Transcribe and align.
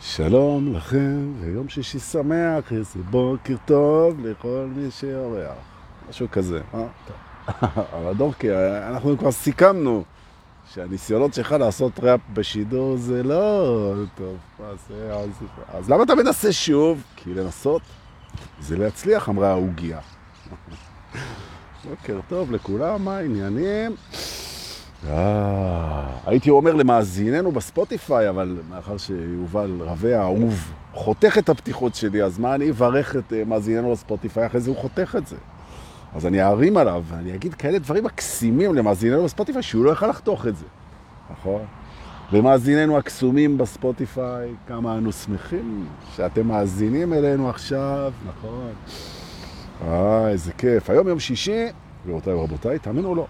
שלום 0.00 0.74
לכם, 0.74 1.32
ויום 1.40 1.68
שישי 1.68 1.98
שמח, 1.98 2.72
איזה 2.72 2.98
בוקר 3.10 3.54
טוב 3.64 4.26
לכל 4.26 4.66
מי 4.76 4.90
שאורח. 4.90 5.54
משהו 6.08 6.26
כזה, 6.32 6.60
אה? 6.74 6.86
אבל 7.98 8.14
דורקי, 8.16 8.48
אנחנו 8.88 9.18
כבר 9.18 9.32
סיכמנו 9.32 10.04
שהניסיונות 10.72 11.34
שלך 11.34 11.52
לעשות 11.52 12.00
ראפ 12.00 12.20
בשידור 12.32 12.96
זה 12.96 13.22
לא 13.22 13.94
טוב. 14.14 14.36
זה, 14.88 15.14
אז, 15.14 15.30
אז 15.68 15.90
למה 15.90 16.02
אתה 16.02 16.14
מנסה 16.14 16.52
שוב? 16.52 17.02
כי 17.16 17.34
לנסות 17.34 17.82
זה 18.60 18.76
להצליח, 18.76 19.28
אמרה 19.28 19.50
העוגיה. 19.50 19.98
בוקר 21.90 22.20
טוב 22.28 22.52
לכולם, 22.52 23.04
מה 23.04 23.16
העניינים? 23.16 23.94
אה, 25.08 26.06
הייתי 26.26 26.50
אומר 26.50 26.74
למאזיננו 26.74 27.52
בספוטיפיי, 27.52 28.28
אבל 28.28 28.56
מאחר 28.70 28.96
שיובל 28.96 29.76
רבי 29.80 30.14
האהוב 30.14 30.72
חותך 30.92 31.38
את 31.38 31.48
הפתיחות 31.48 31.94
שלי, 31.94 32.22
אז 32.22 32.38
מה 32.38 32.54
אני 32.54 32.70
אברך 32.70 33.16
את 33.16 33.32
אה, 33.32 33.42
מאזיננו 33.46 33.92
בספוטיפיי, 33.92 34.46
אחרי 34.46 34.60
זה 34.60 34.70
הוא 34.70 34.76
חותך 34.76 35.16
את 35.18 35.26
זה. 35.26 35.36
אז 36.14 36.26
אני 36.26 36.42
אערים 36.42 36.76
עליו, 36.76 37.04
ואני 37.08 37.34
אגיד 37.34 37.54
כאלה 37.54 37.78
דברים 37.78 38.04
מקסימים 38.04 38.74
למאזיננו 38.74 39.24
בספוטיפיי, 39.24 39.62
שהוא 39.62 39.84
לא 39.84 39.90
יוכל 39.90 40.06
לחתוך 40.06 40.46
את 40.46 40.56
זה. 40.56 40.66
נכון? 41.30 41.62
ומאזיננו 42.32 42.98
הקסומים 42.98 43.58
בספוטיפיי, 43.58 44.54
כמה 44.66 44.98
אנו 44.98 45.12
שמחים 45.12 45.86
שאתם 46.16 46.48
מאזינים 46.48 47.12
אלינו 47.12 47.50
עכשיו, 47.50 48.12
נכון? 48.28 48.72
אה, 49.86 50.28
איזה 50.28 50.52
כיף. 50.52 50.90
היום 50.90 51.08
יום 51.08 51.20
שישי, 51.20 51.66
גבירותיי 52.02 52.32
ורבותיי, 52.32 52.78
תאמינו 52.78 53.08
או 53.08 53.14
לא. 53.14 53.26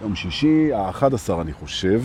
יום 0.00 0.14
שישי, 0.14 0.72
ה-11 0.72 1.40
אני 1.40 1.52
חושב, 1.52 2.02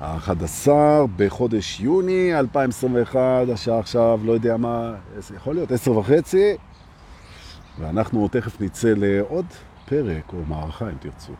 ה-11 0.00 0.68
בחודש 1.16 1.80
יוני 1.80 2.38
2021, 2.38 3.20
השעה 3.52 3.78
עכשיו, 3.78 4.20
לא 4.24 4.32
יודע 4.32 4.56
מה, 4.56 4.94
יכול 5.36 5.54
להיות, 5.54 5.72
עשר 5.72 5.96
וחצי, 5.96 6.56
ואנחנו 7.78 8.28
תכף 8.28 8.60
נצא 8.60 8.92
לעוד 8.96 9.46
פרק 9.88 10.32
או 10.32 10.38
מערכה, 10.48 10.88
אם 10.88 10.96
תרצו. 11.00 11.32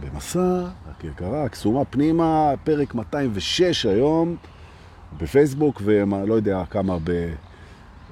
במסע, 0.00 0.64
הכרכרה, 0.90 1.44
הקסומה 1.44 1.84
פנימה, 1.84 2.52
פרק 2.64 2.94
206 2.94 3.86
היום, 3.86 4.36
בפייסבוק, 5.18 5.82
ולא 5.84 6.34
יודע 6.34 6.62
כמה 6.70 6.98
ב, 7.04 7.10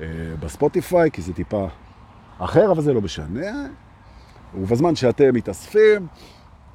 אה, 0.01 0.07
בספוטיפיי, 0.41 1.11
כי 1.11 1.23
זה 1.23 1.33
טיפה 1.33 1.67
אחר, 2.39 2.73
אבל 2.73 2.83
זה 2.83 2.93
לא 2.93 3.01
משנה. 3.01 3.67
ובזמן 4.55 4.97
שאתם 4.97 5.35
מתאספים, 5.35 6.07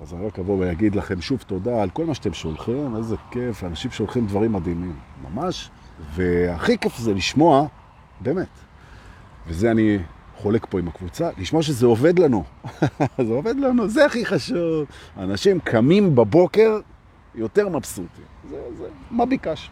אז 0.02 0.14
אני 0.14 0.26
רק 0.26 0.40
אבוא 0.40 0.58
ואגיד 0.60 0.96
לכם 0.96 1.22
שוב 1.22 1.44
תודה 1.48 1.84
על 1.84 1.90
כל 1.90 2.06
מה 2.06 2.14
שאתם 2.14 2.34
שולחים, 2.34 2.96
איזה 2.96 3.16
כיף, 3.32 3.64
אנשים 3.64 3.92
שולחים 3.92 4.28
דברים 4.28 4.54
מדהימים, 4.54 4.96
ממש. 5.24 5.70
והכי 6.16 6.78
כיף 6.78 6.98
זה 6.98 7.14
לשמוע, 7.14 7.68
באמת, 8.22 8.48
וזה 9.48 9.72
אני 9.72 9.98
חולק 10.38 10.66
פה 10.70 10.80
עם 10.80 10.88
הקבוצה, 10.88 11.30
לשמוע 11.38 11.62
שזה 11.62 11.86
עובד 11.86 12.20
לנו. 12.20 12.44
זה 13.28 13.34
עובד 13.34 13.56
לנו, 13.56 13.90
זה 13.90 14.06
הכי 14.06 14.26
חשוב. 14.26 14.86
אנשים 15.18 15.60
קמים 15.60 16.16
בבוקר 16.16 16.80
יותר 17.36 17.70
מבסוטים. 17.70 18.26
זה, 18.50 18.62
זה, 18.78 18.88
מה 19.12 19.26
ביקש? 19.26 19.70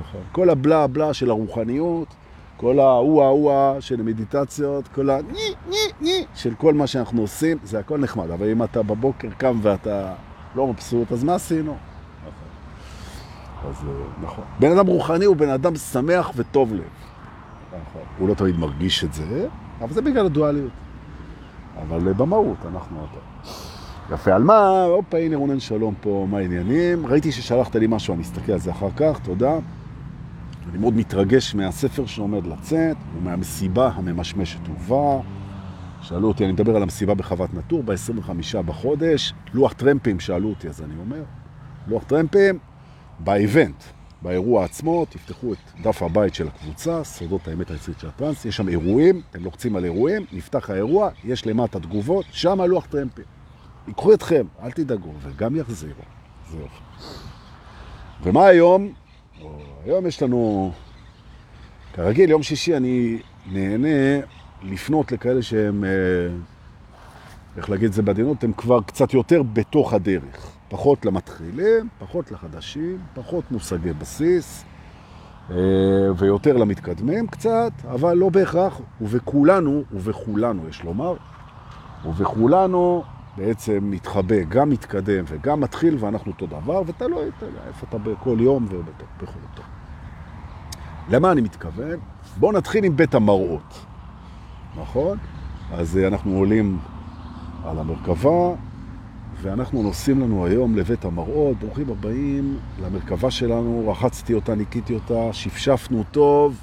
נכון. 0.00 0.20
כל 0.32 0.50
הבלה 0.50 0.86
בלה 0.86 1.14
של 1.14 1.30
הרוחניות, 1.30 2.08
כל 2.58 2.78
ההוא-ההוא 2.80 3.80
של 3.80 4.00
המדיטציות, 4.00 4.88
כל 4.88 5.10
הני, 5.10 5.32
ני, 5.68 5.76
ני 6.00 6.24
של 6.34 6.54
כל 6.54 6.74
מה 6.74 6.86
שאנחנו 6.86 7.20
עושים, 7.20 7.58
זה 7.64 7.78
הכל 7.78 7.98
נחמד. 7.98 8.30
אבל 8.30 8.50
אם 8.50 8.62
אתה 8.62 8.82
בבוקר 8.82 9.28
קם 9.38 9.58
ואתה 9.62 10.14
לא 10.54 10.66
מבסוט, 10.66 11.12
אז 11.12 11.24
מה 11.24 11.34
עשינו? 11.34 11.76
אז 13.68 13.74
נכון. 14.22 14.44
בן 14.60 14.70
אדם 14.70 14.86
רוחני 14.86 15.24
הוא 15.24 15.36
בן 15.36 15.48
אדם 15.48 15.76
שמח 15.76 16.30
וטוב 16.36 16.74
לב. 16.74 16.80
נכון. 17.68 18.02
הוא 18.18 18.28
לא 18.28 18.34
תמיד 18.34 18.58
מרגיש 18.58 19.04
את 19.04 19.12
זה, 19.12 19.46
אבל 19.80 19.92
זה 19.92 20.02
בגלל 20.02 20.26
הדואליות. 20.26 20.72
אבל 21.82 22.12
במהות 22.12 22.58
אנחנו 22.72 23.00
אותו. 23.00 23.20
יפה, 24.14 24.34
על 24.34 24.42
מה? 24.42 24.84
הופה, 24.84 25.18
הנה 25.18 25.36
רונן 25.36 25.60
שלום 25.60 25.94
פה, 26.00 26.26
מה 26.30 26.38
העניינים? 26.38 27.06
ראיתי 27.06 27.32
ששלחת 27.32 27.76
לי 27.76 27.86
משהו, 27.88 28.14
אני 28.14 28.22
אסתכל 28.22 28.52
על 28.52 28.58
זה 28.58 28.70
אחר 28.70 28.90
כך, 28.96 29.20
תודה. 29.22 29.58
אני 30.68 30.78
מאוד 30.78 30.94
מתרגש 30.94 31.54
מהספר 31.54 32.06
שעומד 32.06 32.46
לצאת, 32.46 32.96
ומהמסיבה 33.16 33.90
הממשמשת 33.94 34.68
ובא. 34.68 35.20
שאלו 36.02 36.28
אותי, 36.28 36.44
אני 36.44 36.52
מדבר 36.52 36.76
על 36.76 36.82
המסיבה 36.82 37.14
בחוות 37.14 37.54
נטור, 37.54 37.82
ב-25 37.82 38.62
בחודש. 38.66 39.32
לוח 39.54 39.72
טרמפים 39.72 40.20
שאלו 40.20 40.48
אותי, 40.48 40.68
אז 40.68 40.82
אני 40.82 40.94
אומר, 41.00 41.22
לוח 41.86 42.04
טרמפים, 42.04 42.58
באיבנט, 43.18 43.82
באירוע 44.22 44.64
עצמו, 44.64 45.04
תפתחו 45.04 45.52
את 45.52 45.58
דף 45.82 46.02
הבית 46.02 46.34
של 46.34 46.48
הקבוצה, 46.48 47.04
סודות 47.04 47.48
האמת 47.48 47.70
היצרית 47.70 47.98
של 48.00 48.08
הטרנס, 48.08 48.44
יש 48.44 48.56
שם 48.56 48.68
אירועים, 48.68 49.22
אתם 49.30 49.44
לוחצים 49.44 49.76
על 49.76 49.84
אירועים, 49.84 50.24
נפתח 50.32 50.70
האירוע, 50.70 51.10
יש 51.24 51.46
למטה 51.46 51.80
תגובות, 51.80 52.24
שם 52.30 52.60
לוח 52.60 52.86
טרמפים. 52.86 53.24
ייקחו 53.86 54.14
אתכם, 54.14 54.46
אל 54.62 54.70
תדאגו, 54.70 55.12
וגם 55.22 55.56
יחזירו. 55.56 56.02
זהו. 56.50 56.66
ומה 58.22 58.46
היום? 58.46 58.92
היום 59.84 60.06
יש 60.06 60.22
לנו, 60.22 60.72
כרגיל, 61.92 62.30
יום 62.30 62.42
שישי 62.42 62.76
אני 62.76 63.18
נהנה 63.46 64.26
לפנות 64.62 65.12
לכאלה 65.12 65.42
שהם, 65.42 65.84
אה, 65.84 65.90
איך 67.56 67.70
להגיד 67.70 67.86
את 67.86 67.92
זה 67.92 68.02
בעדינות, 68.02 68.44
הם 68.44 68.52
כבר 68.52 68.80
קצת 68.82 69.14
יותר 69.14 69.42
בתוך 69.42 69.92
הדרך. 69.92 70.50
פחות 70.68 71.04
למתחילים, 71.04 71.88
פחות 71.98 72.32
לחדשים, 72.32 72.98
פחות 73.14 73.44
מושגי 73.50 73.92
בסיס, 73.92 74.64
אה, 75.50 75.56
ויותר 76.16 76.56
למתקדמים 76.56 77.26
קצת, 77.26 77.72
אבל 77.90 78.16
לא 78.16 78.28
בהכרח, 78.28 78.80
ובכולנו, 79.00 79.82
ובכולנו 79.92 80.68
יש 80.68 80.82
לומר, 80.82 81.14
ובכולנו 82.04 83.04
בעצם 83.38 83.78
מתחבא, 83.82 84.42
גם 84.48 84.70
מתקדם 84.70 85.24
וגם 85.28 85.60
מתחיל, 85.60 85.96
ואנחנו 86.00 86.32
אותו 86.32 86.46
דבר, 86.46 86.82
ואתה 86.86 87.08
לא 87.08 87.16
יודע 87.16 87.46
איפה 87.68 87.86
אתה 87.88 87.98
בכל 87.98 88.36
יום 88.40 88.64
ובכל 88.64 89.38
אותו. 89.50 89.62
למה 91.08 91.32
אני 91.32 91.40
מתכוון? 91.40 91.98
בואו 92.36 92.52
נתחיל 92.52 92.84
עם 92.84 92.96
בית 92.96 93.14
המראות, 93.14 93.84
נכון? 94.80 95.18
אז 95.72 95.98
אה, 95.98 96.08
אנחנו 96.08 96.36
עולים 96.36 96.78
על 97.64 97.78
המרכבה, 97.78 98.54
ואנחנו 99.42 99.82
נוסעים 99.82 100.20
לנו 100.20 100.46
היום 100.46 100.76
לבית 100.76 101.04
המראות. 101.04 101.56
ברוכים 101.58 101.90
הבאים 101.90 102.58
למרכבה 102.82 103.30
שלנו, 103.30 103.88
רחצתי 103.88 104.34
אותה, 104.34 104.54
ניקיתי 104.54 104.94
אותה, 104.94 105.32
שפשפנו 105.32 106.04
טוב, 106.10 106.56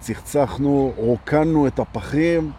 צחצחנו, 0.00 0.92
רוקנו 0.96 1.66
את 1.66 1.78
הפחים. 1.78 2.50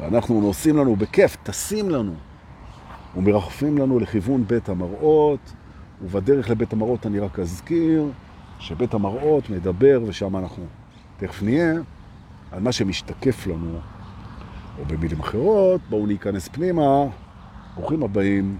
ואנחנו 0.00 0.40
נוסעים 0.40 0.76
לנו 0.76 0.96
בכיף, 0.96 1.36
טסים 1.42 1.90
לנו, 1.90 2.14
ומרחפים 3.16 3.78
לנו 3.78 3.98
לכיוון 3.98 4.44
בית 4.46 4.68
המראות, 4.68 5.52
ובדרך 6.02 6.50
לבית 6.50 6.72
המראות 6.72 7.06
אני 7.06 7.18
רק 7.18 7.38
אזכיר 7.38 8.04
שבית 8.58 8.94
המראות 8.94 9.50
מדבר, 9.50 10.00
ושם 10.06 10.36
אנחנו 10.36 10.64
תכף 11.16 11.42
נהיה, 11.42 11.74
על 12.52 12.60
מה 12.60 12.72
שמשתקף 12.72 13.46
לנו, 13.46 13.78
או 14.78 14.84
במילים 14.84 15.20
אחרות, 15.20 15.80
בואו 15.90 16.06
ניכנס 16.06 16.48
פנימה, 16.48 17.04
ברוכים 17.76 18.02
הבאים 18.02 18.56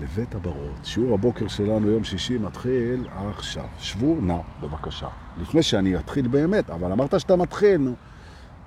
לבית 0.00 0.34
הברות. 0.34 0.84
שיעור 0.84 1.14
הבוקר 1.14 1.48
שלנו 1.48 1.90
יום 1.90 2.04
שישי 2.04 2.38
מתחיל 2.38 3.08
עכשיו. 3.28 3.64
שבו 3.78 4.16
נא, 4.20 4.38
בבקשה. 4.62 5.08
לפני 5.40 5.62
שאני 5.62 5.96
אתחיל 5.96 6.28
באמת, 6.28 6.70
אבל 6.70 6.92
אמרת 6.92 7.20
שאתה 7.20 7.36
מתחיל. 7.36 7.92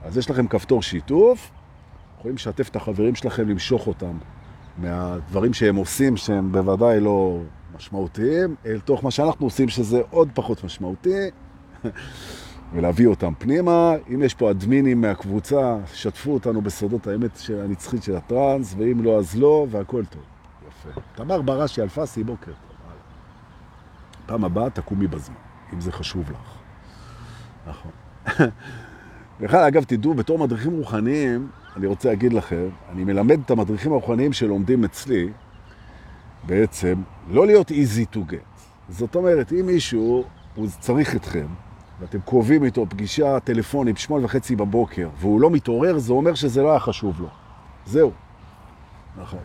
אז 0.01 0.17
יש 0.17 0.29
לכם 0.29 0.47
כפתור 0.47 0.81
שיתוף, 0.81 1.51
יכולים 2.23 2.35
לשתף 2.35 2.69
את 2.69 2.75
החברים 2.75 3.15
שלכם, 3.15 3.49
למשוך 3.49 3.87
אותם 3.87 4.17
מהדברים 4.77 5.53
שהם 5.53 5.75
עושים, 5.75 6.17
שהם 6.17 6.51
בוודאי 6.51 6.99
לא 6.99 7.39
משמעותיים, 7.75 8.55
אל 8.65 8.79
תוך 8.79 9.03
מה 9.03 9.11
שאנחנו 9.11 9.45
עושים, 9.45 9.69
שזה 9.69 10.01
עוד 10.09 10.29
פחות 10.33 10.63
משמעותי, 10.63 11.29
ולהביא 12.73 13.07
אותם 13.07 13.33
פנימה. 13.39 13.93
אם 14.13 14.23
יש 14.23 14.33
פה 14.33 14.51
אדמינים 14.51 15.01
מהקבוצה, 15.01 15.77
שתפו 15.93 16.33
אותנו 16.33 16.61
בסודות 16.61 17.07
האמת 17.07 17.37
של 17.37 17.61
הנצחית 17.61 18.03
של 18.03 18.15
הטרנס, 18.15 18.75
ואם 18.77 19.03
לא, 19.03 19.17
אז 19.19 19.35
לא, 19.35 19.67
והכל 19.69 20.05
טוב. 20.05 20.23
יפה. 20.67 21.01
תמר 21.15 21.41
בראשי 21.41 21.81
אלפסי, 21.81 22.23
בוקר 22.23 22.51
טוב. 22.51 22.77
פעם 24.25 24.45
הבאה 24.45 24.69
תקומי 24.69 25.07
בזמן, 25.07 25.35
אם 25.73 25.81
זה 25.81 25.91
חשוב 25.91 26.31
לך. 26.31 26.57
נכון. 27.67 27.91
בכלל, 29.41 29.63
אגב, 29.63 29.83
תדעו, 29.83 30.13
בתור 30.13 30.39
מדריכים 30.39 30.71
רוחניים, 30.71 31.47
אני 31.77 31.87
רוצה 31.87 32.09
להגיד 32.09 32.33
לכם, 32.33 32.69
אני 32.91 33.03
מלמד 33.03 33.39
את 33.45 33.51
המדריכים 33.51 33.91
הרוחניים 33.91 34.33
שלומדים 34.33 34.83
אצלי, 34.83 35.29
בעצם, 36.43 37.01
לא 37.29 37.45
להיות 37.45 37.71
easy 37.71 38.15
to 38.15 38.17
get. 38.17 38.63
זאת 38.89 39.15
אומרת, 39.15 39.51
אם 39.51 39.65
מישהו, 39.65 40.23
הוא 40.55 40.67
צריך 40.79 41.15
אתכם, 41.15 41.45
ואתם 41.99 42.19
קרובים 42.21 42.63
איתו 42.63 42.85
פגישה 42.89 43.39
טלפונית 43.39 43.95
בשמונה 43.95 44.25
וחצי 44.25 44.55
בבוקר, 44.55 45.09
והוא 45.19 45.41
לא 45.41 45.49
מתעורר, 45.49 45.97
זה 45.97 46.13
אומר 46.13 46.33
שזה 46.33 46.61
לא 46.61 46.71
היה 46.71 46.79
חשוב 46.79 47.21
לו. 47.21 47.27
זהו. 47.85 48.11
נכון. 49.21 49.39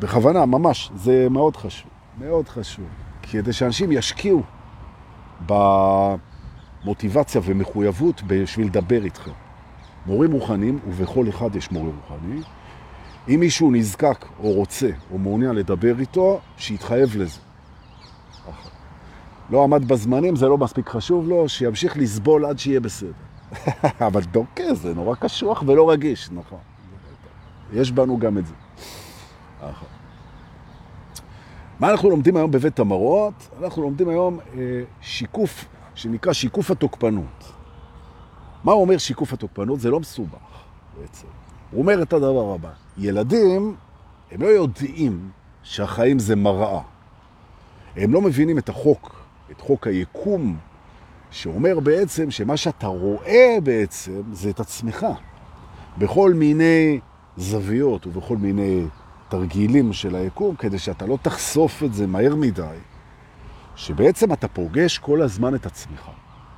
בכוונה, 0.00 0.46
ממש, 0.46 0.90
זה 0.94 1.26
מאוד 1.30 1.56
חשוב, 1.56 1.90
מאוד 2.18 2.48
חשוב. 2.48 2.84
כדי 3.22 3.52
שאנשים 3.52 3.92
ישקיעו 3.92 4.42
במוטיבציה 6.84 7.40
ומחויבות 7.44 8.22
בשביל 8.26 8.66
לדבר 8.66 9.04
איתכם. 9.04 9.30
מורים 10.06 10.30
מוכנים, 10.30 10.78
ובכל 10.88 11.28
אחד 11.28 11.56
יש 11.56 11.70
מורה 11.70 11.90
מוכני. 11.90 12.40
אם 13.28 13.40
מישהו 13.40 13.70
נזקק 13.70 14.26
או 14.42 14.52
רוצה 14.52 14.90
או 15.12 15.18
מעוניין 15.18 15.54
לדבר 15.54 16.00
איתו, 16.00 16.40
שיתחייב 16.56 17.16
לזה. 17.16 17.40
לא 19.50 19.64
עמד 19.64 19.88
בזמנים, 19.88 20.36
זה 20.36 20.48
לא 20.48 20.58
מספיק 20.58 20.88
חשוב 20.88 21.28
לו, 21.28 21.48
שימשיך 21.48 21.96
לסבול 21.96 22.44
עד 22.44 22.58
שיהיה 22.58 22.80
בסדר. 22.80 23.12
אבל 24.06 24.22
דוקא 24.22 24.74
זה 24.74 24.94
נורא 24.94 25.14
קשוח 25.14 25.62
ולא 25.66 25.90
רגיש, 25.90 26.30
נכון. 26.30 26.58
יש 27.72 27.92
בנו 27.92 28.18
גם 28.18 28.38
את 28.38 28.46
זה. 28.46 28.54
מה 31.80 31.90
אנחנו 31.90 32.10
לומדים 32.10 32.36
היום 32.36 32.50
בבית 32.50 32.78
המראות? 32.78 33.48
אנחנו 33.62 33.82
לומדים 33.82 34.08
היום 34.08 34.38
אה, 34.54 34.82
שיקוף, 35.00 35.64
שנקרא 35.94 36.32
שיקוף 36.32 36.70
התוקפנות. 36.70 37.39
מה 38.64 38.72
אומר 38.72 38.98
שיקוף 38.98 39.32
התוקפנות? 39.32 39.80
זה 39.80 39.90
לא 39.90 40.00
מסובך 40.00 40.64
בעצם. 41.00 41.26
הוא 41.70 41.80
אומר 41.80 42.02
את 42.02 42.12
הדבר 42.12 42.54
הבא, 42.54 42.70
ילדים, 42.98 43.76
הם 44.30 44.42
לא 44.42 44.46
יודעים 44.46 45.30
שהחיים 45.62 46.18
זה 46.18 46.36
מראה. 46.36 46.80
הם 47.96 48.12
לא 48.12 48.20
מבינים 48.20 48.58
את 48.58 48.68
החוק, 48.68 49.24
את 49.50 49.60
חוק 49.60 49.86
היקום, 49.86 50.56
שאומר 51.30 51.80
בעצם 51.80 52.30
שמה 52.30 52.56
שאתה 52.56 52.86
רואה 52.86 53.58
בעצם 53.62 54.22
זה 54.32 54.50
את 54.50 54.60
עצמך. 54.60 55.06
בכל 55.98 56.34
מיני 56.34 57.00
זוויות 57.36 58.06
ובכל 58.06 58.36
מיני 58.36 58.84
תרגילים 59.28 59.92
של 59.92 60.14
היקום, 60.14 60.56
כדי 60.56 60.78
שאתה 60.78 61.06
לא 61.06 61.18
תחשוף 61.22 61.82
את 61.82 61.94
זה 61.94 62.06
מהר 62.06 62.34
מדי, 62.34 62.76
שבעצם 63.76 64.32
אתה 64.32 64.48
פוגש 64.48 64.98
כל 64.98 65.22
הזמן 65.22 65.54
את 65.54 65.66
עצמך. 65.66 66.10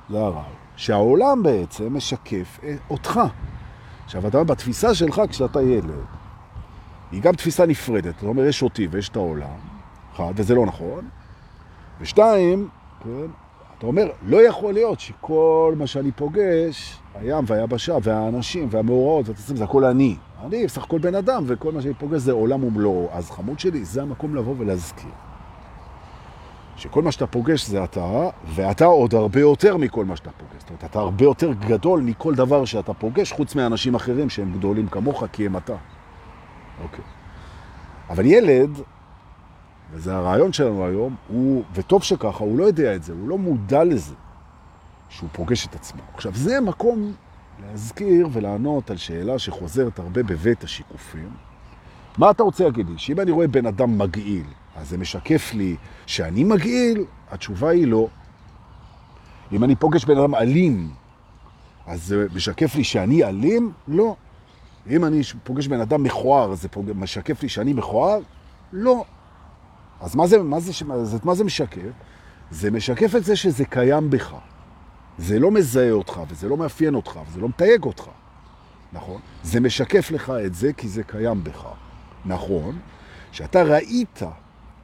זה 0.09 0.17
הרעיון. 0.17 0.62
שהעולם 0.75 1.43
בעצם 1.43 1.97
משקף 1.97 2.59
אותך. 2.89 3.19
עכשיו, 4.05 4.27
אתה 4.27 4.37
אומר, 4.37 4.53
בתפיסה 4.53 4.95
שלך 4.95 5.21
כשאתה 5.29 5.61
ילד, 5.61 6.05
היא 7.11 7.21
גם 7.21 7.33
תפיסה 7.33 7.65
נפרדת. 7.65 8.15
זאת 8.15 8.23
אומרת, 8.23 8.49
יש 8.49 8.63
אותי 8.63 8.87
ויש 8.91 9.09
את 9.09 9.15
העולם, 9.15 9.59
אחד, 10.15 10.33
וזה 10.35 10.55
לא 10.55 10.65
נכון. 10.65 11.07
ושתיים, 12.01 12.69
כן, 13.03 13.25
אתה 13.77 13.87
אומר, 13.87 14.09
לא 14.25 14.47
יכול 14.47 14.73
להיות 14.73 14.99
שכל 14.99 15.73
מה 15.77 15.87
שאני 15.87 16.11
פוגש, 16.11 16.99
הים 17.15 17.43
והיבשה 17.47 17.97
והאנשים 18.03 18.67
והמאורעות 18.71 19.29
והתסים, 19.29 19.55
זה 19.55 19.63
הכל 19.63 19.85
אני. 19.85 20.15
אני 20.45 20.65
בסך 20.65 20.83
הכל 20.83 20.99
בן 20.99 21.15
אדם, 21.15 21.43
וכל 21.47 21.71
מה 21.71 21.81
שאני 21.81 21.93
פוגש 21.93 22.21
זה 22.21 22.31
עולם 22.31 22.63
ומלואו. 22.63 23.09
אז 23.11 23.31
חמוד 23.31 23.59
שלי, 23.59 23.85
זה 23.85 24.01
המקום 24.01 24.35
לבוא 24.35 24.55
ולהזכיר. 24.57 25.11
שכל 26.77 27.01
מה 27.01 27.11
שאתה 27.11 27.27
פוגש 27.27 27.67
זה 27.67 27.83
אתה, 27.83 28.29
ואתה 28.47 28.85
עוד 28.85 29.13
הרבה 29.13 29.39
יותר 29.39 29.77
מכל 29.77 30.05
מה 30.05 30.15
שאתה 30.15 30.31
פוגש. 30.31 30.59
זאת 30.59 30.69
אומרת, 30.69 30.83
אתה 30.83 30.99
הרבה 30.99 31.23
יותר 31.23 31.53
גדול 31.53 32.01
מכל 32.01 32.35
דבר 32.35 32.65
שאתה 32.65 32.93
פוגש, 32.93 33.31
חוץ 33.31 33.55
מאנשים 33.55 33.95
אחרים 33.95 34.29
שהם 34.29 34.53
גדולים 34.53 34.87
כמוך, 34.87 35.23
כי 35.31 35.45
הם 35.45 35.57
אתה. 35.57 35.75
אוקיי. 36.83 37.03
אבל 38.09 38.25
ילד, 38.25 38.69
וזה 39.91 40.15
הרעיון 40.15 40.53
שלנו 40.53 40.85
היום, 40.85 41.15
הוא, 41.27 41.63
וטוב 41.73 42.03
שככה, 42.03 42.43
הוא 42.43 42.57
לא 42.57 42.63
יודע 42.63 42.95
את 42.95 43.03
זה, 43.03 43.13
הוא 43.13 43.29
לא 43.29 43.37
מודע 43.37 43.83
לזה, 43.83 44.15
שהוא 45.09 45.29
פוגש 45.31 45.65
את 45.65 45.75
עצמו. 45.75 46.01
עכשיו, 46.13 46.31
זה 46.35 46.61
מקום 46.61 47.13
להזכיר 47.61 48.27
ולענות 48.31 48.91
על 48.91 48.97
שאלה 48.97 49.39
שחוזרת 49.39 49.99
הרבה 49.99 50.23
בבית 50.23 50.63
השיקופים. 50.63 51.29
מה 52.17 52.29
אתה 52.29 52.43
רוצה 52.43 52.63
להגיד 52.63 52.89
לי? 52.89 52.97
שאם 52.97 53.19
אני 53.19 53.31
רואה 53.31 53.47
בן 53.47 53.65
אדם 53.65 53.97
מגעיל, 53.97 54.45
אז 54.75 54.89
זה 54.89 54.97
משקף 54.97 55.53
לי 55.53 55.75
שאני 56.05 56.43
מגעיל? 56.43 57.05
התשובה 57.31 57.69
היא 57.69 57.87
לא. 57.87 58.07
אם 59.51 59.63
אני 59.63 59.75
פוגש 59.75 60.05
בן 60.05 60.17
אדם 60.17 60.35
אלים, 60.35 60.91
אז 61.87 62.03
זה 62.03 62.25
משקף 62.35 62.75
לי 62.75 62.83
שאני 62.83 63.23
אלים? 63.23 63.71
לא. 63.87 64.15
אם 64.89 65.05
אני 65.05 65.21
פוגש 65.43 65.67
בן 65.67 65.79
אדם 65.79 66.03
מכוער, 66.03 66.55
זה 66.55 66.69
פוג... 66.69 66.91
משקף 66.95 67.43
לי 67.43 67.49
שאני 67.49 67.73
מכוער? 67.73 68.19
לא. 68.73 69.05
אז 70.01 70.15
מה 70.15 70.27
זה, 70.27 70.43
מה 70.43 70.59
זה, 70.59 70.71
מה 71.23 71.35
זה 71.35 71.43
משקף? 71.43 71.81
זה 72.51 72.71
משקף 72.71 73.15
את 73.15 73.23
זה 73.23 73.35
שזה 73.35 73.65
קיים 73.65 74.09
בך. 74.09 74.35
זה 75.17 75.39
לא 75.39 75.51
מזהה 75.51 75.91
אותך, 75.91 76.21
וזה 76.29 76.49
לא 76.49 76.57
מאפיין 76.57 76.95
אותך, 76.95 77.19
וזה 77.27 77.39
לא 77.41 77.49
מתייג 77.49 77.83
אותך. 77.83 78.03
נכון? 78.93 79.21
זה 79.43 79.59
משקף 79.59 80.11
לך 80.11 80.33
את 80.45 80.55
זה 80.55 80.73
כי 80.73 80.87
זה 80.87 81.03
קיים 81.03 81.43
בך. 81.43 81.65
נכון? 82.25 82.79
שאתה 83.31 83.63
ראית 83.63 84.21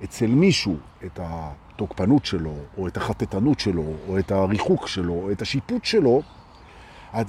אצל 0.03 0.27
מישהו 0.27 0.75
את 1.05 1.19
התוקפנות 1.23 2.25
שלו, 2.25 2.53
או 2.77 2.87
את 2.87 2.97
החטטנות 2.97 3.59
שלו, 3.59 3.85
או 4.07 4.19
את 4.19 4.31
הריחוק 4.31 4.87
שלו, 4.87 5.13
או 5.13 5.31
את 5.31 5.41
השיפוט 5.41 5.85
שלו, 5.85 6.21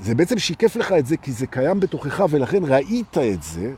זה 0.01 0.15
בעצם 0.15 0.39
שיקף 0.39 0.77
לך 0.77 0.93
את 0.93 1.07
זה 1.07 1.17
כי 1.17 1.33
זה 1.33 1.47
קיים 1.47 1.81
בתוכך, 1.81 2.25
ולכן 2.31 2.65
ראית 2.65 3.19
את 3.19 3.43
זה, 3.43 3.75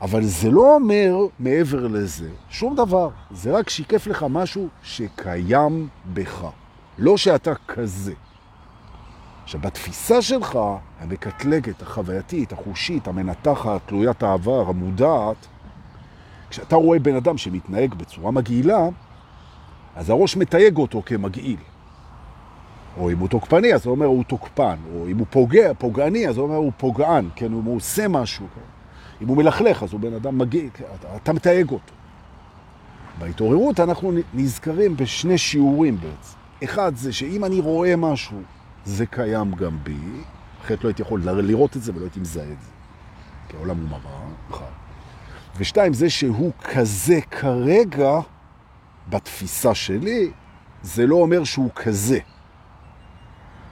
אבל 0.00 0.24
זה 0.24 0.50
לא 0.50 0.74
אומר 0.74 1.16
מעבר 1.38 1.86
לזה 1.86 2.30
שום 2.50 2.76
דבר. 2.76 3.08
זה 3.30 3.52
רק 3.52 3.70
שיקף 3.70 4.06
לך 4.06 4.26
משהו 4.30 4.68
שקיים 4.82 5.88
בך, 6.12 6.44
לא 6.98 7.16
שאתה 7.16 7.54
כזה. 7.68 8.12
עכשיו, 9.44 9.60
בתפיסה 9.60 10.22
שלך, 10.22 10.58
המקטלגת, 11.00 11.82
החווייתית, 11.82 12.52
החושית, 12.52 13.08
המנתחת, 13.08 13.80
תלוית 13.86 14.22
העבר, 14.22 14.68
המודעת, 14.68 15.46
כשאתה 16.50 16.76
רואה 16.76 16.98
בן 16.98 17.16
אדם 17.16 17.38
שמתנהג 17.38 17.94
בצורה 17.94 18.30
מגעילה, 18.30 18.88
אז 19.96 20.10
הראש 20.10 20.36
מתייג 20.36 20.76
אותו 20.76 21.02
כמגעיל. 21.06 21.56
או 22.96 23.10
אם 23.10 23.18
הוא 23.18 23.28
תוקפני, 23.28 23.74
אז 23.74 23.86
הוא 23.86 23.94
אומר 23.94 24.06
הוא 24.06 24.24
תוקפן, 24.24 24.76
או 24.94 25.06
אם 25.08 25.18
הוא 25.18 25.26
פוגע, 25.30 25.72
פוגעני, 25.78 26.28
אז 26.28 26.36
הוא 26.36 26.46
אומר 26.46 26.56
הוא 26.56 26.72
פוגען, 26.76 27.28
כן, 27.34 27.46
אם 27.46 27.62
הוא 27.62 27.76
עושה 27.76 28.08
משהו, 28.08 28.46
כן. 28.54 28.60
אם 29.22 29.28
הוא 29.28 29.36
מלכלך, 29.36 29.82
אז 29.82 29.92
הוא 29.92 30.00
בן 30.00 30.14
אדם 30.14 30.38
מגעיל, 30.38 30.68
אתה, 30.74 31.16
אתה 31.16 31.32
מתייג 31.32 31.70
אותו. 31.70 31.92
בהתעוררות 33.18 33.80
אנחנו 33.80 34.12
נזכרים 34.34 34.96
בשני 34.96 35.38
שיעורים 35.38 35.96
בעצם. 35.96 36.36
אחד 36.64 36.96
זה 36.96 37.12
שאם 37.12 37.44
אני 37.44 37.60
רואה 37.60 37.96
משהו, 37.96 38.38
זה 38.84 39.06
קיים 39.06 39.54
גם 39.54 39.78
בי, 39.82 39.96
אחרת 40.64 40.84
לא 40.84 40.88
הייתי 40.88 41.02
יכול 41.02 41.20
לראות 41.24 41.76
את 41.76 41.82
זה 41.82 41.92
ולא 41.94 42.02
הייתי 42.02 42.20
מזהה 42.20 42.44
את 42.44 42.60
זה. 42.60 42.70
כי 43.48 43.56
העולם 43.56 43.76
הוא 43.76 43.88
מראה, 43.88 44.28
אחד. 44.50 44.89
ושתיים, 45.60 45.92
זה 45.92 46.10
שהוא 46.10 46.52
כזה 46.64 47.20
כרגע, 47.30 48.20
בתפיסה 49.08 49.74
שלי, 49.74 50.30
זה 50.82 51.06
לא 51.06 51.16
אומר 51.16 51.44
שהוא 51.44 51.70
כזה. 51.74 52.18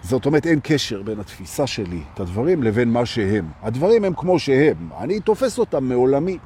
זאת 0.03 0.27
אומרת, 0.27 0.47
אין 0.47 0.61
קשר 0.63 1.03
בין 1.03 1.21
התפיסה 1.21 1.67
שלי, 1.67 2.03
את 2.15 2.21
הדברים, 2.21 2.63
לבין 2.63 2.93
מה 2.93 3.07
שהם. 3.07 3.49
הדברים 3.63 4.05
הם 4.05 4.13
כמו 4.17 4.39
שהם. 4.39 4.89
אני 5.01 5.21
תופס 5.21 5.59
אותם 5.59 5.85
מעולמי. 5.85 6.39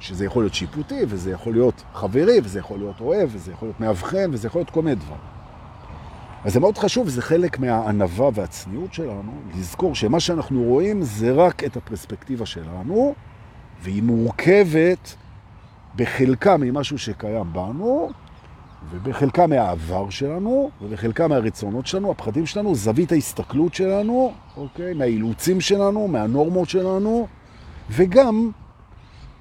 שזה 0.00 0.24
יכול 0.24 0.42
להיות 0.42 0.54
שיפוטי, 0.54 1.00
וזה 1.08 1.30
יכול 1.30 1.52
להיות 1.52 1.82
חברי, 1.94 2.38
וזה 2.44 2.58
יכול 2.58 2.78
להיות 2.78 3.00
אוהב, 3.00 3.28
וזה 3.32 3.52
יכול 3.52 3.68
להיות 3.68 3.80
מאבחן, 3.80 4.30
וזה 4.32 4.48
יכול 4.48 4.60
להיות 4.60 4.70
כל 4.70 4.82
מיני 4.82 4.96
דברים. 4.96 5.20
אז 6.44 6.52
זה 6.52 6.60
מאוד 6.60 6.78
חשוב, 6.78 7.08
זה 7.08 7.22
חלק 7.22 7.58
מהענבה 7.58 8.28
והצניעות 8.34 8.94
שלנו, 8.94 9.32
לזכור 9.56 9.94
שמה 9.94 10.20
שאנחנו 10.20 10.62
רואים 10.62 11.02
זה 11.02 11.32
רק 11.32 11.64
את 11.64 11.76
הפרספקטיבה 11.76 12.46
שלנו, 12.46 13.14
והיא 13.82 14.02
מורכבת 14.02 15.14
בחלקה 15.96 16.56
ממשהו 16.56 16.98
שקיים 16.98 17.52
בנו, 17.52 18.10
ובחלקה 18.90 19.46
מהעבר 19.46 20.10
שלנו, 20.10 20.70
ובחלקה 20.82 21.28
מהרצונות 21.28 21.86
שלנו, 21.86 22.10
הפחדים 22.10 22.46
שלנו, 22.46 22.74
זווית 22.74 23.12
ההסתכלות 23.12 23.74
שלנו, 23.74 24.32
אוקיי? 24.56 24.94
מהאילוצים 24.94 25.60
שלנו, 25.60 26.08
מהנורמות 26.08 26.68
שלנו, 26.68 27.26
וגם 27.90 28.50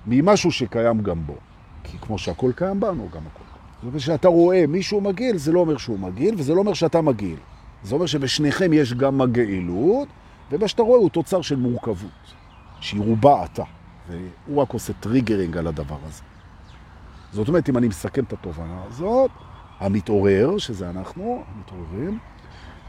ממשהו 0.08 0.52
שקיים 0.52 1.02
גם 1.02 1.26
בו. 1.26 1.36
כי 1.84 1.98
כמו 2.02 2.18
שהכל 2.18 2.52
קיים 2.56 2.80
בנו, 2.80 3.10
גם 3.14 3.22
הכל. 3.32 3.44
זאת 3.76 3.88
אומרת 3.88 4.00
שאתה 4.00 4.28
רואה 4.28 4.68
מישהו 4.68 5.02
מגעיל, 5.02 5.38
זה 5.38 5.52
לא 5.52 5.60
אומר 5.60 5.78
שהוא 5.78 6.00
מגעיל, 6.00 6.36
וזה 6.38 6.54
לא 6.54 6.60
אומר 6.60 6.74
שאתה 6.74 7.02
מגעיל. 7.02 7.38
זה 7.84 7.96
אומר 7.96 8.06
שבשניכם 8.06 8.74
יש 8.74 8.94
גם 8.94 9.18
מגעילות, 9.18 10.08
ומה 10.52 10.68
שאתה 10.68 10.82
רואה 10.82 11.00
הוא 11.00 11.10
תוצר 11.10 11.42
של 11.42 11.56
מורכבות, 11.56 12.34
שהיא 12.80 13.02
רובה 13.02 13.46
אתה. 13.46 13.64
והוא 14.08 14.62
רק 14.62 14.74
עושה 14.74 14.94
triggering 14.94 15.58
על 15.58 15.68
הדבר 15.68 15.98
הזה. 16.08 16.24
זאת 17.32 17.48
אומרת, 17.48 17.70
אם 17.70 17.78
אני 17.78 17.88
מסכם 17.88 18.24
את 18.24 18.34
התובנה 18.34 18.84
הזאת, 18.88 19.32
המתעורר, 19.80 20.58
שזה 20.58 20.90
אנחנו, 20.90 21.44
המתעוררים, 21.56 22.20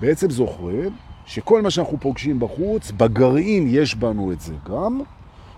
בעצם 0.00 0.30
זוכרים 0.30 0.96
שכל 1.26 1.62
מה 1.62 1.70
שאנחנו 1.70 2.00
פוגשים 2.00 2.40
בחוץ, 2.40 2.90
בגרעין 2.90 3.66
יש 3.70 3.94
בנו 3.94 4.32
את 4.32 4.40
זה 4.40 4.54
גם, 4.64 5.00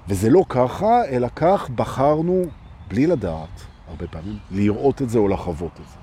וזה 0.09 0.31
לא 0.31 0.45
ככה, 0.49 1.05
אלא 1.09 1.29
כך 1.37 1.71
בחרנו, 1.75 2.45
בלי 2.89 3.07
לדעת, 3.07 3.63
הרבה 3.89 4.07
פעמים, 4.07 4.39
לראות 4.51 5.03
את 5.03 5.11
זה 5.11 5.19
או 5.19 5.29
לחוות 5.29 5.73
את 5.73 5.89
זה. 5.89 5.97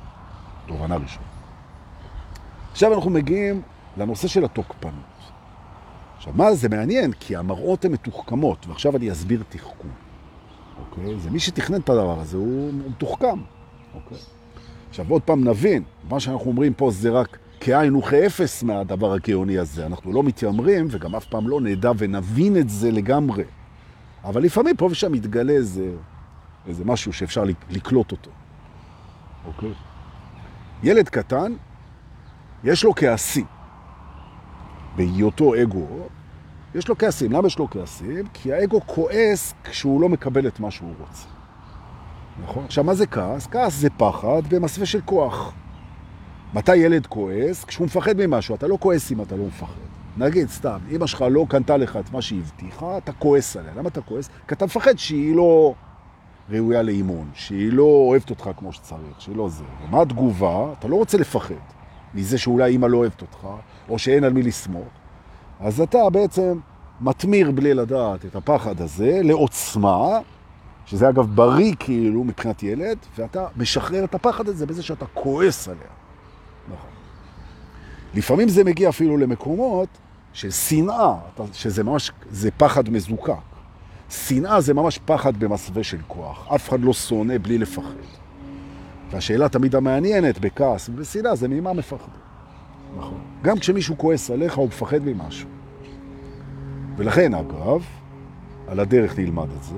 תובנה 0.66 0.96
ראשונה. 0.96 1.26
עכשיו 2.72 2.94
אנחנו 2.94 3.10
מגיעים 3.10 3.62
לנושא 3.98 4.28
של 4.28 4.46
התוקפנות. 4.46 5.13
עכשיו, 6.24 6.34
מה 6.38 6.56
זה 6.56 6.70
מעניין? 6.70 7.12
כי 7.20 7.36
המראות 7.36 7.86
הן 7.86 7.92
מתוחכמות, 7.92 8.68
ועכשיו 8.68 8.98
אני 8.98 9.12
אסביר 9.12 9.44
תחכום. 9.50 9.92
אוקיי? 10.80 11.20
זה 11.20 11.30
מי 11.32 11.40
שתכנן 11.40 11.80
את 11.80 11.90
הדבר 11.90 12.20
הזה, 12.20 12.38
הוא 12.38 12.74
מתוחכם, 12.88 13.40
אוקיי? 13.94 14.18
עכשיו 14.90 15.06
עוד 15.10 15.22
פעם 15.22 15.48
נבין, 15.48 15.84
מה 16.10 16.20
שאנחנו 16.20 16.46
אומרים 16.46 16.74
פה 16.74 16.92
זה 16.92 17.10
רק 17.10 17.38
כאין 17.60 17.96
וכאפס 17.96 18.64
מהדבר 18.64 19.14
הגאוני 19.14 19.58
הזה. 19.58 19.86
אנחנו 19.86 20.14
לא 20.14 20.24
מתיימרים 20.24 20.88
וגם 20.92 21.16
אף 21.16 21.26
פעם 21.26 21.48
לא 21.48 21.62
נדע 21.62 21.92
ונבין 21.98 22.58
את 22.58 22.70
זה 22.70 22.92
לגמרי. 22.92 23.44
אבל 24.24 24.44
לפעמים 24.44 24.78
פה 24.78 24.86
ושם 24.92 25.12
מתגלה 25.12 25.54
איזה, 25.54 25.92
איזה 26.68 26.86
משהו 26.86 27.14
שאפשר 27.14 27.44
לקלוט 27.70 28.12
אותו. 28.12 28.32
אוקיי? 29.46 29.74
ילד 30.84 31.10
קטן, 31.10 31.54
יש 32.64 32.84
לו 32.84 32.96
כעסים. 32.96 33.46
בהיותו 34.96 35.62
אגו, 35.62 35.88
יש 36.76 36.88
לו 36.88 36.98
כעסים. 36.98 37.32
למה 37.32 37.48
יש 37.48 37.60
לו 37.60 37.70
כעסים? 37.70 38.26
כי 38.34 38.54
האגו 38.54 38.82
כועס 38.86 39.54
כשהוא 39.64 40.02
לא 40.02 40.10
מקבל 40.10 40.48
את 40.48 40.60
מה 40.60 40.72
שהוא 40.72 40.94
רוצה. 41.00 41.28
נכון? 42.44 42.66
עכשיו, 42.66 42.84
מה 42.84 42.94
זה 42.94 43.08
כעס? 43.08 43.48
כעס 43.48 43.74
זה 43.74 43.90
פחד 43.90 44.42
במסווה 44.50 44.86
של 44.86 45.02
כוח. 45.06 45.54
מתי 46.54 46.76
ילד 46.76 47.08
כועס? 47.08 47.64
כשהוא 47.64 47.86
מפחד 47.86 48.18
ממשהו. 48.18 48.56
אתה 48.56 48.68
לא 48.68 48.78
כועס 48.80 49.12
אם 49.12 49.22
אתה 49.22 49.36
לא 49.36 49.46
מפחד. 49.46 49.94
נגיד, 50.18 50.50
סתם, 50.50 50.78
אמא 50.92 51.08
שלך 51.08 51.26
לא 51.32 51.46
קנתה 51.50 51.78
לך 51.78 51.98
את 51.98 52.12
מה 52.12 52.22
שהיא 52.22 52.40
הבטיחה, 52.40 52.98
אתה 52.98 53.12
כועס 53.12 53.58
עליה. 53.58 53.72
למה 53.76 53.90
אתה 53.90 54.02
כועס? 54.02 54.30
כי 54.48 54.56
אתה 54.56 54.66
מפחד 54.66 54.98
שהיא 54.98 55.36
לא 55.36 55.74
ראויה 56.50 56.82
לאימון, 56.82 57.30
שהיא 57.34 57.74
לא 57.74 57.84
אוהבת 57.84 58.30
אותך 58.30 58.50
כמו 58.58 58.74
שצריך, 58.74 59.22
שהיא 59.22 59.36
לא 59.36 59.50
זה. 59.50 59.64
ומה 59.88 60.02
התגובה? 60.02 60.74
אתה 60.80 60.88
לא 60.88 60.96
רוצה 60.96 61.18
לפחד 61.18 61.56
מזה 62.14 62.38
שאולי 62.38 62.76
אמא 62.76 62.86
לא 62.86 62.98
אוהבת 62.98 63.22
אותך, 63.22 63.48
או 63.90 64.00
שאין 64.00 64.24
על 64.24 64.34
מי 64.34 64.44
לסמוך. 64.44 64.88
אז 65.60 65.82
אתה 65.82 66.10
בעצם 66.10 66.60
מתמיר 67.02 67.52
בלי 67.52 67.74
לדעת 67.74 68.26
את 68.26 68.36
הפחד 68.36 68.82
הזה 68.82 69.20
לעוצמה, 69.24 70.20
שזה 70.86 71.10
אגב 71.10 71.36
בריא 71.36 71.74
כאילו 71.80 72.24
מבחינת 72.24 72.64
ילד, 72.64 72.98
ואתה 73.18 73.48
משחרר 73.58 74.04
את 74.04 74.16
הפחד 74.16 74.48
הזה 74.48 74.66
בזה 74.66 74.84
שאתה 74.84 75.06
כועס 75.14 75.68
עליה. 75.68 75.82
נכון. 76.68 76.90
לפעמים 78.14 78.50
זה 78.50 78.64
מגיע 78.64 78.90
אפילו 78.90 79.18
למקומות 79.18 79.90
של 80.34 80.52
שנאה, 80.52 81.16
שזה 81.54 81.84
ממש, 81.84 82.12
זה 82.30 82.52
פחד 82.52 82.90
מזוקק. 82.90 83.34
שנאה 84.10 84.62
זה 84.62 84.74
ממש 84.74 85.00
פחד 85.06 85.38
במסווה 85.40 85.84
של 85.84 85.98
כוח. 86.08 86.48
אף 86.56 86.70
אחד 86.70 86.82
לא 86.82 86.94
שונא 86.94 87.34
בלי 87.42 87.58
לפחד. 87.58 87.94
והשאלה 89.12 89.50
תמיד 89.50 89.76
המעניינת 89.76 90.40
בכעס 90.40 90.90
ובשנאה 90.90 91.36
זה 91.36 91.48
ממה 91.48 91.74
מפחד. 91.74 92.23
נכון. 92.98 93.18
גם 93.44 93.60
כשמישהו 93.60 93.98
כועס 93.98 94.32
עליך 94.32 94.58
הוא 94.58 94.68
מפחד 94.68 95.00
ממשהו. 95.06 95.50
ולכן, 96.98 97.34
אגב, 97.34 97.86
על 98.68 98.80
הדרך 98.80 99.20
נלמד 99.20 99.48
את 99.58 99.64
זה, 99.64 99.76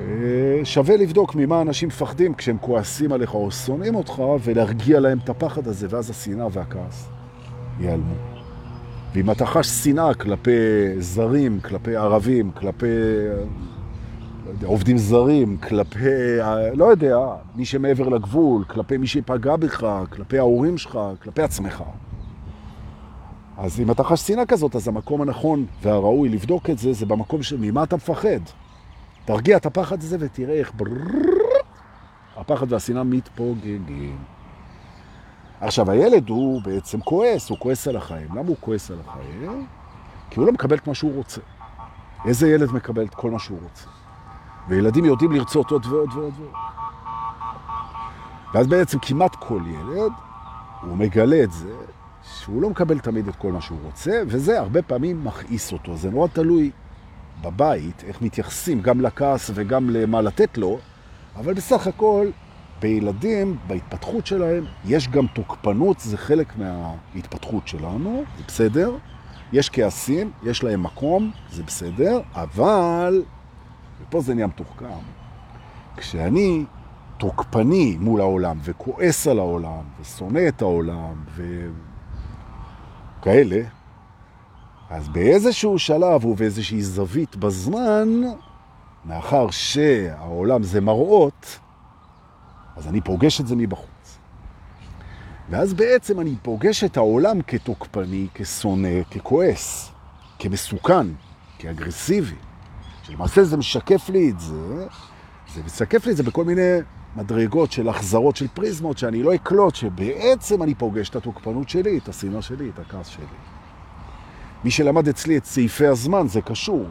אה, 0.00 0.64
שווה 0.64 0.96
לבדוק 0.96 1.34
ממה 1.34 1.62
אנשים 1.62 1.88
מפחדים 1.88 2.34
כשהם 2.34 2.56
כועסים 2.60 3.12
עליך 3.12 3.34
או 3.34 3.50
שונאים 3.50 3.94
אותך, 3.94 4.22
ולהרגיע 4.44 5.00
להם 5.00 5.18
את 5.24 5.28
הפחד 5.28 5.68
הזה, 5.68 5.86
ואז 5.90 6.10
השנאה 6.10 6.46
והכעס 6.52 7.08
ייעלמו. 7.80 8.14
ואם 9.14 9.30
אתה 9.30 9.46
חש 9.46 9.66
שנאה 9.66 10.14
כלפי 10.14 10.50
זרים, 10.98 11.60
כלפי 11.60 11.96
ערבים, 11.96 12.50
כלפי 12.50 12.86
עובדים 14.64 14.98
זרים, 14.98 15.56
כלפי, 15.56 16.38
לא 16.74 16.84
יודע, 16.84 17.18
מי 17.56 17.64
שמעבר 17.64 18.08
לגבול, 18.08 18.64
כלפי 18.64 18.96
מי 18.96 19.06
שפגע 19.06 19.56
בך, 19.56 19.86
כלפי 20.12 20.38
ההורים 20.38 20.78
שלך, 20.78 20.98
כלפי 21.22 21.42
עצמך. 21.42 21.82
אז 23.58 23.80
אם 23.80 23.90
אתה 23.90 24.04
חש 24.04 24.20
שנאה 24.20 24.46
כזאת, 24.46 24.76
אז 24.76 24.88
המקום 24.88 25.22
הנכון 25.22 25.66
והראוי 25.82 26.28
לבדוק 26.28 26.70
את 26.70 26.78
זה, 26.78 26.92
זה 26.92 27.06
במקום 27.06 27.42
של 27.42 27.56
ממה 27.60 27.82
אתה 27.82 27.96
מפחד. 27.96 28.40
תרגיע 29.24 29.56
את 29.56 29.66
הפחד 29.66 30.02
הזה 30.02 30.16
ותראה 30.20 30.54
איך 30.54 30.72
הפחד 32.36 32.72
והשנאה 32.72 33.04
מתפוגגים. 33.04 34.18
עכשיו, 35.60 35.90
הילד 35.90 36.28
הוא 36.28 36.62
בעצם 36.62 37.00
כועס, 37.00 37.50
הוא 37.50 37.58
כועס 37.58 37.88
על 37.88 37.96
החיים. 37.96 38.28
למה 38.30 38.48
הוא 38.48 38.56
כועס 38.60 38.90
על 38.90 38.98
החיים? 39.06 39.66
כי 40.30 40.40
הוא 40.40 40.46
לא 40.46 40.52
מקבל 40.52 40.76
את 40.76 40.86
מה 40.86 40.94
שהוא 40.94 41.14
רוצה. 41.14 41.40
איזה 42.26 42.48
ילד 42.48 42.72
מקבל 42.72 43.04
את 43.04 43.14
כל 43.14 43.30
מה 43.30 43.38
שהוא 43.38 43.58
רוצה? 43.62 43.95
וילדים 44.68 45.04
יודעים 45.04 45.32
לרצות 45.32 45.70
עוד 45.70 45.86
ועוד 45.86 46.08
ועוד 46.12 46.32
ועוד. 46.36 46.52
ואז 48.54 48.66
בעצם 48.66 48.98
כמעט 48.98 49.34
כל 49.34 49.60
ילד, 49.66 50.12
הוא 50.82 50.96
מגלה 50.96 51.42
את 51.42 51.52
זה, 51.52 51.74
שהוא 52.22 52.62
לא 52.62 52.70
מקבל 52.70 52.98
תמיד 52.98 53.28
את 53.28 53.36
כל 53.36 53.52
מה 53.52 53.60
שהוא 53.60 53.78
רוצה, 53.82 54.22
וזה 54.26 54.60
הרבה 54.60 54.82
פעמים 54.82 55.24
מכעיס 55.24 55.72
אותו. 55.72 55.96
זה 55.96 56.10
נורא 56.10 56.28
תלוי 56.28 56.70
בבית, 57.42 58.04
איך 58.06 58.22
מתייחסים 58.22 58.80
גם 58.80 59.00
לכעס 59.00 59.50
וגם 59.54 59.90
למה 59.90 60.20
לתת 60.20 60.58
לו, 60.58 60.78
אבל 61.36 61.54
בסך 61.54 61.86
הכל, 61.86 62.30
בילדים, 62.80 63.56
בהתפתחות 63.66 64.26
שלהם, 64.26 64.64
יש 64.84 65.08
גם 65.08 65.26
תוקפנות, 65.26 66.00
זה 66.00 66.16
חלק 66.16 66.52
מההתפתחות 66.58 67.68
שלנו, 67.68 68.24
זה 68.38 68.42
בסדר. 68.48 68.96
יש 69.52 69.70
כעסים, 69.70 70.30
יש 70.42 70.64
להם 70.64 70.82
מקום, 70.82 71.30
זה 71.50 71.62
בסדר, 71.62 72.20
אבל, 72.34 73.22
ופה 74.02 74.20
זה 74.20 74.34
נהיה 74.34 74.46
מתוחכם, 74.46 74.86
כשאני 75.96 76.64
תוקפני 77.18 77.96
מול 78.00 78.20
העולם 78.20 78.58
וכועס 78.62 79.26
על 79.26 79.38
העולם 79.38 79.82
ושונא 80.00 80.48
את 80.48 80.62
העולם 80.62 81.24
וכאלה, 83.20 83.60
אז 84.90 85.08
באיזשהו 85.08 85.78
שלב 85.78 86.24
ובאיזושהי 86.24 86.82
זווית 86.82 87.36
בזמן, 87.36 88.08
מאחר 89.04 89.50
שהעולם 89.50 90.62
זה 90.62 90.80
מראות, 90.80 91.58
אז 92.76 92.86
אני 92.86 93.00
פוגש 93.00 93.40
את 93.40 93.46
זה 93.46 93.56
מבחוץ. 93.56 94.18
ואז 95.50 95.74
בעצם 95.74 96.20
אני 96.20 96.34
פוגש 96.42 96.84
את 96.84 96.96
העולם 96.96 97.42
כתוקפני, 97.42 98.26
כשונא, 98.34 99.02
ככועס, 99.10 99.90
כמסוכן, 100.38 101.06
כאגרסיבי. 101.58 102.34
שלמעשה 103.06 103.44
זה 103.44 103.56
משקף 103.56 104.08
לי 104.08 104.30
את 104.30 104.40
זה, 104.40 104.86
זה 105.54 105.62
משקף 105.66 106.06
לי 106.06 106.12
את 106.12 106.16
זה 106.16 106.22
בכל 106.22 106.44
מיני 106.44 106.76
מדרגות 107.16 107.72
של 107.72 107.88
החזרות 107.88 108.36
של 108.36 108.48
פריזמות, 108.48 108.98
שאני 108.98 109.22
לא 109.22 109.34
אקלוט 109.34 109.74
שבעצם 109.74 110.62
אני 110.62 110.74
פוגש 110.74 111.08
את 111.08 111.16
התוקפנות 111.16 111.68
שלי, 111.68 111.98
את 111.98 112.08
השנאה 112.08 112.42
שלי, 112.42 112.70
את 112.74 112.78
הכעס 112.78 113.06
שלי. 113.06 113.24
מי 114.64 114.70
שלמד 114.70 115.08
אצלי 115.08 115.36
את 115.36 115.44
צעיפי 115.44 115.86
הזמן, 115.86 116.28
זה 116.28 116.40
קשור. 116.40 116.84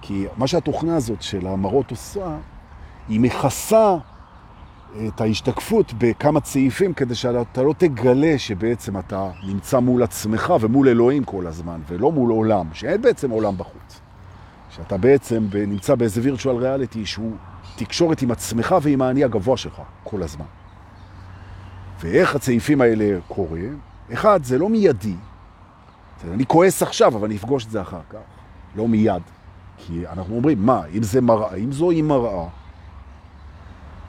כי 0.00 0.26
מה 0.36 0.46
שהתוכנה 0.46 0.96
הזאת 0.96 1.22
של 1.22 1.46
המראות 1.46 1.90
עושה, 1.90 2.36
היא 3.08 3.20
מכסה 3.20 3.96
את 5.06 5.20
ההשתקפות 5.20 5.92
בכמה 5.98 6.40
צעיפים 6.40 6.94
כדי 6.94 7.14
שאתה 7.14 7.62
לא 7.62 7.74
תגלה 7.78 8.38
שבעצם 8.38 8.98
אתה 8.98 9.30
נמצא 9.46 9.78
מול 9.78 10.02
עצמך 10.02 10.52
ומול 10.60 10.88
אלוהים 10.88 11.24
כל 11.24 11.46
הזמן, 11.46 11.80
ולא 11.88 12.12
מול 12.12 12.30
עולם, 12.30 12.66
שאין 12.72 13.02
בעצם 13.02 13.30
עולם 13.30 13.56
בחוץ. 13.56 14.01
שאתה 14.76 14.96
בעצם 14.96 15.46
נמצא 15.52 15.94
באיזה 15.94 16.20
וירטואל 16.24 16.56
ריאליטי 16.56 17.06
שהוא 17.06 17.32
תקשורת 17.76 18.22
עם 18.22 18.30
עצמך 18.30 18.74
ועם 18.82 19.02
האני 19.02 19.24
הגבוה 19.24 19.56
שלך 19.56 19.82
כל 20.04 20.22
הזמן. 20.22 20.44
ואיך 22.00 22.34
הצעיפים 22.34 22.80
האלה 22.80 23.18
קורים? 23.28 23.78
אחד, 24.12 24.44
זה 24.44 24.58
לא 24.58 24.68
מיידי, 24.68 25.14
אני 26.30 26.46
כועס 26.46 26.82
עכשיו, 26.82 27.16
אבל 27.16 27.24
אני 27.24 27.36
אפגוש 27.36 27.64
את 27.64 27.70
זה 27.70 27.82
אחר 27.82 28.00
כך, 28.10 28.18
לא 28.76 28.88
מיד. 28.88 29.22
כי 29.76 30.06
אנחנו 30.06 30.36
אומרים, 30.36 30.66
מה, 30.66 30.82
אם 30.94 31.02
זה 31.02 31.20
מראה, 31.20 31.54
אם 31.54 31.72
זו 31.72 31.90
היא 31.90 32.04
מראה, 32.04 32.46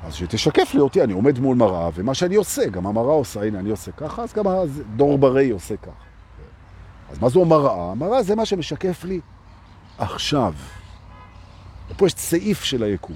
אז 0.03 0.13
שתשקף 0.13 0.73
לי 0.73 0.79
אותי, 0.79 1.03
אני 1.03 1.13
עומד 1.13 1.39
מול 1.39 1.57
מראה, 1.57 1.89
ומה 1.93 2.13
שאני 2.13 2.35
עושה, 2.35 2.69
גם 2.69 2.87
המראה 2.87 3.13
עושה, 3.13 3.43
הנה, 3.43 3.59
אני 3.59 3.69
עושה 3.69 3.91
ככה, 3.91 4.23
אז 4.23 4.33
גם 4.33 4.45
דור 4.95 5.17
ברי 5.17 5.49
עושה 5.49 5.77
ככה. 5.77 5.91
אז 7.11 7.19
מה 7.19 7.29
זו 7.29 7.45
מראה? 7.45 7.95
מראה 7.95 8.23
זה 8.23 8.35
מה 8.35 8.45
שמשקף 8.45 9.03
לי 9.03 9.19
עכשיו. 9.97 10.53
ופה 11.89 12.05
יש 12.05 12.13
סעיף 12.13 12.63
של 12.63 12.83
היקום. 12.83 13.15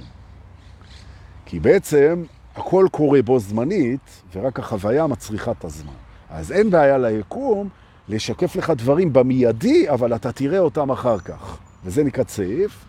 כי 1.45 1.59
בעצם 1.59 2.23
הכל 2.55 2.87
קורה 2.91 3.21
בו 3.21 3.39
זמנית, 3.39 4.23
ורק 4.33 4.59
החוויה 4.59 5.07
מצריכה 5.07 5.51
את 5.51 5.63
הזמן. 5.63 5.93
אז 6.29 6.51
אין 6.51 6.69
בעיה 6.69 6.97
ליקום 6.97 7.69
לשקף 8.09 8.55
לך 8.55 8.69
דברים 8.69 9.13
במיידי, 9.13 9.89
אבל 9.89 10.15
אתה 10.15 10.31
תראה 10.31 10.59
אותם 10.59 10.91
אחר 10.91 11.19
כך. 11.19 11.57
וזה 11.85 12.03
נקרא 12.03 12.23
צעיף, 12.23 12.85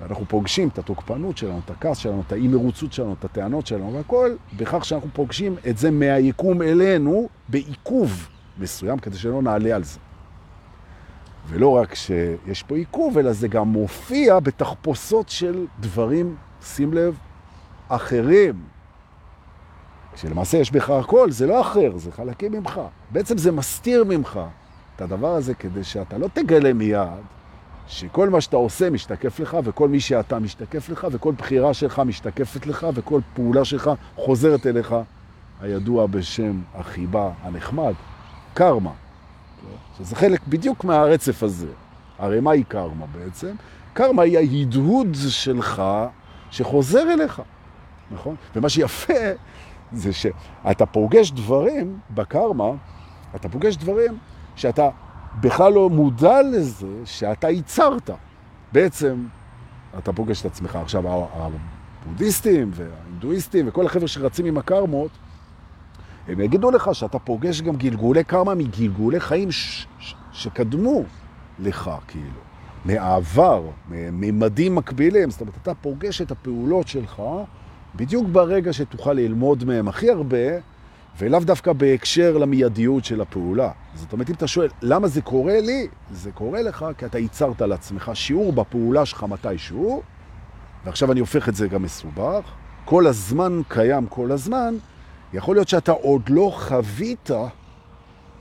ואנחנו 0.00 0.24
פוגשים 0.28 0.68
את 0.68 0.78
התוקפנות 0.78 1.38
שלנו, 1.38 1.60
את 1.64 1.70
הכעס 1.70 1.98
שלנו, 1.98 2.22
את 2.26 2.32
האי-מרוצות 2.32 2.92
שלנו, 2.92 3.14
את 3.18 3.24
הטענות 3.24 3.66
שלנו, 3.66 3.94
והכל 3.94 4.30
בכך 4.56 4.84
שאנחנו 4.84 5.08
פוגשים 5.12 5.56
את 5.68 5.78
זה 5.78 5.90
מהיקום 5.90 6.62
אלינו 6.62 7.28
בעיכוב 7.48 8.28
מסוים, 8.58 8.98
כדי 8.98 9.16
שלא 9.16 9.42
נעלה 9.42 9.76
על 9.76 9.84
זה. 9.84 9.98
ולא 11.48 11.68
רק 11.68 11.94
שיש 11.94 12.62
פה 12.62 12.76
עיכוב, 12.76 13.18
אלא 13.18 13.32
זה 13.32 13.48
גם 13.48 13.68
מופיע 13.68 14.40
בתחפושות 14.40 15.28
של 15.28 15.66
דברים, 15.80 16.36
שים 16.62 16.94
לב, 16.94 17.14
אחרים. 17.88 18.62
כשלמעשה 20.14 20.58
יש 20.58 20.70
בך 20.70 20.90
הכל, 20.90 21.30
זה 21.30 21.46
לא 21.46 21.60
אחר, 21.60 21.96
זה 21.96 22.12
חלקים 22.12 22.52
ממך. 22.52 22.80
בעצם 23.10 23.38
זה 23.38 23.52
מסתיר 23.52 24.04
ממך 24.04 24.40
את 24.96 25.02
הדבר 25.02 25.34
הזה 25.34 25.54
כדי 25.54 25.84
שאתה 25.84 26.18
לא 26.18 26.28
תגלה 26.34 26.72
מיד 26.72 27.22
שכל 27.86 28.28
מה 28.28 28.40
שאתה 28.40 28.56
עושה 28.56 28.90
משתקף 28.90 29.40
לך, 29.40 29.56
וכל 29.64 29.88
מי 29.88 30.00
שאתה 30.00 30.38
משתקף 30.38 30.88
לך, 30.88 31.06
וכל 31.12 31.32
בחירה 31.38 31.74
שלך 31.74 31.98
משתקפת 31.98 32.66
לך, 32.66 32.86
וכל 32.94 33.20
פעולה 33.34 33.64
שלך 33.64 33.90
חוזרת 34.16 34.66
אליך, 34.66 34.94
הידוע 35.60 36.06
בשם 36.06 36.60
החיבה 36.74 37.30
הנחמד, 37.42 37.94
קרמה. 38.54 39.07
שזה 39.98 40.16
חלק 40.16 40.40
בדיוק 40.48 40.84
מהרצף 40.84 41.42
הזה. 41.42 41.68
הרי 42.18 42.40
מהי 42.40 42.64
קרמה 42.64 43.06
בעצם? 43.06 43.54
קרמה 43.92 44.22
היא 44.22 44.38
ההדהוד 44.38 45.16
שלך 45.28 45.82
שחוזר 46.50 47.12
אליך, 47.12 47.42
נכון? 48.10 48.36
ומה 48.56 48.68
שיפה 48.68 49.14
זה 49.92 50.12
שאתה 50.12 50.86
פוגש 50.86 51.30
דברים 51.30 51.98
בקרמה, 52.10 52.70
אתה 53.36 53.48
פוגש 53.48 53.76
דברים 53.76 54.18
שאתה 54.56 54.88
בכלל 55.40 55.72
לא 55.72 55.90
מודע 55.90 56.42
לזה 56.42 56.86
שאתה 57.04 57.50
ייצרת. 57.50 58.10
בעצם 58.72 59.26
אתה 59.98 60.12
פוגש 60.12 60.40
את 60.40 60.46
עצמך. 60.46 60.76
עכשיו, 60.76 61.04
הבודהיסטים 62.06 62.70
וההינדואיסטים 62.74 63.68
וכל 63.68 63.86
החבר'ה 63.86 64.08
שרצים 64.08 64.46
עם 64.46 64.58
הקרמות, 64.58 65.10
הם 66.28 66.40
יגידו 66.40 66.70
לך 66.70 66.90
שאתה 66.92 67.18
פוגש 67.18 67.60
גם 67.62 67.76
גלגולי 67.76 68.24
קרמה 68.24 68.54
מגלגולי 68.54 69.20
חיים 69.20 69.50
ש- 69.50 69.86
ש- 69.98 70.14
שקדמו 70.32 71.02
לך, 71.58 71.90
כאילו, 72.08 72.40
מעבר, 72.84 73.62
ממדים 73.90 74.74
מקבילים. 74.74 75.30
זאת 75.30 75.40
אומרת, 75.40 75.54
אתה 75.62 75.74
פוגש 75.74 76.22
את 76.22 76.30
הפעולות 76.30 76.88
שלך 76.88 77.22
בדיוק 77.96 78.26
ברגע 78.32 78.72
שתוכל 78.72 79.12
ללמוד 79.12 79.64
מהם 79.64 79.88
הכי 79.88 80.10
הרבה, 80.10 80.46
ולאו 81.18 81.40
דווקא 81.40 81.72
בהקשר 81.72 82.38
למיידיות 82.38 83.04
של 83.04 83.20
הפעולה. 83.20 83.70
זאת 83.94 84.12
אומרת, 84.12 84.28
אם 84.30 84.34
אתה 84.34 84.46
שואל, 84.46 84.68
למה 84.82 85.08
זה 85.08 85.22
קורה 85.22 85.60
לי? 85.60 85.88
זה 86.10 86.32
קורה 86.32 86.62
לך 86.62 86.86
כי 86.98 87.06
אתה 87.06 87.18
ייצרת 87.18 87.60
לעצמך 87.60 88.10
שיעור 88.14 88.52
בפעולה 88.52 89.06
שלך 89.06 89.22
מתישהו, 89.28 90.02
ועכשיו 90.84 91.12
אני 91.12 91.20
הופך 91.20 91.48
את 91.48 91.54
זה 91.54 91.68
גם 91.68 91.82
מסובך. 91.82 92.40
כל 92.84 93.06
הזמן 93.06 93.60
קיים 93.68 94.06
כל 94.06 94.32
הזמן, 94.32 94.74
יכול 95.32 95.56
להיות 95.56 95.68
שאתה 95.68 95.92
עוד 95.92 96.22
לא 96.28 96.52
חווית 96.54 97.30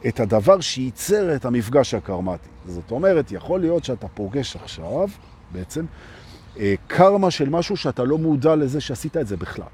את 0.08 0.20
הדבר 0.20 0.62
שייצר 0.62 1.36
את 1.36 1.46
המפגש 1.46 1.94
הקרמטי. 1.94 2.50
זאת 2.66 2.92
אומרת, 2.92 3.32
יכול 3.32 3.60
להיות 3.60 3.84
שאתה 3.84 4.08
פוגש 4.08 4.56
עכשיו, 4.56 5.08
בעצם, 5.52 5.86
אה, 6.60 6.74
קרמה 6.88 7.32
של 7.32 7.50
משהו 7.50 7.78
שאתה 7.78 8.04
לא 8.04 8.18
מודע 8.18 8.56
לזה 8.56 8.82
שעשית 8.82 9.18
את 9.18 9.28
זה 9.28 9.38
בכלל. 9.38 9.66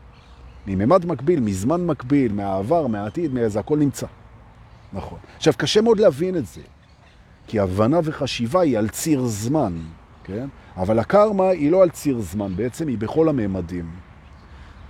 מממד 0.68 1.06
מקביל, 1.06 1.40
מזמן 1.40 1.86
מקביל, 1.86 2.34
מהעבר, 2.34 2.88
מהעתיד, 2.88 3.34
מאיזה, 3.34 3.60
הכל 3.60 3.78
נמצא. 3.78 4.08
נכון. 4.94 5.18
עכשיו, 5.38 5.54
קשה 5.58 5.82
מאוד 5.82 6.00
להבין 6.00 6.38
את 6.38 6.46
זה, 6.46 6.62
כי 7.48 7.60
הבנה 7.60 8.00
וחשיבה 8.04 8.62
היא 8.62 8.78
על 8.78 8.90
ציר 8.90 9.26
זמן, 9.26 9.74
כן? 10.24 10.48
אבל 10.78 11.00
הקרמה 11.00 11.50
היא 11.50 11.72
לא 11.72 11.84
על 11.84 11.90
ציר 11.90 12.20
זמן, 12.20 12.56
בעצם 12.56 12.88
היא 12.88 12.98
בכל 12.98 13.30
הממדים. 13.30 13.90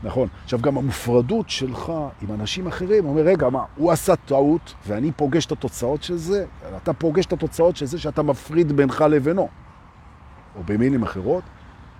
נכון. 0.04 0.28
עכשיו, 0.44 0.62
גם 0.62 0.78
המופרדות 0.78 1.50
שלך 1.50 1.92
עם 2.22 2.32
אנשים 2.34 2.68
אחרים, 2.68 3.06
אומר, 3.06 3.22
רגע, 3.22 3.50
מה, 3.50 3.64
הוא 3.76 3.92
עשה 3.92 4.16
טעות, 4.16 4.74
ואני 4.88 5.12
פוגש 5.12 5.46
את 5.46 5.52
התוצאות 5.52 6.04
של 6.04 6.18
זה, 6.18 6.46
אתה 6.78 6.94
פוגש 6.94 7.26
את 7.26 7.34
התוצאות 7.34 7.76
של 7.76 7.86
זה 7.86 8.00
שאתה 8.00 8.24
מפריד 8.24 8.72
בינך 8.72 9.02
לבינו. 9.10 9.50
או 10.56 10.62
במילים 10.66 11.04
אחרות, 11.04 11.44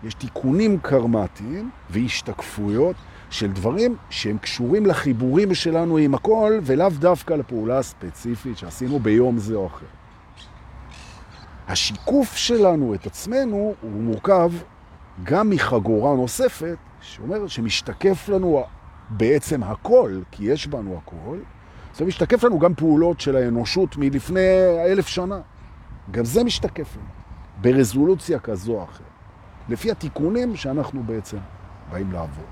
יש 0.04 0.14
תיקונים 0.14 0.80
קרמטיים 0.80 1.70
והשתקפויות 1.90 2.96
של 3.30 3.52
דברים 3.52 3.96
שהם 4.10 4.38
קשורים 4.38 4.86
לחיבורים 4.86 5.54
שלנו 5.54 5.98
עם 5.98 6.16
הכל, 6.16 6.60
ולאו 6.64 6.90
דווקא 6.90 7.34
לפעולה 7.34 7.78
הספציפית 7.78 8.58
שעשינו 8.58 9.00
ביום 9.00 9.38
זה 9.38 9.56
או 9.56 9.68
אחר. 9.68 9.86
השיקוף 11.68 12.36
שלנו 12.36 12.94
את 12.94 13.06
עצמנו 13.06 13.74
הוא 13.82 13.92
מורכב 13.92 14.52
גם 15.24 15.50
מחגורה 15.50 16.16
נוספת, 16.16 16.78
שאומרת 17.04 17.50
שמשתקף 17.50 18.30
לנו 18.30 18.64
בעצם 19.10 19.64
הכל, 19.64 20.20
כי 20.32 20.46
יש 20.46 20.68
בנו 20.68 20.98
הכל, 20.98 21.38
זה 21.96 22.06
משתקף 22.06 22.44
לנו 22.44 22.60
גם 22.60 22.76
פעולות 22.76 23.20
של 23.20 23.36
האנושות 23.36 23.98
מלפני 23.98 24.50
אלף 24.86 25.08
שנה. 25.08 25.40
גם 26.12 26.26
זה 26.26 26.44
משתקף 26.44 26.96
לנו, 26.96 27.06
ברזולוציה 27.62 28.40
כזו 28.40 28.74
או 28.74 28.84
אחרת, 28.84 29.08
לפי 29.70 29.92
התיקונים 29.92 30.56
שאנחנו 30.56 31.04
בעצם 31.04 31.38
באים 31.92 32.12
לעבור. 32.12 32.46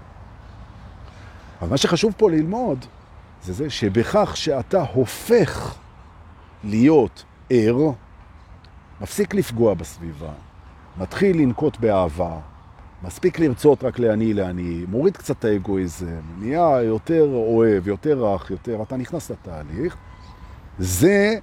אבל 1.61 1.69
מה 1.69 1.77
שחשוב 1.77 2.13
פה 2.17 2.31
ללמוד, 2.31 2.85
זה 3.43 3.53
זה 3.53 3.69
שבכך 3.69 4.37
שאתה 4.37 4.83
הופך 4.93 5.77
להיות 6.63 7.23
ער, 7.49 7.77
מפסיק 9.01 9.33
לפגוע 9.33 9.73
בסביבה, 9.73 10.31
מתחיל 10.97 11.37
לנקוט 11.37 11.77
באהבה, 11.77 12.39
מספיק 13.03 13.39
לרצות 13.39 13.83
רק 13.83 13.99
לעני 13.99 14.33
לעני, 14.33 14.85
מוריד 14.87 15.17
קצת 15.17 15.39
את 15.39 15.45
האגואיזם, 15.45 16.21
נהיה 16.39 16.81
יותר 16.83 17.27
אוהב, 17.33 17.87
יותר 17.87 18.25
רך, 18.25 18.51
יותר, 18.51 18.81
אתה 18.81 18.97
נכנס 18.97 19.31
לתהליך, 19.31 19.95
זה 20.79 21.35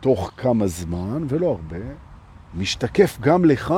תוך 0.00 0.30
כמה 0.36 0.66
זמן, 0.66 1.24
ולא 1.28 1.46
הרבה, 1.46 1.84
משתקף 2.54 3.18
גם 3.20 3.44
לך 3.44 3.74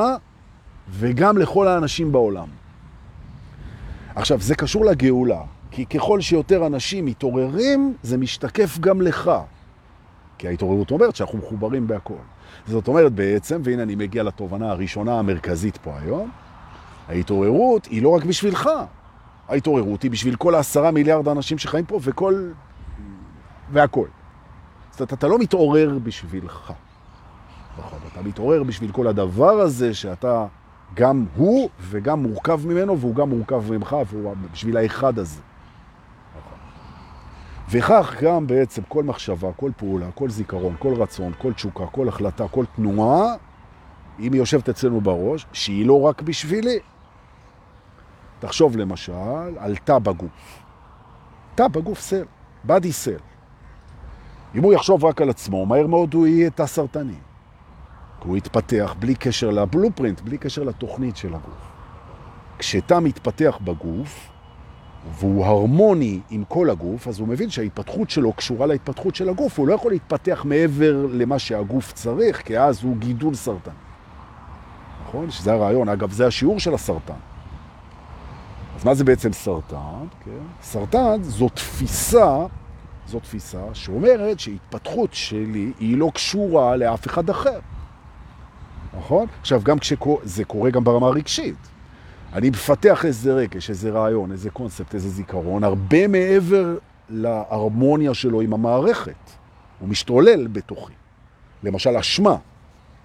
וגם 0.91 1.39
לכל 1.39 1.69
האנשים 1.69 2.13
בעולם. 2.13 2.49
עכשיו, 4.15 4.41
זה 4.41 4.55
קשור 4.55 4.85
לגאולה, 4.85 5.43
כי 5.71 5.87
ככל 5.87 6.21
שיותר 6.21 6.67
אנשים 6.67 7.05
מתעוררים, 7.05 7.95
זה 8.03 8.17
משתקף 8.19 8.79
גם 8.79 9.03
לך. 9.03 9.31
כי 10.39 10.49
ההתעוררות 10.49 10.91
אומרת 10.91 11.17
שאנחנו 11.17 11.39
מחוברים 11.39 11.87
בהכל. 11.87 12.15
זאת 12.67 12.89
אומרת 12.89 13.13
בעצם, 13.13 13.61
והנה 13.65 13.83
אני 13.83 13.95
מגיע 13.95 14.23
לתובנה 14.23 14.71
הראשונה 14.71 15.19
המרכזית 15.19 15.77
פה 15.77 15.99
היום, 15.99 16.31
ההתעוררות 17.09 17.87
היא 17.87 18.03
לא 18.03 18.09
רק 18.09 18.25
בשבילך, 18.25 18.71
ההתעוררות 19.49 20.03
היא 20.03 20.11
בשביל 20.11 20.37
כל 20.37 20.55
העשרה 20.55 20.91
מיליארד 20.91 21.29
האנשים 21.29 21.59
שחיים 21.59 21.85
פה 21.85 21.99
וכל... 22.03 22.51
והכל. 23.73 24.07
זאת 24.91 25.01
אומרת, 25.01 25.13
אתה 25.13 25.29
לא 25.29 25.39
מתעורר 25.39 25.99
בשבילך. 26.03 26.73
נכון, 27.79 27.99
אתה 28.13 28.23
מתעורר 28.23 28.63
בשביל 28.63 28.93
כל 28.93 29.07
הדבר 29.07 29.61
הזה 29.61 29.95
שאתה 29.95 30.47
גם 30.95 31.25
הוא 31.37 31.69
וגם 31.81 32.23
מורכב 32.23 32.67
ממנו 32.67 32.99
והוא 32.99 33.15
גם 33.15 33.31
מורכב 33.31 33.73
ממך 33.73 33.97
והוא 34.07 34.35
בשביל 34.53 34.77
האחד 34.77 35.19
הזה. 35.19 35.41
נכון. 36.39 36.59
וכך 37.71 38.23
גם 38.23 38.47
בעצם 38.47 38.83
כל 38.89 39.05
מחשבה, 39.05 39.53
כל 39.53 39.71
פעולה, 39.77 40.07
כל 40.15 40.31
זיכרון, 40.31 40.77
כל 40.79 40.95
רצון, 40.95 41.33
כל 41.39 41.53
תשוקה, 41.53 41.87
כל 41.87 42.09
החלטה, 42.09 42.49
כל 42.49 42.65
תנועה, 42.77 43.35
אם 44.21 44.33
היא 44.33 44.41
יושבת 44.41 44.69
אצלנו 44.69 45.01
בראש, 45.01 45.47
שהיא 45.53 45.87
לא 45.87 46.03
רק 46.03 46.23
בשבילי. 46.23 46.79
תחשוב 48.39 48.77
למשל 48.77 49.13
על 49.59 49.77
תא 49.77 49.99
בגוף. 49.99 50.63
תא 51.55 51.69
בגוף 51.69 52.01
סל, 52.01 52.25
בדי 52.65 52.93
סל. 52.93 53.19
אם 54.55 54.63
הוא 54.63 54.73
יחשוב 54.73 55.05
רק 55.05 55.23
על 55.23 55.31
עצמו, 55.31 55.67
מהר 55.67 55.87
מאוד 55.87 56.15
הוא 56.15 56.27
יהיה 56.27 56.51
תא 56.51 56.67
סרטני. 56.67 57.15
הוא 58.25 58.37
יתפתח 58.37 58.95
בלי 58.99 59.15
קשר 59.15 59.51
לבלופרינט, 59.51 60.21
בלי 60.21 60.39
קשר 60.39 60.63
לתוכנית 60.63 61.17
של 61.17 61.35
הגוף. 61.35 61.73
כשתא 62.59 62.99
מתפתח 63.01 63.59
בגוף, 63.65 64.29
והוא 65.13 65.45
הרמוני 65.45 66.21
עם 66.31 66.45
כל 66.49 66.71
הגוף, 66.71 67.09
אז 67.09 67.21
הוא 67.21 67.29
מבין 67.29 67.51
שההתפתחות 67.51 68.11
שלו 68.11 68.33
קשורה 68.33 68.67
להתפתחות 68.67 69.15
של 69.15 69.29
הגוף, 69.29 69.59
הוא 69.59 69.69
לא 69.69 69.75
יכול 69.75 69.93
להתפתח 69.93 70.43
מעבר 70.45 71.07
למה 71.11 71.39
שהגוף 71.39 71.93
צריך, 71.93 72.43
כי 72.43 72.59
אז 72.59 72.83
הוא 72.83 72.97
גידול 72.97 73.35
סרטן. 73.35 73.71
נכון? 75.09 75.31
שזה 75.31 75.53
הרעיון. 75.53 75.89
אגב, 75.89 76.11
זה 76.11 76.27
השיעור 76.27 76.61
של 76.61 76.75
הסרטן. 76.75 77.15
אז 78.77 78.85
מה 78.85 78.95
זה 78.95 79.05
בעצם 79.05 79.33
סרטן? 79.33 80.07
כן? 80.25 80.31
סרטן 80.63 81.23
זו 81.23 81.49
תפיסה, 81.49 82.47
זו 83.07 83.21
תפיסה 83.21 83.63
שאומרת 83.73 84.41
שהתפתחות 84.41 85.15
שלי 85.15 85.73
היא 85.81 85.99
לא 85.99 86.11
קשורה 86.15 86.77
לאף 86.77 87.07
אחד 87.07 87.31
אחר. 87.31 87.59
נכון? 88.99 89.27
עכשיו, 89.41 89.61
גם 89.65 89.79
כשזה 89.79 90.45
קורה 90.47 90.71
גם 90.71 90.85
ברמה 90.85 91.07
הרגשית. 91.07 91.57
אני 92.33 92.51
מפתח 92.51 93.05
איזה 93.05 93.35
רגש, 93.35 93.71
איזה 93.71 93.91
רעיון, 93.91 94.33
איזה 94.33 94.51
קונספט, 94.51 94.95
איזה 94.95 95.09
זיכרון, 95.09 95.65
הרבה 95.65 96.09
מעבר 96.09 96.79
להרמוניה 97.09 98.15
שלו 98.15 98.41
עם 98.41 98.53
המערכת. 98.53 99.31
הוא 99.81 99.89
משתולל 99.89 100.47
בתוכי. 100.47 100.93
למשל, 101.63 101.97
אשמה. 101.97 102.37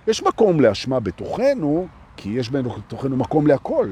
יש 0.08 0.24
מקום 0.24 0.60
לאשמה 0.60 1.00
בתוכנו, 1.00 1.88
כי 2.18 2.30
יש 2.30 2.52
בתוכנו 2.52 3.18
מקום 3.18 3.48
להכל. 3.48 3.92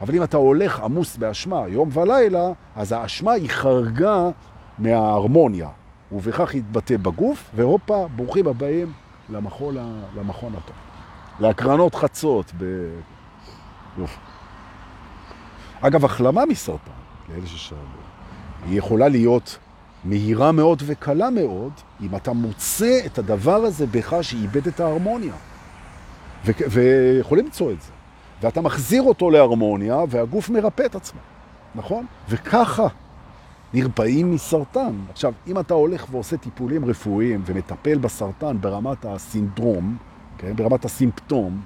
אבל 0.00 0.14
אם 0.14 0.22
אתה 0.22 0.36
הולך 0.36 0.80
עמוס 0.80 1.16
באשמה 1.16 1.68
יום 1.68 1.88
ולילה, 1.92 2.48
אז 2.76 2.92
האשמה 2.92 3.32
היא 3.32 3.50
חרגה 3.50 4.30
מההרמוניה, 4.78 5.68
ובכך 6.12 6.54
יתבטא 6.54 6.96
בגוף, 6.96 7.50
והופה, 7.54 8.08
ברוכים 8.16 8.46
הבאים 8.46 8.92
למכון, 9.30 9.76
למכון 10.16 10.52
הטוב. 10.52 10.76
להקרנות 11.40 11.94
חצות 11.94 12.52
ב... 12.58 12.64
אגב, 15.80 16.04
החלמה 16.04 16.46
מסרטן, 16.46 16.90
לאלה 17.28 17.46
ששאלו, 17.46 17.80
היא 18.66 18.78
יכולה 18.78 19.08
להיות 19.08 19.58
מהירה 20.04 20.52
מאוד 20.52 20.82
וקלה 20.86 21.30
מאוד, 21.30 21.72
אם 22.00 22.16
אתה 22.16 22.32
מוצא 22.32 23.00
את 23.06 23.18
הדבר 23.18 23.56
הזה 23.56 23.86
בך 23.86 24.16
שאיבד 24.22 24.66
את 24.66 24.80
ההרמוניה. 24.80 25.34
ויכולים 26.44 27.44
למצוא 27.44 27.72
את 27.72 27.82
זה. 27.82 27.92
ואתה 28.42 28.60
מחזיר 28.60 29.02
אותו 29.02 29.30
להרמוניה, 29.30 29.98
והגוף 30.08 30.50
מרפא 30.50 30.82
את 30.86 30.94
עצמו, 30.94 31.20
נכון? 31.74 32.06
וככה 32.28 32.86
נרפאים 33.74 34.34
מסרטן. 34.34 34.94
עכשיו, 35.10 35.32
אם 35.46 35.58
אתה 35.58 35.74
הולך 35.74 36.06
ועושה 36.10 36.36
טיפולים 36.36 36.84
רפואיים 36.84 37.42
ומטפל 37.46 37.98
בסרטן 37.98 38.56
ברמת 38.60 39.04
הסינדרום, 39.04 39.96
כן? 40.38 40.56
ברמת 40.56 40.84
הסימפטום, 40.84 41.60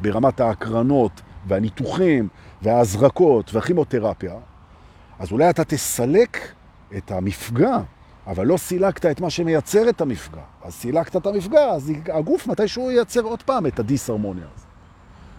ברמת 0.00 0.40
ההקרנות 0.40 1.20
והניתוחים 1.46 2.28
וההזרקות 2.62 3.54
והכימותרפיה, 3.54 4.34
אז 5.18 5.32
אולי 5.32 5.50
אתה 5.50 5.64
תסלק 5.64 6.38
את 6.96 7.10
המפגע, 7.10 7.78
אבל 8.26 8.46
לא 8.46 8.56
סילקת 8.56 9.06
את 9.06 9.20
מה 9.20 9.30
שמייצר 9.30 9.88
את 9.88 10.00
המפגע. 10.00 10.42
אז 10.62 10.72
סילקת 10.74 11.16
את 11.16 11.26
המפגע, 11.26 11.64
אז 11.64 11.92
הגוף 12.12 12.46
מתישהו 12.46 12.90
ייצר 12.90 13.20
עוד 13.20 13.42
פעם 13.42 13.66
את 13.66 13.78
הדיסהרמוניה 13.78 14.44
הזאת. 14.54 14.63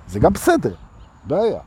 זה 0.08 0.20
גם 0.20 0.34
בסדר, 0.34 0.74
בעיה. 1.24 1.60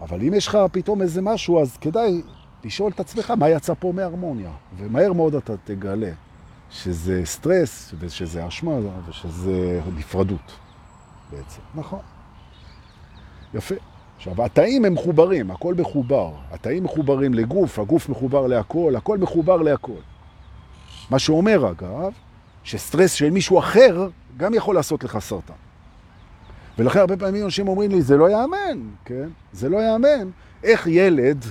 אבל 0.00 0.22
אם 0.22 0.34
יש 0.34 0.46
לך 0.46 0.58
פתאום 0.72 1.02
איזה 1.02 1.22
משהו, 1.22 1.62
אז 1.62 1.76
כדאי 1.76 2.22
לשאול 2.64 2.92
את 2.92 3.00
עצמך 3.00 3.30
מה 3.30 3.48
יצא 3.48 3.74
פה 3.78 3.92
מהרמוניה. 3.94 4.50
ומהר 4.76 5.12
מאוד 5.12 5.34
אתה 5.34 5.52
תגלה 5.64 6.10
שזה 6.70 7.22
סטרס, 7.24 7.94
ושזה 7.98 8.48
אשמה, 8.48 8.72
ושזה 9.08 9.80
נפרדות 9.96 10.52
בעצם. 11.30 11.60
נכון. 11.74 12.00
יפה. 13.54 13.74
עכשיו, 14.16 14.44
התאים 14.44 14.84
הם 14.84 14.94
מחוברים, 14.94 15.50
הכל 15.50 15.74
מחובר. 15.74 16.32
התאים 16.50 16.84
מחוברים 16.84 17.34
לגוף, 17.34 17.78
הגוף 17.78 18.08
מחובר 18.08 18.46
להכל, 18.46 18.94
הכל 18.96 19.18
מחובר 19.18 19.56
להכל. 19.56 19.92
מה 21.10 21.18
שאומר, 21.18 21.70
אגב, 21.70 22.12
שסטרס 22.64 23.12
של 23.12 23.30
מישהו 23.30 23.58
אחר 23.58 24.08
גם 24.36 24.54
יכול 24.54 24.74
לעשות 24.74 25.04
לך 25.04 25.18
סרטן. 25.18 25.54
ולכן 26.78 26.98
הרבה 26.98 27.16
פעמים 27.16 27.44
אנשים 27.44 27.68
אומרים 27.68 27.90
לי, 27.90 28.02
זה 28.02 28.16
לא 28.16 28.30
יאמן, 28.30 28.78
כן? 29.04 29.28
זה 29.52 29.68
לא 29.68 29.78
יאמן. 29.78 30.30
איך 30.64 30.86
ילד, 30.86 31.44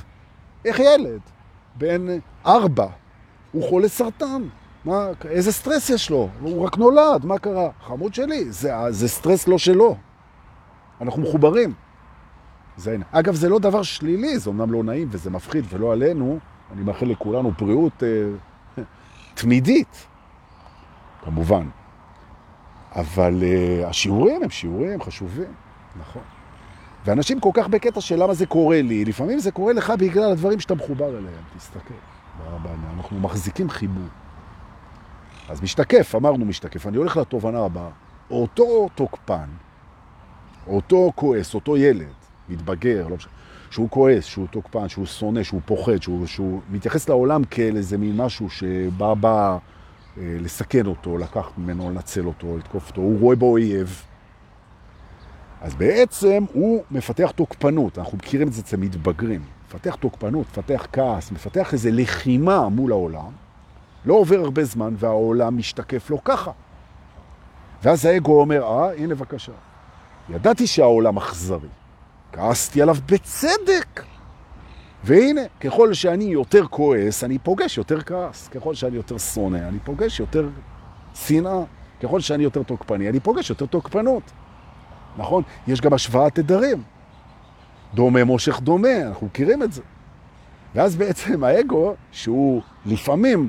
איך 0.65 0.79
ילד, 0.79 1.19
בן 1.75 2.05
ארבע, 2.45 2.87
הוא 3.51 3.63
חולה 3.69 3.87
סרטן? 3.87 4.41
מה, 4.85 5.07
איזה 5.29 5.51
סטרס 5.51 5.89
יש 5.89 6.09
לו? 6.09 6.29
הוא 6.41 6.65
רק 6.65 6.77
נולד, 6.77 7.25
מה 7.25 7.37
קרה? 7.37 7.69
חמוד 7.81 8.13
שלי, 8.13 8.51
זה, 8.51 8.73
זה 8.89 9.07
סטרס 9.07 9.47
לא 9.47 9.57
שלו. 9.57 9.95
אנחנו 11.01 11.21
מחוברים. 11.21 11.73
זה, 12.77 12.97
אגב, 13.11 13.35
זה 13.35 13.49
לא 13.49 13.59
דבר 13.59 13.83
שלילי, 13.83 14.39
זה 14.39 14.49
אמנם 14.49 14.71
לא 14.71 14.83
נעים 14.83 15.07
וזה 15.11 15.29
מפחיד 15.29 15.65
ולא 15.69 15.91
עלינו. 15.93 16.39
אני 16.71 16.81
מאחל 16.83 17.05
לכולנו 17.05 17.51
בריאות 17.51 18.03
אה, 18.03 18.83
תמידית, 19.33 20.07
כמובן. 21.25 21.67
אבל 22.95 23.43
uh, 23.43 23.87
השיעורים 23.87 24.43
הם 24.43 24.49
שיעורים 24.49 25.01
חשובים, 25.01 25.53
נכון. 25.99 26.21
ואנשים 27.05 27.39
כל 27.39 27.49
כך 27.53 27.67
בקטע 27.67 28.01
של 28.01 28.23
למה 28.23 28.33
זה 28.33 28.45
קורה 28.45 28.81
לי, 28.81 29.05
לפעמים 29.05 29.39
זה 29.39 29.51
קורה 29.51 29.73
לך 29.73 29.93
בגלל 29.99 30.31
הדברים 30.31 30.59
שאתה 30.59 30.75
מחובר 30.75 31.09
אליהם, 31.09 31.43
תסתכל. 31.57 31.93
אנחנו 32.97 33.19
מחזיקים 33.19 33.69
חיבור. 33.69 34.07
אז 35.49 35.61
משתקף, 35.61 36.15
אמרנו 36.15 36.45
משתקף, 36.45 36.87
אני 36.87 36.97
הולך 36.97 37.17
לתובנה 37.17 37.59
הבאה. 37.59 37.89
אותו 38.31 38.89
תוקפן, 38.95 39.49
אותו 40.67 41.11
כועס, 41.15 41.53
אותו 41.53 41.77
ילד, 41.77 42.13
מתבגר, 42.49 43.07
לא 43.07 43.15
משנה, 43.15 43.31
שהוא 43.71 43.89
כועס, 43.89 44.25
שהוא 44.25 44.47
תוקפן, 44.51 44.89
שהוא 44.89 45.05
שונא, 45.05 45.43
שהוא 45.43 45.61
פוחד, 45.65 46.01
שהוא, 46.01 46.27
שהוא 46.27 46.61
מתייחס 46.69 47.09
לעולם 47.09 47.43
כאל 47.43 47.75
איזה 47.75 47.97
מין 47.97 48.17
משהו 48.17 48.49
שבא, 48.49 49.13
בא... 49.13 49.57
אה, 50.19 50.37
לסכן 50.39 50.85
אותו, 50.85 51.17
לקחת 51.17 51.57
ממנו, 51.57 51.89
לנצל 51.89 52.25
אותו, 52.25 52.57
לתקוף 52.57 52.89
אותו, 52.89 53.01
הוא 53.01 53.19
רואה 53.19 53.35
בו 53.35 53.51
אויב. 53.51 54.03
אז 55.61 55.75
בעצם 55.75 56.45
הוא 56.53 56.83
מפתח 56.91 57.31
תוקפנות, 57.35 57.97
אנחנו 57.97 58.17
מכירים 58.17 58.47
את 58.47 58.53
זה 58.53 58.61
אצל 58.61 58.77
מתבגרים. 58.77 59.41
מפתח 59.67 59.95
תוקפנות, 59.95 60.47
מפתח 60.47 60.87
כעס, 60.93 61.31
מפתח 61.31 61.73
איזו 61.73 61.89
לחימה 61.93 62.69
מול 62.69 62.91
העולם. 62.91 63.31
לא 64.05 64.13
עובר 64.13 64.39
הרבה 64.39 64.63
זמן 64.63 64.93
והעולם 64.97 65.57
משתקף 65.57 66.09
לו 66.09 66.23
ככה. 66.23 66.51
ואז 67.83 68.05
האגו 68.05 68.41
אומר, 68.41 68.63
אה, 68.63 68.93
הנה 68.93 69.15
בבקשה. 69.15 69.51
ידעתי 70.29 70.67
שהעולם 70.67 71.17
אכזרי. 71.17 71.67
כעסתי 72.31 72.81
עליו 72.81 72.95
בצדק. 73.05 74.03
והנה, 75.03 75.41
ככל 75.59 75.93
שאני 75.93 76.23
יותר 76.23 76.67
כועס, 76.67 77.23
אני 77.23 77.37
פוגש 77.37 77.77
יותר 77.77 78.01
כעס. 78.01 78.47
ככל 78.47 78.75
שאני 78.75 78.95
יותר 78.95 79.17
שונא, 79.17 79.57
אני 79.57 79.79
פוגש 79.79 80.19
יותר 80.19 80.49
שנאה. 81.15 81.63
ככל 82.03 82.19
שאני 82.19 82.43
יותר 82.43 82.63
תוקפני, 82.63 83.09
אני 83.09 83.19
פוגש 83.19 83.49
יותר 83.49 83.65
תוקפנות. 83.65 84.23
נכון? 85.17 85.43
יש 85.67 85.81
גם 85.81 85.93
השוואת 85.93 86.35
תדרים. 86.35 86.83
דומה 87.93 88.23
מושך 88.23 88.59
דומה, 88.59 89.01
אנחנו 89.07 89.27
מכירים 89.27 89.63
את 89.63 89.73
זה. 89.73 89.81
ואז 90.75 90.95
בעצם 90.95 91.43
האגו, 91.43 91.93
שהוא 92.11 92.61
לפעמים 92.85 93.47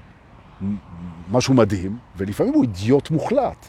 משהו 1.30 1.54
מדהים, 1.54 1.98
ולפעמים 2.16 2.54
הוא 2.54 2.62
אידיוט 2.62 3.10
מוחלט. 3.10 3.68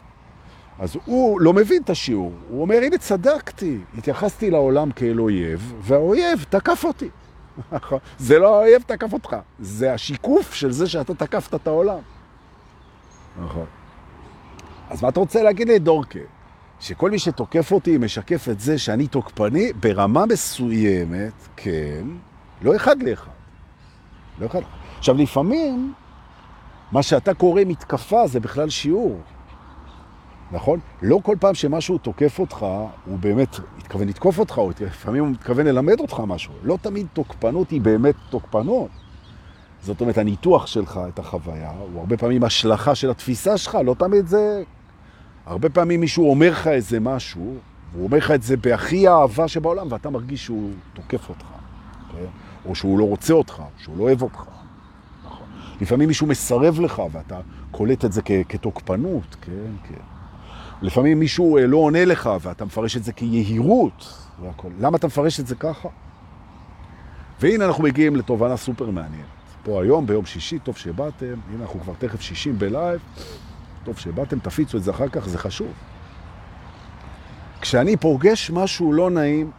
אז 0.79 0.95
הוא 1.05 1.41
לא 1.41 1.53
מבין 1.53 1.81
את 1.81 1.89
השיעור. 1.89 2.33
הוא 2.49 2.61
אומר, 2.61 2.75
הנה 2.75 2.97
צדקתי, 2.97 3.77
התייחסתי 3.97 4.51
לעולם 4.51 4.91
כאל 4.91 5.21
אויב, 5.21 5.73
והאויב 5.81 6.45
תקף 6.49 6.83
אותי. 6.83 7.09
נכון. 7.71 7.99
זה 8.19 8.39
לא 8.39 8.55
האויב 8.55 8.81
תקף 8.81 9.13
אותך, 9.13 9.35
זה 9.59 9.93
השיקוף 9.93 10.53
של 10.53 10.71
זה 10.71 10.89
שאתה 10.89 11.13
תקפת 11.13 11.55
את 11.55 11.67
העולם. 11.67 11.99
נכון. 13.43 13.65
אז 14.89 15.03
מה 15.03 15.09
אתה 15.09 15.19
רוצה 15.19 15.43
להגיד 15.43 15.67
לי, 15.67 15.79
דורקה? 15.79 16.19
שכל 16.79 17.11
מי 17.11 17.19
שתוקף 17.19 17.71
אותי 17.71 17.97
משקף 17.97 18.49
את 18.49 18.59
זה 18.59 18.77
שאני 18.77 19.07
תוקפני 19.07 19.73
ברמה 19.73 20.25
מסוימת, 20.25 21.33
כן, 21.55 22.03
לא 22.61 22.75
אחד 22.75 23.03
לאחד. 23.03 23.31
לא 24.39 24.45
אחד. 24.45 24.61
עכשיו, 24.97 25.15
לפעמים, 25.17 25.93
מה 26.91 27.03
שאתה 27.03 27.33
קורא 27.33 27.61
מתקפה 27.65 28.27
זה 28.27 28.39
בכלל 28.39 28.69
שיעור. 28.69 29.21
נכון? 30.51 30.79
לא 31.01 31.19
כל 31.23 31.35
פעם 31.39 31.53
שמשהו 31.53 31.97
תוקף 31.97 32.39
אותך, 32.39 32.65
הוא 33.05 33.19
באמת 33.19 33.59
מתכוון 33.77 34.07
לתקוף 34.07 34.39
אותך, 34.39 34.57
או 34.57 34.71
לפעמים 34.81 35.23
הוא 35.23 35.31
מתכוון 35.31 35.65
ללמד 35.65 35.99
אותך 35.99 36.21
משהו. 36.27 36.53
לא 36.63 36.77
תמיד 36.81 37.07
תוקפנות 37.13 37.69
היא 37.69 37.81
באמת 37.81 38.15
תוקפנות. 38.29 38.89
זאת 39.81 40.01
אומרת, 40.01 40.17
הניתוח 40.17 40.67
שלך 40.67 40.99
את 41.09 41.19
החוויה, 41.19 41.71
הוא 41.91 41.99
הרבה 41.99 42.17
פעמים 42.17 42.43
השלכה 42.43 42.95
של 42.95 43.09
התפיסה 43.09 43.57
שלך, 43.57 43.77
לא 43.85 43.95
תמיד 43.97 44.27
זה... 44.27 44.63
הרבה 45.45 45.69
פעמים 45.69 45.99
מישהו 45.99 46.29
אומר 46.29 46.51
לך 46.51 46.67
איזה 46.67 46.99
משהו, 46.99 47.55
והוא 47.91 48.03
אומר 48.03 48.17
לך 48.17 48.31
את 48.31 48.43
זה 48.43 48.57
בהכי 48.57 49.07
אהבה 49.07 49.47
שבעולם, 49.47 49.87
ואתה 49.91 50.09
מרגיש 50.09 50.45
שהוא 50.45 50.71
תוקף 50.93 51.29
אותך, 51.29 51.45
כן? 52.11 52.25
או 52.65 52.75
שהוא 52.75 52.99
לא 52.99 53.03
רוצה 53.03 53.33
אותך, 53.33 53.61
שהוא 53.77 53.97
לא 53.97 54.03
אוהב 54.03 54.21
אותך. 54.21 54.43
נכון. 55.25 55.47
לפעמים 55.81 56.07
מישהו 56.07 56.27
מסרב 56.27 56.79
לך, 56.79 57.01
ואתה 57.11 57.39
קולט 57.71 58.05
את 58.05 58.11
זה 58.11 58.21
כתוקפנות, 58.49 59.35
כן, 59.41 59.71
כן. 59.89 60.20
לפעמים 60.81 61.19
מישהו 61.19 61.57
אה, 61.57 61.67
לא 61.67 61.77
עונה 61.77 62.05
לך 62.05 62.29
ואתה 62.41 62.65
מפרש 62.65 62.97
את 62.97 63.03
זה 63.03 63.13
כיהירות. 63.13 64.13
והכל. 64.41 64.69
למה 64.79 64.97
אתה 64.97 65.07
מפרש 65.07 65.39
את 65.39 65.47
זה 65.47 65.55
ככה? 65.55 65.89
והנה 67.39 67.65
אנחנו 67.65 67.83
מגיעים 67.83 68.15
לתובנה 68.15 68.57
סופר 68.57 68.89
מעניינת. 68.89 69.25
פה 69.63 69.83
היום, 69.83 70.07
ביום 70.07 70.25
שישי, 70.25 70.59
טוב 70.59 70.77
שבאתם. 70.77 71.25
הנה 71.53 71.63
אנחנו 71.63 71.79
כבר 71.79 71.93
תכף 71.99 72.21
שישים 72.21 72.59
בלייב. 72.59 73.01
טוב 73.83 73.97
שבאתם, 73.97 74.39
תפיצו 74.39 74.77
את 74.77 74.83
זה 74.83 74.91
אחר 74.91 75.07
כך, 75.07 75.27
זה 75.27 75.37
חשוב. 75.37 75.71
כשאני 77.61 77.97
פוגש 77.97 78.51
משהו 78.51 78.93
לא 78.93 79.09
נעים, 79.09 79.51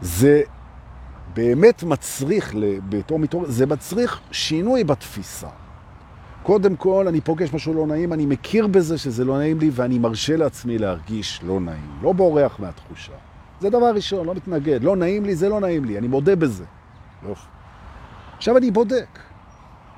זה 0.00 0.42
באמת 1.34 1.82
מצריך, 1.82 2.54
בתור 2.88 3.18
מתעורר, 3.18 3.50
זה 3.50 3.66
מצריך 3.66 4.20
שינוי 4.30 4.84
בתפיסה. 4.84 5.48
קודם 6.42 6.76
כל, 6.76 7.08
אני 7.08 7.20
פוגש 7.20 7.54
משהו 7.54 7.74
לא 7.74 7.86
נעים, 7.86 8.12
אני 8.12 8.26
מכיר 8.26 8.66
בזה 8.66 8.98
שזה 8.98 9.24
לא 9.24 9.38
נעים 9.38 9.58
לי, 9.58 9.70
ואני 9.72 9.98
מרשה 9.98 10.36
לעצמי 10.36 10.78
להרגיש 10.78 11.40
לא 11.42 11.60
נעים. 11.60 11.98
לא 12.02 12.12
בורח 12.12 12.60
מהתחושה. 12.60 13.12
זה 13.60 13.70
דבר 13.70 13.94
ראשון, 13.94 14.26
לא 14.26 14.34
מתנגד. 14.34 14.84
לא 14.84 14.96
נעים 14.96 15.24
לי, 15.24 15.34
זה 15.36 15.48
לא 15.48 15.60
נעים 15.60 15.84
לי, 15.84 15.98
אני 15.98 16.08
מודה 16.08 16.36
בזה. 16.36 16.64
יופי. 17.28 17.46
עכשיו 18.36 18.56
אני 18.56 18.70
בודק. 18.70 19.18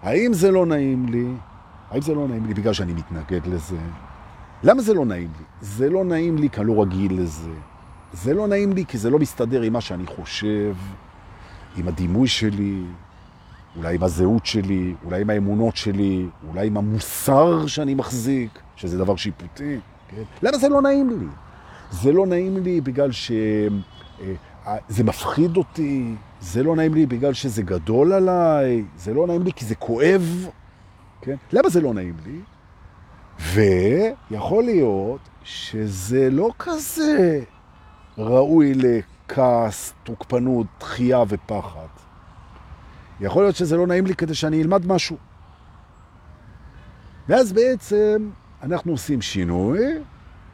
האם 0.02 0.32
זה 0.32 0.50
לא 0.50 0.66
נעים 0.66 1.06
לי? 1.06 1.26
האם 1.90 2.00
זה 2.00 2.14
לא 2.14 2.28
נעים 2.28 2.46
לי 2.46 2.54
בגלל 2.54 2.72
שאני 2.72 2.92
מתנגד 2.92 3.46
לזה? 3.46 3.76
למה 4.62 4.82
זה 4.82 4.94
לא 4.94 5.04
נעים 5.04 5.28
לי? 5.38 5.44
זה 5.60 5.90
לא 5.90 6.04
נעים 6.04 6.38
לי 6.38 6.50
כי 6.50 6.60
אני 6.60 6.68
לא 6.68 6.82
רגיל 6.82 7.20
לזה. 7.20 7.50
זה 8.12 8.34
לא 8.34 8.46
נעים 8.46 8.72
לי 8.72 8.84
כי 8.84 8.98
זה 8.98 9.10
לא 9.10 9.18
מסתדר 9.18 9.62
עם 9.62 9.72
מה 9.72 9.80
שאני 9.80 10.06
חושב, 10.06 10.74
עם 11.76 11.88
הדימוי 11.88 12.28
שלי, 12.28 12.82
אולי 13.76 13.94
עם 13.94 14.02
הזהות 14.02 14.46
שלי, 14.46 14.94
אולי 15.04 15.20
עם 15.20 15.30
האמונות 15.30 15.76
שלי, 15.76 16.26
אולי 16.48 16.66
עם 16.66 16.76
המוסר 16.76 17.66
שאני 17.66 17.94
מחזיק, 17.94 18.58
שזה 18.76 18.98
דבר 18.98 19.16
שיפוטי. 19.16 19.78
כן? 20.08 20.22
למה 20.42 20.58
זה 20.58 20.68
לא 20.68 20.82
נעים 20.82 21.10
לי? 21.10 21.26
זה 21.90 22.12
לא 22.12 22.26
נעים 22.26 22.62
לי 22.62 22.80
בגלל 22.80 23.12
שזה 23.12 23.68
אה, 24.20 24.34
אה, 24.66 25.04
מפחיד 25.04 25.56
אותי, 25.56 26.14
זה 26.40 26.62
לא 26.62 26.76
נעים 26.76 26.94
לי 26.94 27.06
בגלל 27.06 27.32
שזה 27.32 27.62
גדול 27.62 28.12
עליי, 28.12 28.84
זה 28.96 29.14
לא 29.14 29.26
נעים 29.26 29.42
לי 29.42 29.52
כי 29.52 29.64
זה 29.64 29.74
כואב. 29.74 30.48
כן? 31.20 31.36
למה 31.52 31.68
זה 31.68 31.80
לא 31.80 31.94
נעים 31.94 32.16
לי? 32.26 32.40
ויכול 33.40 34.64
להיות 34.64 35.20
שזה 35.44 36.30
לא 36.30 36.50
כזה 36.58 37.40
ראוי 38.18 38.72
לכעס, 38.74 39.94
תוקפנות, 40.04 40.66
דחייה 40.80 41.22
ופחד. 41.28 41.91
יכול 43.22 43.42
להיות 43.42 43.56
שזה 43.56 43.76
לא 43.76 43.86
נעים 43.86 44.06
לי 44.06 44.14
כדי 44.14 44.34
שאני 44.34 44.62
אלמד 44.62 44.86
משהו. 44.86 45.16
ואז 47.28 47.52
בעצם 47.52 48.30
אנחנו 48.62 48.92
עושים 48.92 49.22
שינוי, 49.22 49.78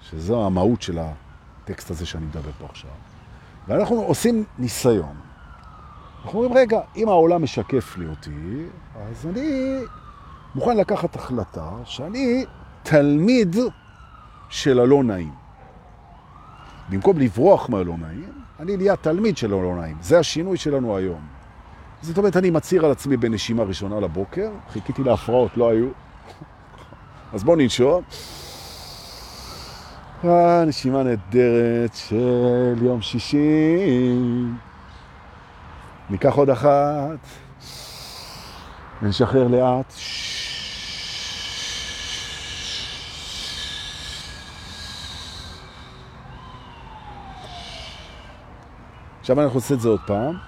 שזו 0.00 0.46
המהות 0.46 0.83
של 0.83 0.98
הטקסט 0.98 1.90
הזה 1.90 2.07
שאני 2.07 2.26
מדבר 2.26 2.50
פה 2.59 2.66
עכשיו, 2.66 2.90
ואנחנו 3.68 4.02
עושים 4.02 4.44
ניסיון. 4.59 5.14
אנחנו 6.24 6.38
אומרים, 6.38 6.59
רגע, 6.59 6.81
אם 6.96 7.09
העולם 7.09 7.42
משקף 7.42 7.96
לי 7.96 8.07
אותי, 8.07 8.64
אז 8.94 9.26
אני 9.26 9.78
מוכן 10.54 10.76
לקחת 10.76 11.16
החלטה 11.16 11.70
שאני 11.85 12.44
תלמיד 12.83 13.57
של 14.48 14.81
הלא 14.81 15.04
נעים. 15.04 15.33
במקום 16.88 17.18
לברוח 17.18 17.68
מהלא 17.70 17.96
נעים, 17.98 18.33
אני 18.61 18.76
נהיה 18.76 18.96
תלמיד 18.96 19.37
של 19.37 19.52
הלא 19.52 19.76
נעים. 19.76 19.96
זה 20.00 20.18
השינוי 20.18 20.57
שלנו 20.57 20.96
היום. 20.96 21.38
זאת 22.02 22.18
אומרת, 22.18 22.37
אני 22.37 22.50
מצהיר 22.50 22.84
על 22.84 22.90
עצמי 22.90 23.16
בנשימה 23.16 23.62
ראשונה 23.62 24.00
לבוקר, 24.00 24.50
חיכיתי 24.72 25.02
להפרעות, 25.02 25.56
לא 25.56 25.70
היו. 25.70 25.88
אז 27.32 27.44
בואו 27.44 27.56
ננשום. 27.56 28.02
נשימה 30.66 31.02
נהדרת 31.02 31.94
של 31.94 32.76
יום 32.82 33.02
שישי. 33.02 33.78
ניקח 36.11 36.34
עוד 36.34 36.50
אחת, 36.50 37.18
ונשחרר 39.02 39.48
לאט. 39.48 39.92
עכשיו 49.20 49.40
אנחנו 49.40 49.56
עושים 49.56 49.76
את 49.76 49.80
זה 49.80 49.88
עוד 49.88 50.00
פעם, 50.06 50.47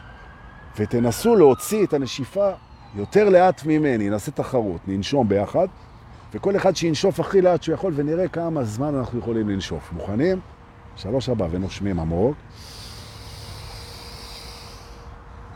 ותנסו 0.80 1.36
להוציא 1.36 1.84
את 1.84 1.92
הנשיפה 1.92 2.50
יותר 2.94 3.28
לאט 3.28 3.66
ממני, 3.66 4.10
נעשה 4.10 4.30
תחרות, 4.30 4.80
ננשום 4.88 5.28
ביחד, 5.28 5.66
וכל 6.34 6.56
אחד 6.56 6.76
שינשוף 6.76 7.20
הכי 7.20 7.40
לאט 7.40 7.62
שהוא 7.62 7.74
יכול, 7.74 7.92
ונראה 7.96 8.28
כמה 8.28 8.64
זמן 8.64 8.94
אנחנו 8.94 9.18
יכולים 9.18 9.48
לנשוף. 9.48 9.92
מוכנים? 9.92 10.40
שלוש 10.96 11.28
ארבע, 11.28 11.46
ונושמים 11.50 12.00
עמוק. 12.00 12.36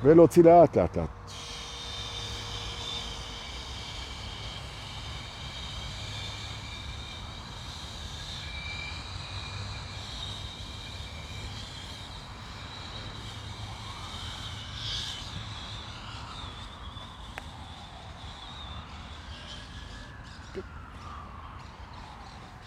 ולהוציא 0.02 0.42
לאט 0.42 0.76
לאט 0.76 0.96
לאט. 0.96 1.08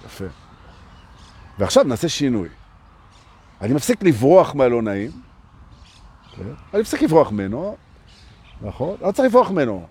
יפה. 0.06 0.26
ועכשיו 1.60 1.84
נעשה 1.84 2.10
שינוי. 2.10 2.50
אני 3.62 3.74
מפסיק 3.74 4.04
לברוח 4.04 4.56
מהלא 4.56 4.82
נעים? 4.82 5.12
אני 6.74 6.82
מפסיק 6.82 7.02
לברוח 7.02 7.32
ממנו, 7.32 7.76
נכון? 8.62 8.98
לא 9.02 9.12
צריך 9.12 9.28
לברוח 9.28 9.52
ממנו. 9.52 9.88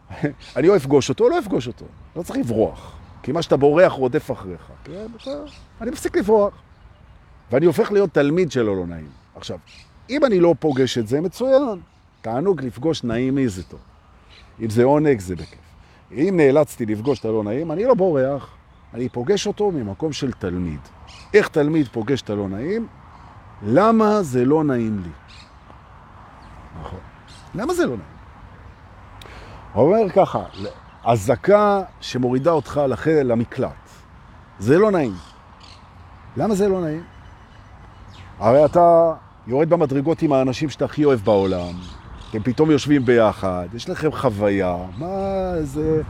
אני 0.56 0.68
או 0.68 0.76
אפגוש 0.76 1.08
אותו 1.08 1.24
או 1.24 1.28
לא 1.28 1.38
אפגוש 1.38 1.66
אותו. 1.66 1.84
לא 2.16 2.22
צריך 2.22 2.38
לברוח. 2.38 2.92
כי 3.22 3.32
מה 3.32 3.42
שאתה 3.42 3.56
בורח 3.56 3.92
רודף 3.92 4.30
אחריך. 4.30 4.70
כן? 4.84 5.06
אני 5.80 5.90
מפסיק 5.90 6.16
לברוח. 6.16 6.54
ואני 7.52 7.66
הופך 7.66 7.92
להיות 7.92 8.10
תלמיד 8.10 8.52
של 8.52 8.60
הלא 8.60 8.86
נעים. 8.86 9.10
עכשיו, 9.34 9.58
אם 10.10 10.24
אני 10.24 10.40
לא 10.40 10.54
פוגש 10.58 10.98
את 10.98 11.08
זה, 11.08 11.20
מצוין. 11.20 11.80
תענוג 12.20 12.62
לפגוש 12.62 13.04
נעים 13.04 13.34
מי 13.34 13.48
זה 13.48 13.62
טוב. 13.62 13.80
אם 14.60 14.70
זה 14.70 14.84
עונג, 14.84 15.20
זה 15.20 15.36
בכיף. 15.36 15.58
אם 16.12 16.34
נאלצתי 16.36 16.86
לפגוש 16.86 17.20
את 17.20 17.24
הלא 17.24 17.44
נעים, 17.44 17.72
אני 17.72 17.84
לא 17.84 17.94
בורח. 17.94 18.56
אני 18.94 19.08
פוגש 19.08 19.46
אותו 19.46 19.70
ממקום 19.70 20.12
של 20.12 20.32
תלמיד. 20.32 20.80
איך 21.34 21.48
תלמיד 21.48 21.88
פוגש 21.88 22.22
את 22.22 22.30
הלא 22.30 22.48
נעים? 22.48 22.86
למה 23.62 24.22
זה 24.22 24.44
לא 24.44 24.64
נעים 24.64 25.00
לי? 25.04 25.10
נכון. 26.80 26.98
למה 27.54 27.74
זה 27.74 27.86
לא 27.86 27.96
נעים? 27.96 28.12
הוא 29.72 29.84
אומר 29.86 30.10
ככה, 30.10 30.42
הזקה 31.04 31.82
שמורידה 32.00 32.50
אותך 32.50 32.80
לחל, 32.88 33.22
למקלט, 33.22 33.88
זה 34.58 34.78
לא 34.78 34.90
נעים. 34.90 35.14
למה 36.36 36.54
זה 36.54 36.68
לא 36.68 36.80
נעים? 36.80 37.02
הרי 38.38 38.64
אתה 38.64 39.12
יורד 39.46 39.70
במדרגות 39.70 40.22
עם 40.22 40.32
האנשים 40.32 40.70
שאתה 40.70 40.84
הכי 40.84 41.04
אוהב 41.04 41.20
בעולם, 41.20 41.74
אתם 42.30 42.42
פתאום 42.42 42.70
יושבים 42.70 43.04
ביחד, 43.04 43.66
יש 43.74 43.88
לכם 43.88 44.12
חוויה, 44.12 44.76
מה 44.98 45.52
זה... 45.62 46.02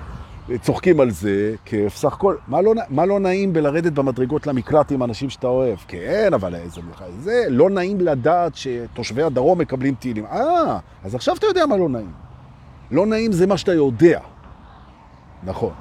צוחקים 0.61 1.01
על 1.01 1.11
זה, 1.11 1.55
כיף, 1.65 1.97
סך 1.97 2.13
הכל, 2.13 2.37
מה 2.49 2.63
לא, 2.63 2.75
מה 2.89 3.07
לא 3.07 3.21
נעים 3.21 3.53
בלרדת 3.53 3.93
במדרגות 3.93 4.47
למקלט 4.47 4.93
עם 4.93 5.03
אנשים 5.03 5.31
שאתה 5.31 5.47
אוהב? 5.47 5.79
כן, 5.89 6.31
אבל 6.35 6.55
איזה, 6.55 6.81
זה 7.21 7.45
לא 7.49 7.71
נעים 7.71 8.01
לדעת 8.01 8.53
שתושבי 8.55 9.23
הדרום 9.23 9.59
מקבלים 9.59 9.95
טילים. 9.95 10.27
אה, 10.27 10.79
אז 11.05 11.15
עכשיו 11.15 11.37
אתה 11.37 11.47
יודע 11.47 11.67
מה 11.67 11.77
לא 11.77 11.89
נעים. 11.89 12.13
לא 12.91 13.07
נעים 13.07 13.33
זה 13.33 13.47
מה 13.47 13.57
שאתה 13.57 13.73
יודע. 13.73 14.21
נכון, 15.45 15.73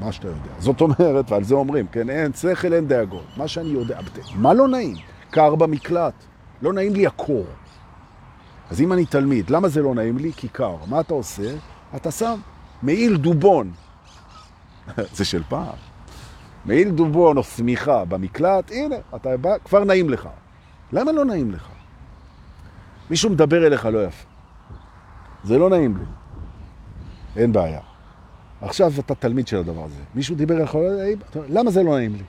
מה 0.00 0.12
שאתה 0.12 0.28
יודע. 0.28 0.50
זאת 0.58 0.80
אומרת, 0.80 1.30
ועל 1.32 1.44
זה 1.44 1.54
אומרים, 1.54 1.86
כן, 1.86 2.10
אין 2.10 2.32
שכל, 2.32 2.72
אין 2.72 2.88
דאגות. 2.88 3.24
מה 3.36 3.48
שאני 3.48 3.68
יודע. 3.68 3.98
מה 4.34 4.54
לא 4.54 4.68
נעים? 4.68 4.96
קר 5.30 5.54
במקלט. 5.54 6.14
לא 6.62 6.72
נעים 6.72 6.94
לי 6.94 7.06
הקור. 7.06 7.44
אז 8.70 8.80
אם 8.80 8.92
אני 8.92 9.06
תלמיד, 9.06 9.50
למה 9.50 9.68
זה 9.68 9.82
לא 9.82 9.94
נעים 9.94 10.18
לי? 10.18 10.32
כי 10.36 10.48
קר. 10.48 10.76
מה 10.86 11.00
אתה 11.00 11.14
עושה? 11.14 11.54
אתה 11.96 12.10
שם 12.10 12.40
מעיל 12.82 13.16
דובון 13.16 13.70
זה 15.16 15.24
של 15.24 15.42
פעם. 15.48 15.76
מעיל 16.64 16.90
דובון 16.90 17.36
או 17.36 17.42
סמיכה 17.42 18.04
במקלט, 18.04 18.70
הנה, 18.70 18.96
אתה 19.14 19.36
בא, 19.36 19.58
כבר 19.64 19.84
נעים 19.84 20.10
לך. 20.10 20.28
למה 20.92 21.12
לא 21.12 21.24
נעים 21.24 21.50
לך? 21.50 21.68
מישהו 23.10 23.30
מדבר 23.30 23.66
אליך 23.66 23.84
לא 23.84 24.04
יפה. 24.04 24.26
זה 25.44 25.58
לא 25.58 25.70
נעים 25.70 25.96
לי. 25.96 26.04
אין 27.36 27.52
בעיה. 27.52 27.80
עכשיו 28.60 28.92
אתה 28.98 29.14
תלמיד 29.14 29.48
של 29.48 29.56
הדבר 29.56 29.84
הזה. 29.84 30.00
מישהו 30.14 30.36
דיבר 30.36 30.56
אליך 30.56 30.74
לא 30.74 31.04
יפה, 31.04 31.40
למה 31.48 31.70
זה 31.70 31.82
לא 31.82 31.96
נעים 31.96 32.14
לי? 32.14 32.24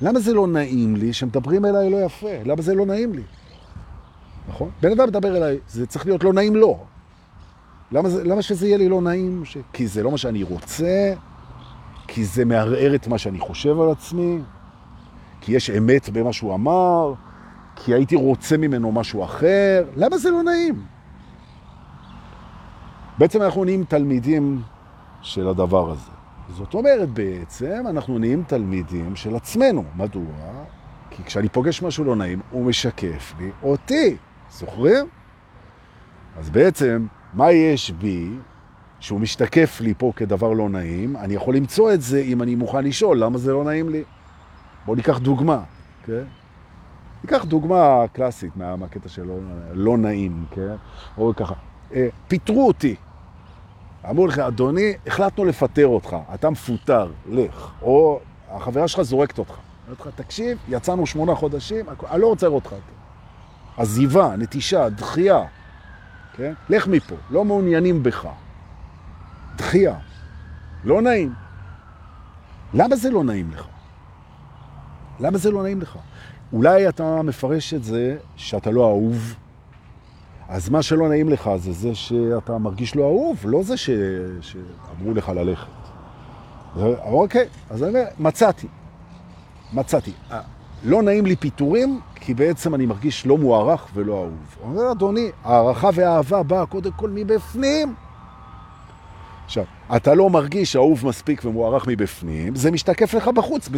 למה 0.00 0.20
זה 0.20 0.34
לא 0.34 0.46
נעים 0.46 0.96
לי 0.96 1.12
שמדברים 1.12 1.64
אליי 1.64 1.90
לא 1.90 1.96
יפה? 1.96 2.30
למה 2.44 2.62
זה 2.62 2.74
לא 2.74 2.86
נעים 2.86 3.12
לי? 3.12 3.22
נכון? 4.48 4.70
בן 4.80 4.90
אדם 4.92 5.08
מדבר 5.08 5.36
אליי, 5.36 5.58
זה 5.68 5.86
צריך 5.86 6.06
להיות 6.06 6.24
לא 6.24 6.32
נעים 6.32 6.56
לו. 6.56 6.84
למה, 7.92 8.08
זה, 8.08 8.24
למה 8.24 8.42
שזה 8.42 8.66
יהיה 8.66 8.78
לי 8.78 8.88
לא 8.88 9.00
נעים? 9.00 9.44
ש... 9.44 9.56
כי 9.72 9.86
זה 9.86 10.02
לא 10.02 10.10
מה 10.10 10.18
שאני 10.18 10.42
רוצה, 10.42 11.14
כי 12.14 12.24
זה 12.24 12.44
מערער 12.44 12.94
את 12.94 13.06
מה 13.06 13.18
שאני 13.18 13.38
חושב 13.38 13.80
על 13.80 13.90
עצמי, 13.90 14.38
כי 15.40 15.52
יש 15.52 15.70
אמת 15.70 16.08
במה 16.08 16.32
שהוא 16.32 16.54
אמר, 16.54 17.14
כי 17.76 17.94
הייתי 17.94 18.16
רוצה 18.16 18.56
ממנו 18.56 18.92
משהו 18.92 19.24
אחר. 19.24 19.84
למה 19.96 20.18
זה 20.18 20.30
לא 20.30 20.42
נעים? 20.42 20.82
בעצם 23.18 23.42
אנחנו 23.42 23.64
נהיים 23.64 23.84
תלמידים 23.84 24.62
של 25.22 25.48
הדבר 25.48 25.90
הזה. 25.90 26.10
זאת 26.48 26.74
אומרת, 26.74 27.08
בעצם 27.08 27.84
אנחנו 27.88 28.18
נהיים 28.18 28.42
תלמידים 28.46 29.16
של 29.16 29.36
עצמנו. 29.36 29.84
מדוע? 29.96 30.32
כי 31.10 31.22
כשאני 31.22 31.48
פוגש 31.48 31.82
משהו 31.82 32.04
לא 32.04 32.16
נעים, 32.16 32.40
הוא 32.50 32.66
משקף 32.66 33.34
לי 33.38 33.50
אותי. 33.62 34.16
זוכרים? 34.50 35.06
אז 36.38 36.50
בעצם, 36.50 37.06
מה 37.34 37.52
יש 37.52 37.90
בי 37.90 38.30
שהוא 39.02 39.20
משתקף 39.20 39.80
לי 39.80 39.94
פה 39.98 40.12
כדבר 40.16 40.52
לא 40.52 40.68
נעים, 40.68 41.16
אני 41.16 41.34
יכול 41.34 41.56
למצוא 41.56 41.92
את 41.92 42.02
זה 42.02 42.20
אם 42.20 42.42
אני 42.42 42.54
מוכן 42.54 42.84
לשאול 42.84 43.18
למה 43.18 43.38
זה 43.38 43.52
לא 43.52 43.64
נעים 43.64 43.88
לי. 43.88 44.02
בואו 44.86 44.96
ניקח 44.96 45.18
דוגמה, 45.18 45.62
כן? 46.04 46.22
ניקח 47.24 47.44
דוגמה 47.44 48.04
קלאסית 48.12 48.56
מהקטע 48.56 49.08
של 49.08 49.26
לא, 49.26 49.34
לא 49.72 49.98
נעים, 49.98 50.44
כן? 50.50 50.74
או 51.18 51.32
ככה, 51.36 51.54
אה, 51.94 52.08
פיטרו 52.28 52.66
אותי. 52.66 52.94
אמרו 54.10 54.26
לך, 54.26 54.38
אדוני, 54.38 54.92
החלטנו 55.06 55.44
לפטר 55.44 55.86
אותך, 55.86 56.16
אתה 56.34 56.50
מפוטר, 56.50 57.10
לך. 57.28 57.70
או 57.82 58.20
החברה 58.50 58.88
שלך 58.88 59.02
זורקת 59.02 59.38
אותך. 59.38 59.54
אומרת 59.86 60.00
לך, 60.00 60.08
תקשיב, 60.14 60.58
יצאנו 60.68 61.06
שמונה 61.06 61.34
חודשים, 61.34 61.88
אני 61.88 61.96
לא 62.02 62.18
לראות 62.18 62.44
אותך. 62.44 62.74
עזיבה, 63.76 64.36
נטישה, 64.36 64.88
דחייה, 64.88 65.44
כן? 66.36 66.52
לך 66.68 66.86
מפה, 66.86 67.14
לא 67.30 67.44
מעוניינים 67.44 68.02
בך. 68.02 68.28
דחייה. 69.56 69.96
לא 70.84 71.02
נעים. 71.02 71.32
למה 72.74 72.96
זה 72.96 73.10
לא 73.10 73.24
נעים 73.24 73.50
לך? 73.50 73.66
למה 75.20 75.38
זה 75.38 75.50
לא 75.50 75.62
נעים 75.62 75.80
לך? 75.80 75.98
אולי 76.52 76.88
אתה 76.88 77.22
מפרש 77.22 77.74
את 77.74 77.84
זה 77.84 78.16
שאתה 78.36 78.70
לא 78.70 78.88
אהוב, 78.88 79.34
אז 80.48 80.68
מה 80.68 80.82
שלא 80.82 81.08
נעים 81.08 81.28
לך 81.28 81.50
זה 81.56 81.72
זה 81.72 81.94
שאתה 81.94 82.58
מרגיש 82.58 82.96
לא 82.96 83.02
אהוב, 83.02 83.38
לא 83.44 83.62
זה 83.62 83.76
ש... 83.76 83.90
שאמרו 84.40 85.14
לך 85.14 85.28
ללכת. 85.28 85.66
אוקיי, 87.04 87.48
אז 87.70 87.82
אני 87.82 87.88
אומר, 87.88 88.04
מצאתי. 88.18 88.66
מצאתי. 89.72 90.12
אה, 90.30 90.40
לא 90.84 91.02
נעים 91.02 91.26
לי 91.26 91.36
פיתורים, 91.36 92.00
כי 92.14 92.34
בעצם 92.34 92.74
אני 92.74 92.86
מרגיש 92.86 93.26
לא 93.26 93.38
מוערך 93.38 93.86
ולא 93.94 94.14
אהוב. 94.14 94.56
אומר, 94.62 94.92
אדוני, 94.92 95.30
הערכה 95.44 95.90
והאהבה 95.94 96.42
באה 96.42 96.66
קודם 96.66 96.92
כל 96.92 97.10
מבפנים. 97.10 97.94
עכשיו, 99.52 99.64
אתה 99.96 100.14
לא 100.14 100.30
מרגיש 100.30 100.76
אהוב 100.76 101.06
מספיק 101.06 101.44
ומוערך 101.44 101.86
מבפנים, 101.86 102.54
זה 102.54 102.70
משתקף 102.70 103.14
לך 103.14 103.28
בחוץ, 103.28 103.68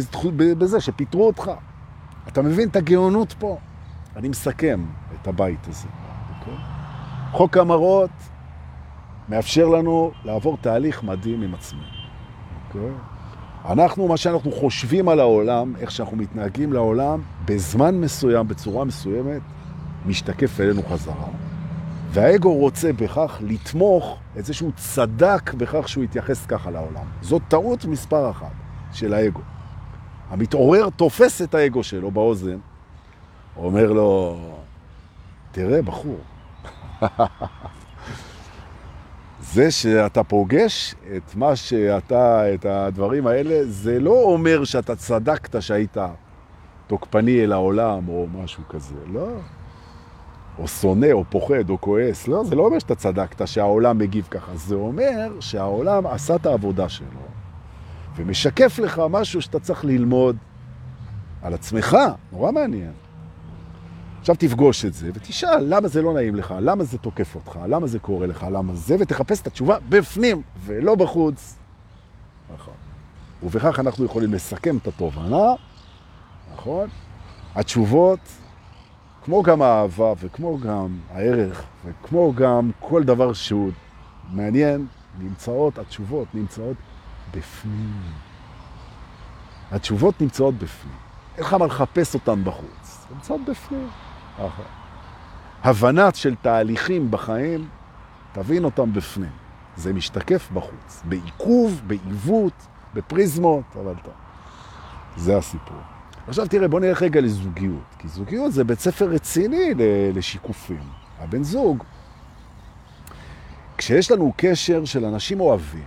בזה 0.57 0.81
שפיתרו 0.81 1.27
אותך. 1.27 1.51
אתה 2.27 2.41
מבין 2.41 2.69
את 2.69 2.75
הגאונות 2.75 3.35
פה? 3.39 3.57
אני 4.15 4.29
מסכם 4.29 4.85
את 5.21 5.27
הבית 5.27 5.67
הזה. 5.67 5.87
Okay? 5.87 6.39
אוקיי? 6.39 6.53
חוק 7.31 7.57
המראות 7.57 8.09
מאפשר 9.29 9.67
לנו 9.67 10.11
לעבור 10.25 10.57
תהליך 10.61 11.03
מדהים 11.03 11.41
עם 11.41 11.53
עצמנו. 11.53 11.83
Okay? 11.83 12.77
אוקיי? 12.77 12.91
אנחנו, 13.65 14.07
מה 14.07 14.17
שאנחנו 14.17 14.51
חושבים 14.51 15.09
על 15.09 15.19
העולם, 15.19 15.73
איך 15.79 15.91
שאנחנו 15.91 16.17
מתנהגים 16.17 16.73
לעולם, 16.73 17.21
בזמן 17.45 17.95
מסוים, 17.95 18.47
בצורה 18.47 18.85
מסוימת, 18.85 19.41
משתקף 20.05 20.59
אלינו 20.59 20.81
חזרה. 20.83 21.44
והאגו 22.15 22.53
רוצה 22.53 22.93
בכך 22.93 23.37
לתמוך 23.41 24.17
איזשהו 24.35 24.71
צדק 24.75 25.53
בכך 25.53 25.89
שהוא 25.89 26.03
יתייחס 26.03 26.45
ככה 26.45 26.71
לעולם. 26.71 27.05
זאת 27.21 27.41
טעות 27.47 27.85
מספר 27.85 28.29
אחת 28.29 28.51
של 28.93 29.13
האגו. 29.13 29.41
המתעורר 30.29 30.89
תופס 30.89 31.41
את 31.41 31.55
האגו 31.55 31.83
שלו 31.83 32.11
באוזן, 32.11 32.57
אומר 33.57 33.91
לו, 33.91 34.39
תראה, 35.51 35.81
בחור, 35.81 36.19
זה 39.53 39.71
שאתה 39.71 40.23
פוגש 40.23 40.95
את 41.17 41.35
מה 41.35 41.55
שאתה, 41.55 42.53
את 42.53 42.65
הדברים 42.65 43.27
האלה, 43.27 43.59
זה 43.65 43.99
לא 43.99 44.23
אומר 44.23 44.63
שאתה 44.63 44.95
צדקת 44.95 45.61
שהיית 45.61 45.97
תוקפני 46.87 47.43
אל 47.43 47.51
העולם 47.51 48.07
או 48.07 48.27
משהו 48.33 48.63
כזה, 48.69 48.95
לא. 49.13 49.27
או 50.59 50.67
שונא, 50.67 51.11
או 51.11 51.23
פוחד, 51.29 51.69
או 51.69 51.81
כועס. 51.81 52.27
לא, 52.27 52.43
זה 52.43 52.55
לא 52.55 52.65
אומר 52.65 52.79
שאתה 52.79 52.95
צדקת, 52.95 53.47
שהעולם 53.47 53.97
מגיב 53.97 54.27
ככה. 54.31 54.55
זה 54.55 54.75
אומר 54.75 55.31
שהעולם 55.39 56.07
עשה 56.07 56.35
את 56.35 56.45
העבודה 56.45 56.89
שלו, 56.89 57.07
ומשקף 58.15 58.79
לך 58.79 59.01
משהו 59.09 59.41
שאתה 59.41 59.59
צריך 59.59 59.85
ללמוד 59.85 60.37
על 61.41 61.53
עצמך. 61.53 61.97
נורא 62.31 62.51
מעניין. 62.51 62.91
עכשיו 64.19 64.35
תפגוש 64.35 64.85
את 64.85 64.93
זה 64.93 65.09
ותשאל 65.13 65.63
למה 65.75 65.87
זה 65.87 66.01
לא 66.01 66.13
נעים 66.13 66.35
לך, 66.35 66.53
למה 66.61 66.83
זה 66.83 66.97
תוקף 66.97 67.35
אותך, 67.35 67.59
למה 67.67 67.87
זה 67.87 67.99
קורה 67.99 68.27
לך, 68.27 68.45
למה 68.51 68.75
זה, 68.75 68.95
ותחפש 68.99 69.41
את 69.41 69.47
התשובה 69.47 69.77
בפנים 69.89 70.41
ולא 70.65 70.95
בחוץ. 70.95 71.55
נכון. 72.53 72.73
ובכך 73.43 73.79
אנחנו 73.79 74.05
יכולים 74.05 74.33
לסכם 74.33 74.77
את 74.77 74.87
התובנה, 74.87 75.53
נכון? 76.53 76.89
התשובות, 77.55 78.19
כמו 79.25 79.43
גם 79.43 79.61
האהבה 79.61 80.13
וכמו 80.19 80.57
גם 80.59 80.97
הערך 81.13 81.63
וכמו 81.85 82.33
גם 82.33 82.71
כל 82.79 83.03
דבר 83.03 83.33
שהוא 83.33 83.71
מעניין, 84.31 84.87
נמצאות, 85.19 85.77
התשובות 85.77 86.27
נמצאות 86.33 86.77
בפנים. 87.31 88.01
התשובות 89.71 90.21
נמצאות 90.21 90.55
בפנים. 90.55 90.95
אין 91.35 91.43
לך 91.43 91.53
מה 91.53 91.65
לחפש 91.65 92.13
אותן 92.13 92.43
בחוץ, 92.43 93.07
נמצאות 93.13 93.41
בפנים. 93.49 93.87
הבנה 95.63 96.09
של 96.13 96.35
תהליכים 96.35 97.11
בחיים, 97.11 97.67
תבין 98.31 98.63
אותם 98.63 98.93
בפנים. 98.93 99.31
זה 99.75 99.93
משתקף 99.93 100.51
בחוץ, 100.51 101.03
בעיכוב, 101.05 101.81
בעיוות, 101.87 102.67
בפריזמות, 102.93 103.65
אבל 103.75 103.93
טוב. 104.03 104.13
זה 105.17 105.37
הסיפור. 105.37 105.94
עכשיו 106.27 106.47
תראה, 106.47 106.67
בוא 106.67 106.79
נלך 106.79 107.01
רגע 107.01 107.21
לזוגיות, 107.21 107.95
כי 107.99 108.07
זוגיות 108.07 108.53
זה 108.53 108.63
בית 108.63 108.79
ספר 108.79 109.05
רציני 109.05 109.73
לשיקופים. 110.13 110.83
הבן 111.19 111.43
זוג, 111.43 111.83
כשיש 113.77 114.11
לנו 114.11 114.33
קשר 114.37 114.85
של 114.85 115.05
אנשים 115.05 115.39
אוהבים, 115.39 115.83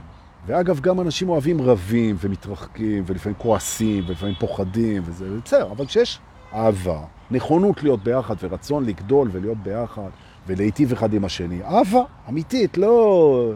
ואגב, 0.46 0.81
גם 0.81 1.01
אנשים 1.01 1.29
אוהבים 1.29 1.62
רבים 1.62 2.16
ומתרחקים, 2.20 3.05
ולפעמים 3.07 3.38
כועסים, 3.38 4.05
ולפעמים 4.07 4.35
פוחדים, 4.40 5.03
וזה 5.07 5.29
בסדר, 5.44 5.72
אבל 5.72 5.87
כשיש 5.87 6.18
אהבה, 6.55 7.01
נכונות 7.31 7.83
להיות 7.83 8.05
ביחד 8.05 8.35
ורצון 8.42 8.85
לגדול 8.85 9.29
ולהיות 9.33 9.59
ביחד 9.59 10.09
ולהיטיב 10.46 10.92
אחד 10.92 11.14
עם 11.14 11.24
השני. 11.24 11.62
אהבה, 11.62 12.03
אמיתית, 12.29 12.79
לא 12.79 13.53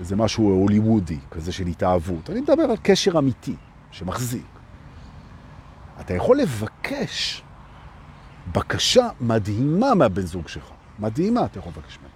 איזה 0.00 0.16
משהו 0.16 0.44
הוליוודי, 0.44 1.18
כזה 1.30 1.52
של 1.52 1.66
התאהבות. 1.66 2.30
אני 2.30 2.40
מדבר 2.40 2.62
על 2.62 2.76
קשר 2.82 3.18
אמיתי 3.18 3.54
שמחזיק. 3.90 4.51
אתה 6.00 6.14
יכול 6.14 6.38
לבקש 6.38 7.42
בקשה 8.52 9.08
מדהימה 9.20 9.94
מהבן 9.94 10.22
זוג 10.22 10.48
שלך. 10.48 10.70
מדהימה 10.98 11.44
אתה 11.44 11.58
יכול 11.58 11.72
לבקש 11.76 11.98
ממנו. 11.98 12.12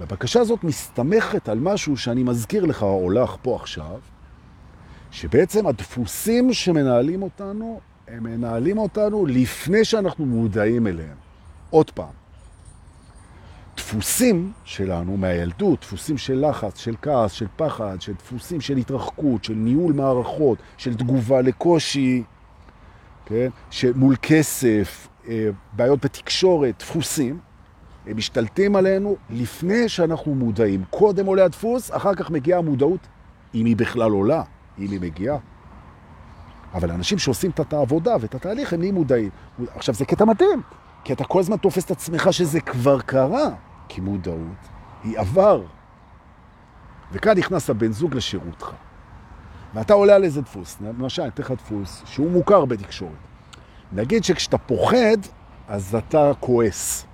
והבקשה 0.00 0.40
הזאת 0.40 0.64
מסתמכת 0.64 1.48
על 1.48 1.58
משהו 1.58 1.96
שאני 1.96 2.22
מזכיר 2.22 2.64
לך 2.64 2.82
או 2.82 3.10
לך 3.10 3.36
פה 3.42 3.56
עכשיו, 3.56 3.98
שבעצם 5.10 5.66
הדפוסים 5.66 6.52
שמנהלים 6.52 7.22
אותנו 7.22 7.80
הם 8.08 8.22
מנהלים 8.24 8.78
אותנו 8.78 9.26
לפני 9.26 9.84
שאנחנו 9.84 10.26
מודעים 10.26 10.86
אליהם. 10.86 11.16
עוד 11.70 11.90
פעם, 11.90 12.20
דפוסים 13.76 14.52
שלנו 14.64 15.16
מהילדות, 15.16 15.80
דפוסים 15.80 16.18
של 16.18 16.48
לחץ, 16.48 16.78
של 16.78 16.94
כעס, 17.02 17.32
של 17.32 17.46
פחד, 17.56 18.00
של 18.00 18.12
דפוסים 18.12 18.60
של 18.60 18.76
התרחקות, 18.76 19.44
של 19.44 19.54
ניהול 19.54 19.92
מערכות, 19.92 20.58
של 20.76 20.94
תגובה 20.94 21.40
לקושי, 21.40 22.22
כן? 23.30 23.48
שמול 23.70 24.16
כסף, 24.22 25.08
אה, 25.28 25.48
בעיות 25.72 26.04
בתקשורת, 26.04 26.74
דפוסים, 26.78 27.38
הם 28.06 28.16
משתלטים 28.16 28.76
עלינו 28.76 29.16
לפני 29.30 29.88
שאנחנו 29.88 30.34
מודעים. 30.34 30.84
קודם 30.90 31.26
עולה 31.26 31.44
הדפוס, 31.44 31.90
אחר 31.94 32.14
כך 32.14 32.30
מגיעה 32.30 32.58
המודעות, 32.58 33.00
אם 33.54 33.66
היא 33.66 33.76
בכלל 33.76 34.10
עולה, 34.10 34.42
אם 34.78 34.90
היא 34.90 35.00
מגיעה. 35.00 35.38
אבל 36.74 36.90
אנשים 36.90 37.18
שעושים 37.18 37.50
את 37.50 37.72
העבודה 37.72 38.16
ואת 38.20 38.34
התהליך, 38.34 38.72
הם 38.72 38.78
נהיים 38.78 38.94
מודעים. 38.94 39.30
עכשיו, 39.74 39.94
זה 39.94 40.04
קטע 40.04 40.24
מדהים, 40.24 40.62
כי 41.04 41.12
אתה 41.12 41.24
כל 41.24 41.40
הזמן 41.40 41.56
תופס 41.56 41.84
את 41.84 41.90
עצמך 41.90 42.32
שזה 42.32 42.60
כבר 42.60 43.00
קרה, 43.00 43.48
כי 43.88 44.00
מודעות 44.00 44.68
היא 45.04 45.18
עבר. 45.18 45.62
וכאן 47.12 47.38
נכנס 47.38 47.70
הבן 47.70 47.92
זוג 47.92 48.14
לשירותך. 48.14 48.70
ואתה 49.74 49.94
עולה 49.94 50.14
על 50.14 50.24
איזה 50.24 50.40
דפוס, 50.40 50.76
למשל, 50.80 51.22
אני 51.22 51.30
אתן 51.30 51.42
לך 51.42 51.50
דפוס 51.50 52.02
שהוא 52.06 52.30
מוכר 52.30 52.64
בתקשורת. 52.64 53.12
נגיד 53.92 54.24
שכשאתה 54.24 54.58
פוחד, 54.58 55.16
אז 55.68 55.94
אתה 55.94 56.32
כועס. 56.40 57.06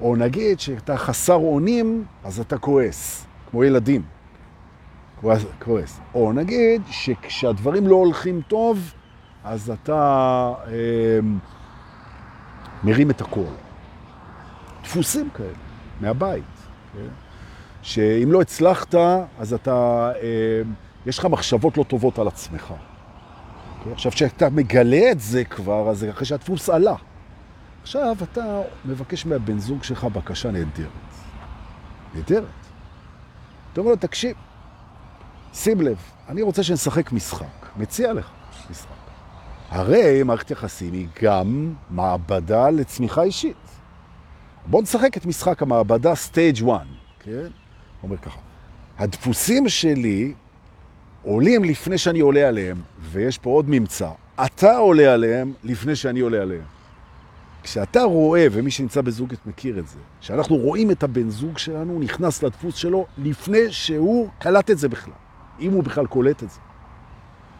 או 0.00 0.16
נגיד 0.16 0.60
שאתה 0.60 0.96
חסר 0.96 1.34
אונים, 1.34 2.04
אז 2.24 2.40
אתה 2.40 2.58
כועס, 2.58 3.26
כמו 3.50 3.64
ילדים. 3.64 4.02
כועס. 5.64 6.00
או 6.14 6.32
נגיד 6.32 6.82
שכשהדברים 6.90 7.86
לא 7.86 7.96
הולכים 7.96 8.40
טוב, 8.48 8.94
אז 9.44 9.70
אתה 9.70 10.52
אה, 10.66 11.18
מרים 12.84 13.10
את 13.10 13.20
הכל. 13.20 13.44
דפוסים 14.82 15.30
כאלה, 15.30 15.48
מהבית. 16.00 16.44
כן? 16.92 17.08
שאם 17.82 18.32
לא 18.32 18.40
הצלחת, 18.40 18.94
אז 19.38 19.52
אתה, 19.52 20.10
אה, 20.22 20.62
יש 21.06 21.18
לך 21.18 21.24
מחשבות 21.24 21.76
לא 21.76 21.82
טובות 21.82 22.18
על 22.18 22.28
עצמך. 22.28 22.74
כן? 23.84 23.92
עכשיו, 23.92 24.12
כשאתה 24.12 24.50
מגלה 24.50 25.10
את 25.10 25.20
זה 25.20 25.44
כבר, 25.44 25.90
אז 25.90 26.06
אחרי 26.10 26.26
שהדפוס 26.26 26.68
עלה. 26.68 26.94
עכשיו 27.82 28.16
אתה 28.22 28.60
מבקש 28.84 29.26
מהבן 29.26 29.58
זוג 29.58 29.82
שלך 29.82 30.04
בקשה 30.04 30.50
נהדרת. 30.50 30.88
נהדרת. 32.14 32.44
אתה 33.72 33.80
אומר 33.80 33.90
לו, 33.90 33.96
תקשיב, 33.96 34.36
שים 35.54 35.80
לב, 35.80 35.96
אני 36.28 36.42
רוצה 36.42 36.62
שנשחק 36.62 37.12
משחק, 37.12 37.66
מציע 37.76 38.12
לך 38.12 38.30
משחק. 38.70 38.88
הרי 39.68 40.22
מערכת 40.22 40.50
יחסים 40.50 40.92
היא 40.92 41.08
גם 41.22 41.74
מעבדה 41.90 42.70
לצמיחה 42.70 43.22
אישית. 43.22 43.56
בוא 44.66 44.82
נשחק 44.82 45.16
את 45.16 45.26
משחק 45.26 45.62
המעבדה 45.62 46.14
stage 46.14 46.68
1, 46.68 46.80
כן? 47.20 47.46
אומר 48.02 48.16
ככה, 48.16 48.38
הדפוסים 48.98 49.68
שלי 49.68 50.34
עולים 51.28 51.64
לפני 51.64 51.98
שאני 51.98 52.20
עולה 52.20 52.48
עליהם, 52.48 52.76
ויש 53.00 53.38
פה 53.38 53.50
עוד 53.50 53.64
ממצא, 53.68 54.08
אתה 54.44 54.76
עולה 54.76 55.12
עליהם 55.12 55.52
לפני 55.64 55.96
שאני 55.96 56.20
עולה 56.20 56.42
עליהם. 56.42 56.62
כשאתה 57.62 58.02
רואה, 58.02 58.46
ומי 58.52 58.70
שנמצא 58.70 59.00
בזוגיות 59.00 59.46
מכיר 59.46 59.78
את 59.78 59.88
זה, 59.88 59.98
שאנחנו 60.20 60.56
רואים 60.56 60.90
את 60.90 61.02
הבן 61.02 61.30
זוג 61.30 61.58
שלנו, 61.58 61.98
נכנס 61.98 62.42
לדפוס 62.42 62.74
שלו 62.74 63.06
לפני 63.18 63.72
שהוא 63.72 64.28
קלט 64.38 64.70
את 64.70 64.78
זה 64.78 64.88
בכלל. 64.88 65.14
אם 65.60 65.72
הוא 65.72 65.84
בכלל 65.84 66.06
קולט 66.06 66.42
את 66.42 66.50
זה. 66.50 66.60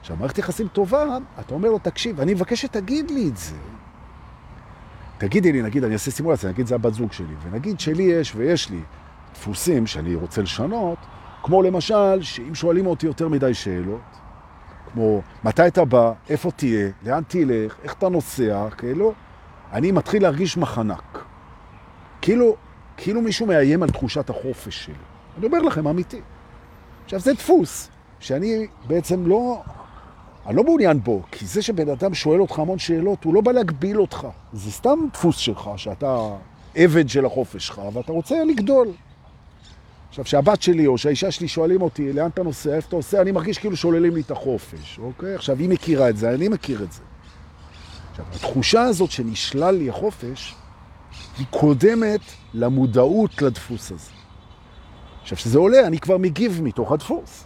עכשיו, 0.00 0.16
מערכת 0.16 0.38
יחסים 0.38 0.68
טובה, 0.68 1.18
אתה 1.40 1.54
אומר 1.54 1.70
לו, 1.70 1.78
תקשיב, 1.78 2.20
אני 2.20 2.34
מבקש 2.34 2.62
שתגיד 2.62 3.10
לי 3.10 3.28
את 3.28 3.36
זה. 3.36 3.56
תגידי 5.18 5.52
לי, 5.52 5.62
נגיד, 5.62 5.84
אני 5.84 5.92
אעשה 5.92 6.10
סימולציה, 6.10 6.50
נגיד 6.50 6.66
זה 6.66 6.74
הבת 6.74 6.94
זוג 6.94 7.12
שלי, 7.12 7.34
ונגיד 7.42 7.80
שלי 7.80 8.02
יש 8.02 8.32
ויש 8.36 8.70
לי 8.70 8.80
דפוסים 9.34 9.86
שאני 9.86 10.14
רוצה 10.14 10.42
לשנות, 10.42 10.98
כמו 11.42 11.62
למשל, 11.62 12.22
שאם 12.22 12.54
שואלים 12.54 12.86
אותי 12.86 13.06
יותר 13.06 13.28
מדי 13.28 13.54
שאלות, 13.54 14.00
כמו 14.92 15.22
מתי 15.44 15.66
אתה 15.66 15.84
בא, 15.84 16.12
איפה 16.30 16.50
תהיה, 16.50 16.88
לאן 17.04 17.22
תלך, 17.28 17.76
איך 17.82 17.94
אתה 17.94 18.08
נוסע, 18.08 18.68
כאילו, 18.78 19.12
אני 19.72 19.92
מתחיל 19.92 20.22
להרגיש 20.22 20.56
מחנק. 20.56 21.24
כאילו, 22.22 22.56
כאילו 22.96 23.20
מישהו 23.20 23.46
מאיים 23.46 23.82
על 23.82 23.90
תחושת 23.90 24.30
החופש 24.30 24.84
שלי. 24.84 24.94
אני 25.38 25.46
אומר 25.46 25.58
לכם, 25.58 25.88
אמיתי. 25.88 26.20
עכשיו, 27.04 27.20
זה 27.20 27.32
דפוס 27.32 27.88
שאני 28.20 28.66
בעצם 28.86 29.26
לא, 29.26 29.62
אני 30.46 30.56
לא 30.56 30.64
מעוניין 30.64 31.00
בו, 31.02 31.22
כי 31.30 31.46
זה 31.46 31.62
שבן 31.62 31.88
אדם 31.88 32.14
שואל 32.14 32.40
אותך 32.40 32.58
המון 32.58 32.78
שאלות, 32.78 33.24
הוא 33.24 33.34
לא 33.34 33.40
בא 33.40 33.52
להגביל 33.52 34.00
אותך. 34.00 34.26
זה 34.52 34.72
סתם 34.72 34.98
דפוס 35.12 35.36
שלך, 35.36 35.70
שאתה 35.76 36.28
עבד 36.74 37.08
של 37.08 37.26
החופש 37.26 37.66
שלך, 37.66 37.80
ואתה 37.92 38.12
רוצה 38.12 38.44
לגדול. 38.44 38.88
עכשיו, 40.20 40.30
שהבת 40.30 40.62
שלי 40.62 40.86
או 40.86 40.98
שהאישה 40.98 41.30
שלי 41.30 41.48
שואלים 41.48 41.82
אותי, 41.82 42.12
לאן 42.12 42.30
אתה 42.30 42.42
נוסע, 42.42 42.74
איפה 42.74 42.88
אתה 42.88 42.96
עושה, 42.96 43.20
אני 43.20 43.32
מרגיש 43.32 43.58
כאילו 43.58 43.76
שוללים 43.76 44.14
לי 44.14 44.20
את 44.20 44.30
החופש, 44.30 44.98
אוקיי? 44.98 45.34
עכשיו, 45.34 45.58
היא 45.58 45.68
מכירה 45.68 46.08
את 46.08 46.16
זה, 46.16 46.34
אני 46.34 46.48
מכיר 46.48 46.82
את 46.82 46.92
זה. 46.92 47.02
עכשיו, 48.10 48.24
התחושה 48.34 48.82
הזאת 48.82 49.10
שנשלל 49.10 49.74
לי 49.74 49.90
החופש, 49.90 50.54
היא 51.38 51.46
קודמת 51.50 52.20
למודעות 52.54 53.42
לדפוס 53.42 53.92
הזה. 53.92 54.10
עכשיו, 55.22 55.38
כשזה 55.38 55.58
עולה, 55.58 55.86
אני 55.86 55.98
כבר 55.98 56.18
מגיב 56.18 56.60
מתוך 56.62 56.92
הדפוס. 56.92 57.44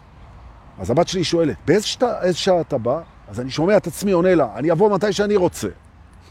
אז 0.78 0.90
הבת 0.90 1.08
שלי 1.08 1.24
שואלת, 1.24 1.56
באיזה 1.66 1.86
שעה, 1.86 2.32
שעה 2.32 2.60
אתה 2.60 2.78
בא? 2.78 3.00
אז 3.28 3.40
אני 3.40 3.50
שומע 3.50 3.76
את 3.76 3.86
עצמי 3.86 4.12
עונה 4.12 4.34
לה, 4.34 4.48
אני 4.56 4.72
אבוא 4.72 4.94
מתי 4.94 5.12
שאני 5.12 5.36
רוצה. 5.36 5.68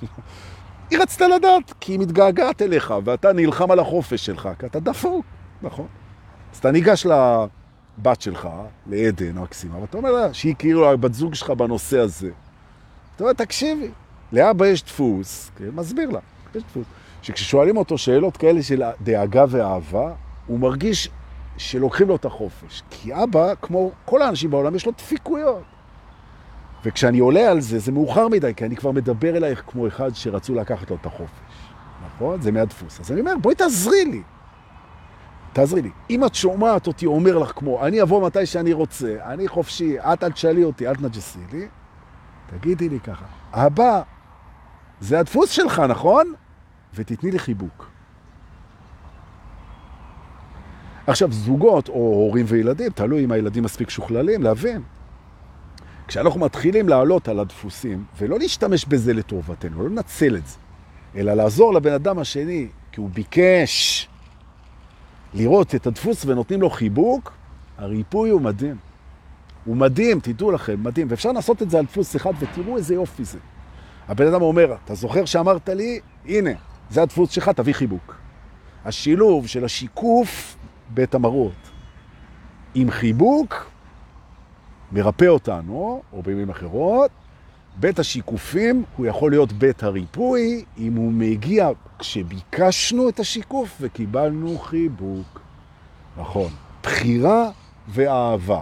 היא 0.90 1.00
רצתה 1.00 1.28
לדעת, 1.28 1.74
כי 1.80 1.92
היא 1.92 2.00
מתגעגעת 2.00 2.62
אליך, 2.62 2.94
ואתה 3.04 3.34
נלחם 3.34 3.72
על 3.72 3.80
החופש 3.80 4.26
שלך, 4.26 4.50
כי 4.60 4.66
אתה 4.66 4.80
דפוק, 4.80 5.26
נכון? 5.62 5.88
אז 6.54 6.58
אתה 6.58 6.72
ניגש 6.72 7.06
לבת 7.06 8.22
שלך, 8.22 8.50
לעדן 8.88 9.38
מקסימה, 9.38 9.78
ואתה 9.78 9.98
אומר 9.98 10.12
לה, 10.12 10.34
שהיא 10.34 10.56
כאילו 10.60 10.92
הבת 10.92 11.14
זוג 11.14 11.36
שלך 11.36 11.50
בנושא 11.50 12.00
הזה. 12.00 12.30
אתה 13.16 13.24
אומר, 13.24 13.34
תקשיבי, 13.34 13.90
לאבא 14.32 14.68
יש 14.68 14.84
דפוס, 14.84 15.52
כן, 15.56 15.70
מסביר 15.74 16.10
לה, 16.10 16.20
יש 16.56 16.64
דפוס, 16.64 16.86
שכששואלים 17.22 17.78
אותו 17.78 17.98
שאלות 17.98 18.38
כאלה 18.38 18.64
של 18.64 18.84
דאגה 19.02 19.46
ואהבה, 19.50 20.14
הוא 20.48 20.60
מרגיש 20.60 21.10
שלוקחים 21.58 22.08
לו 22.08 22.16
את 22.16 22.26
החופש. 22.26 22.84
כי 22.90 23.24
אבא, 23.24 23.54
כמו 23.62 23.92
כל 24.06 24.22
האנשים 24.22 24.52
בעולם, 24.52 24.76
יש 24.76 24.86
לו 24.86 24.92
דפיקויות. 24.92 25.64
וכשאני 26.86 27.20
עולה 27.20 27.52
על 27.52 27.62
זה, 27.62 27.80
זה 27.80 27.92
מאוחר 27.92 28.28
מדי, 28.28 28.54
כי 28.56 28.66
אני 28.66 28.76
כבר 28.76 28.92
מדבר 28.92 29.38
אלייך 29.38 29.64
כמו 29.68 29.88
אחד 29.88 30.10
שרצו 30.14 30.56
לקחת 30.56 30.90
לו 30.90 30.98
את 31.02 31.06
החופש. 31.06 31.32
נכון? 32.06 32.42
זה 32.42 32.52
מהדפוס. 32.52 33.00
אז 33.00 33.12
אני 33.12 33.20
אומר, 33.20 33.34
בואי 33.42 33.56
תעזרי 33.56 34.06
לי. 34.06 34.22
תעזרי 35.54 35.82
לי. 35.82 35.90
אם 36.10 36.26
את 36.26 36.36
שומעת 36.36 36.88
אותי 36.88 37.06
אומר 37.06 37.38
לך 37.38 37.52
כמו, 37.56 37.86
אני 37.86 38.02
אבוא 38.02 38.28
מתי 38.28 38.46
שאני 38.46 38.74
רוצה, 38.74 39.18
אני 39.26 39.48
חופשי, 39.48 40.00
את 40.00 40.24
אל 40.24 40.32
תשאלי 40.32 40.64
אותי, 40.64 40.88
אל 40.88 40.96
תנג'סי 40.96 41.40
לי, 41.54 41.68
תגידי 42.50 42.90
לי 42.90 43.00
ככה, 43.00 43.26
אבא, 43.54 44.02
זה 45.00 45.20
הדפוס 45.20 45.50
שלך, 45.50 45.80
נכון? 45.80 46.34
ותתני 46.94 47.32
לי 47.32 47.40
חיבוק. 47.40 47.90
עכשיו, 51.08 51.32
זוגות 51.32 51.90
או 51.90 51.94
הורים 51.94 52.46
וילדים, 52.50 52.92
תלוי 52.92 53.24
אם 53.24 53.32
הילדים 53.32 53.64
מספיק 53.64 53.90
שוכללים, 53.90 54.44
להבין. 54.44 54.82
כשאנחנו 56.08 56.40
מתחילים 56.40 56.90
לעלות 56.90 57.28
על 57.28 57.40
הדפוסים, 57.40 58.04
ולא 58.18 58.40
להשתמש 58.40 58.86
בזה 58.86 59.14
לטובתנו, 59.14 59.84
לא 59.84 59.90
לנצל 59.90 60.36
את 60.36 60.48
זה, 60.48 60.58
אלא 61.16 61.34
לעזור 61.34 61.74
לבן 61.74 61.94
אדם 61.94 62.20
השני, 62.20 62.68
כי 62.92 63.00
הוא 63.00 63.10
ביקש 63.10 64.08
לראות 65.34 65.76
את 65.76 65.88
הדפוס 65.88 66.26
ונותנים 66.26 66.62
לו 66.62 66.70
חיבוק, 66.70 67.34
הריפוי 67.78 68.30
הוא 68.30 68.42
מדהים. 68.42 68.76
הוא 69.66 69.78
מדהים, 69.78 70.20
תדעו 70.20 70.52
לכם, 70.52 70.84
מדהים. 70.84 71.08
ואפשר 71.10 71.32
לעשות 71.32 71.62
את 71.62 71.70
זה 71.70 71.80
על 71.80 71.86
דפוס 71.86 72.16
אחד, 72.16 72.34
ותראו 72.40 72.78
איזה 72.78 72.94
יופי 72.94 73.24
זה. 73.24 73.40
הבן 74.08 74.28
אדם 74.28 74.42
אומר, 74.42 74.76
אתה 74.86 74.96
זוכר 74.96 75.26
שאמרת 75.26 75.70
לי? 75.70 76.00
הנה, 76.26 76.52
זה 76.90 77.02
הדפוס 77.02 77.30
שלך, 77.30 77.50
תביא 77.50 77.74
חיבוק. 77.74 78.16
השילוב 78.86 79.48
של 79.48 79.66
השיקוף 79.66 80.56
בית 80.90 81.16
המרות 81.16 81.72
עם 82.76 82.92
חיבוק 82.92 83.72
מרפא 84.92 85.26
אותנו, 85.26 86.02
או 86.14 86.22
במילים 86.22 86.50
אחרות, 86.50 87.12
בית 87.80 88.00
השיקופים 88.00 88.84
הוא 88.98 89.06
יכול 89.06 89.32
להיות 89.32 89.52
בית 89.52 89.84
הריפוי 89.84 90.64
אם 90.78 90.96
הוא 90.96 91.12
מגיע 91.12 91.70
כשביקשנו 92.02 93.10
את 93.10 93.20
השיקוף 93.20 93.78
וקיבלנו 93.82 94.58
חיבוק. 94.60 95.40
נכון. 96.18 96.52
בחירה 96.84 97.50
ואהבה. 97.88 98.62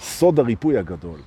סוד 0.00 0.38
הריפוי 0.38 0.78
הגדול. 0.78 1.20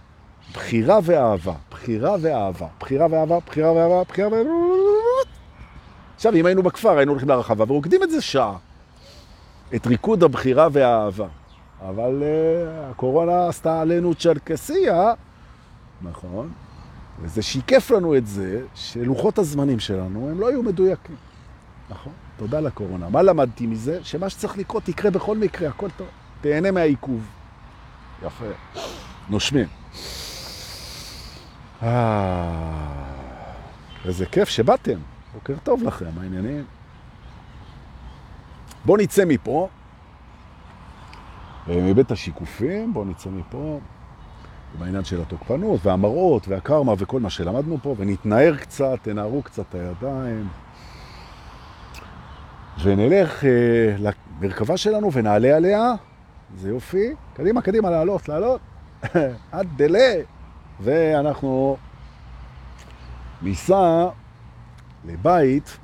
בחירה 0.54 1.00
ואהבה, 1.04 1.54
בחירה 1.72 2.16
ואהבה, 2.22 2.68
בחירה 2.80 3.08
ואהבה, 3.10 3.38
בחירה 3.48 3.72
ואהבה, 3.72 4.04
בחירה 4.04 4.28
ואהבה. 4.28 4.50
עכשיו, 6.16 6.36
אם 6.36 6.46
היינו 6.46 6.64
בכפר, 6.64 6.98
היינו 6.98 7.12
הולכים 7.12 7.30
לרחבה 7.30 7.66
ורוקדים 7.68 8.04
את 8.04 8.12
זה 8.12 8.22
שעה. 8.22 8.58
את 9.76 9.88
ריקוד 9.88 10.24
הבחירה 10.24 10.68
והאהבה. 10.72 11.28
אבל 11.90 12.24
uh, 12.24 12.92
הקורונה 12.92 13.48
עשתה 13.48 13.82
עלינו 13.82 14.16
צ'רקסיה, 14.16 15.14
נכון, 16.02 16.52
וזה 17.22 17.42
שיקף 17.42 17.92
לנו 17.92 18.18
את 18.18 18.28
זה 18.28 18.62
שלוחות 18.76 19.40
הזמנים 19.40 19.80
שלנו 19.80 20.30
הם 20.30 20.40
לא 20.40 20.50
היו 20.50 20.64
מדויקים. 20.64 21.31
נכון, 21.92 22.14
תודה 22.38 22.60
לקורונה. 22.60 23.10
מה 23.10 23.22
למדתי 23.22 23.68
מזה? 23.68 24.00
שמה 24.04 24.30
שצריך 24.30 24.58
לקרות 24.58 24.90
יקרה 24.90 25.12
בכל 25.12 25.38
מקרה, 25.38 25.70
הכל 25.70 25.90
טוב. 25.98 26.08
תהנה 26.42 26.72
מהעיכוב. 26.72 27.28
יפה. 28.26 28.46
נושמים. 29.30 29.68
אה, 31.84 32.92
איזה 34.06 34.26
כיף 34.26 34.50
שבאתם. 34.50 35.00
בוקר 35.34 35.54
טוב 35.64 35.84
לכם, 35.84 36.10
העניינים. 36.22 36.64
בואו 38.86 38.98
נצא 38.98 39.26
מפה, 39.26 39.70
מבית 41.68 42.12
השיקופים, 42.12 42.94
בואו 42.94 43.06
נצא 43.06 43.30
מפה, 43.30 43.80
בעניין 44.80 45.04
של 45.04 45.22
התוקפנות 45.22 45.86
והמראות 45.86 46.48
והקרמה 46.48 46.94
וכל 46.98 47.20
מה 47.20 47.30
שלמדנו 47.30 47.78
פה, 47.82 47.96
ונתנער 47.98 48.56
קצת, 48.56 48.98
תנערו 49.02 49.42
קצת 49.42 49.66
את 49.70 49.76
הידיים, 49.76 50.48
ונלך 52.84 53.46
אה, 53.46 54.12
למרכבה 54.40 54.78
שלנו 54.78 55.14
ונעלה 55.14 55.56
עליה, 55.56 55.94
זה 56.58 56.70
יופי, 56.70 57.14
קדימה, 57.34 57.62
קדימה, 57.62 57.90
לעלות, 57.90 58.30
לעלות, 58.30 58.62
עד 59.52 59.68
דלה, 59.76 60.14
ואנחנו 60.80 61.78
ניסע 63.42 64.08
לבית 65.06 65.78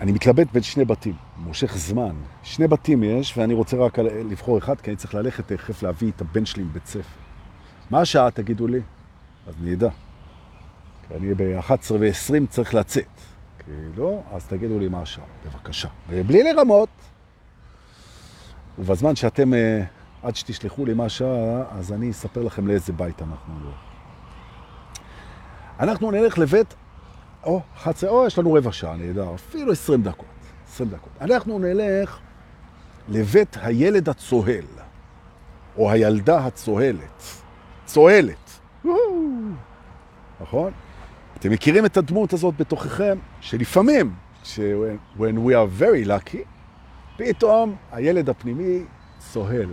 אני 0.00 0.12
מתלבט 0.12 0.52
בין 0.52 0.62
שני 0.62 0.84
בתים, 0.84 1.14
מושך 1.36 1.76
זמן. 1.76 2.14
שני 2.42 2.68
בתים 2.68 3.02
יש, 3.02 3.38
ואני 3.38 3.54
רוצה 3.54 3.76
רק 3.76 3.98
לבחור 3.98 4.58
אחד, 4.58 4.80
כי 4.80 4.90
אני 4.90 4.96
צריך 4.96 5.14
ללכת 5.14 5.52
תכף 5.52 5.82
להביא 5.82 6.10
את 6.16 6.20
הבן 6.20 6.44
שלי 6.44 6.62
מבית 6.62 6.86
ספר. 6.86 7.20
מה 7.90 8.00
השעה, 8.00 8.30
תגידו 8.30 8.66
לי? 8.66 8.80
אז 9.46 9.54
אני 9.62 9.74
אדע. 9.74 9.88
כי 11.08 11.14
אני 11.14 11.34
ב-11 11.34 11.92
ו-20 12.00 12.46
צריך 12.48 12.74
לצאת. 12.74 13.19
כי 13.64 13.70
לא, 13.96 14.22
אז 14.32 14.46
תגידו 14.46 14.78
לי 14.78 14.88
מה 14.88 15.02
השעה, 15.02 15.24
בבקשה. 15.46 15.88
ובלי 16.08 16.42
לרמות. 16.42 16.88
ובזמן 18.78 19.16
שאתם, 19.16 19.54
אה, 19.54 19.82
עד 20.22 20.36
שתשלחו 20.36 20.86
לי 20.86 20.94
מה 20.94 21.04
השעה, 21.04 21.62
אז 21.78 21.92
אני 21.92 22.10
אספר 22.10 22.42
לכם 22.42 22.66
לאיזה 22.66 22.92
בית 22.92 23.22
אנחנו 23.22 23.54
לא. 23.64 23.70
אנחנו 25.80 26.10
נלך 26.10 26.38
לבית 26.38 26.74
או, 27.44 27.60
חצי, 27.78 28.06
או 28.06 28.26
יש 28.26 28.38
לנו 28.38 28.52
רבע 28.52 28.72
שעה, 28.72 28.96
נהדר, 28.96 29.34
אפילו 29.34 29.72
עשרים 29.72 30.02
דקות, 30.02 30.26
עשרים 30.68 30.90
דקות. 30.90 31.12
אנחנו 31.20 31.58
נלך 31.58 32.18
לבית 33.08 33.56
הילד 33.62 34.08
הצוהל, 34.08 34.64
או 35.76 35.90
הילדה 35.90 36.46
הצוהלת. 36.46 37.22
צוהלת. 37.84 38.60
נכון? 40.40 40.72
אתם 41.40 41.50
מכירים 41.50 41.86
את 41.86 41.96
הדמות 41.96 42.32
הזאת 42.32 42.56
בתוככם, 42.56 43.18
שלפעמים, 43.40 44.14
when 45.18 45.36
we 45.46 45.52
are 45.52 45.80
very 45.80 46.08
lucky, 46.08 46.38
פתאום 47.16 47.74
הילד 47.92 48.28
הפנימי 48.28 48.82
צוהל. 49.18 49.68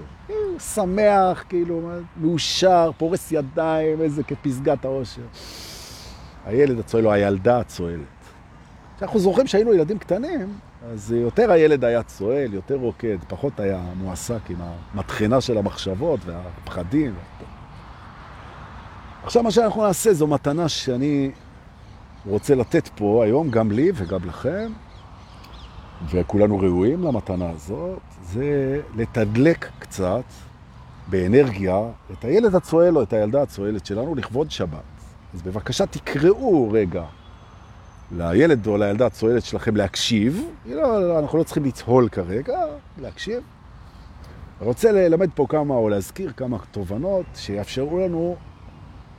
שמח, 0.60 1.44
כאילו, 1.50 1.90
מאושר, 2.18 2.92
פורס 2.98 3.32
ידיים, 3.32 4.02
איזה 4.02 4.24
כפסגת 4.24 4.86
האושר. 4.86 5.22
הילד 6.46 6.80
הצועל 6.80 7.08
או 7.08 7.12
הילדה 7.12 7.60
הצועלת. 7.60 8.00
כשאנחנו 8.98 9.20
זוכרים 9.20 9.48
שהיינו 9.48 9.74
ילדים 9.74 10.00
קטנים, 10.00 10.54
אז 10.94 11.12
יותר 11.12 11.52
הילד 11.52 11.84
היה 11.84 12.04
צועל, 12.04 12.54
יותר 12.54 12.76
רוקד, 12.76 13.18
פחות 13.28 13.60
היה 13.60 13.82
מועסק 13.96 14.50
עם 14.50 14.58
המתחינה 14.94 15.42
של 15.42 15.58
המחשבות 15.58 16.20
והפחדים. 16.26 17.14
עכשיו 19.24 19.44
מה 19.44 19.52
שאנחנו 19.52 19.84
נעשה 19.84 20.14
זו 20.14 20.28
מתנה 20.28 20.70
שאני 20.70 21.32
רוצה 22.26 22.56
לתת 22.56 22.88
פה 22.96 23.24
היום, 23.26 23.50
גם 23.50 23.72
לי 23.72 23.92
וגם 23.96 24.20
לכם. 24.26 24.72
וכולנו 26.10 26.60
ראויים 26.60 27.04
למתנה 27.04 27.50
הזאת, 27.50 28.00
זה 28.24 28.82
לתדלק 28.96 29.70
קצת 29.80 30.24
באנרגיה 31.08 31.80
את 32.12 32.26
הילד 32.26 32.56
הצועל 32.56 32.98
או 32.98 33.04
את 33.04 33.14
הילדה 33.14 33.42
הצועלת 33.42 33.86
שלנו 33.86 34.16
לכבוד 34.16 34.52
שבת. 34.52 34.80
אז 35.34 35.42
בבקשה 35.42 35.86
תקראו 35.86 36.70
רגע 36.72 37.04
לילד 38.12 38.68
או 38.68 38.78
לילדה 38.78 39.06
הצועלת 39.06 39.44
שלכם 39.44 39.76
להקשיב. 39.76 40.46
לא, 40.66 41.08
לא, 41.08 41.20
אנחנו 41.20 41.38
לא 41.38 41.44
צריכים 41.44 41.66
לצהול 41.66 42.10
כרגע, 42.10 42.60
להקשיב. 42.98 43.44
רוצה 44.60 44.92
ללמד 44.92 45.30
פה 45.36 45.46
כמה, 45.50 45.74
או 45.74 45.90
להזכיר 45.90 46.32
כמה 46.38 46.58
תובנות 46.72 47.26
שיאפשרו 47.36 48.00
לנו 48.00 48.36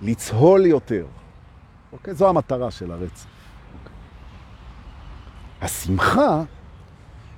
לצהול 0.02 0.66
יותר. 0.66 1.04
אוקיי? 1.92 2.14
זו 2.14 2.28
המטרה 2.28 2.70
של 2.70 2.92
הרצף. 2.92 3.26
אוקיי. 3.78 3.96
השמחה, 5.60 6.42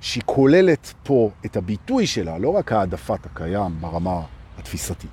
שהיא 0.00 0.22
כוללת 0.26 0.94
פה 1.02 1.30
את 1.46 1.56
הביטוי 1.56 2.06
שלה, 2.06 2.38
לא 2.38 2.48
רק 2.48 2.72
העדפת 2.72 3.26
הקיים 3.26 3.80
ברמה 3.80 4.20
התפיסתית, 4.58 5.10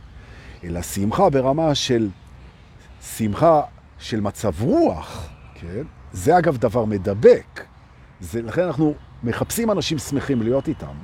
אלא 0.63 0.81
שמחה 0.81 1.29
ברמה 1.29 1.75
של 1.75 2.09
שמחה 3.01 3.61
של 3.99 4.19
מצב 4.21 4.61
רוח, 4.61 5.29
כן? 5.55 5.83
זה 6.11 6.37
אגב 6.37 6.57
דבר 6.57 6.85
מדבק. 6.85 7.63
זה, 8.19 8.41
לכן 8.41 8.63
אנחנו 8.63 8.93
מחפשים 9.23 9.71
אנשים 9.71 9.97
שמחים 9.97 10.41
להיות 10.41 10.67
איתם, 10.67 10.95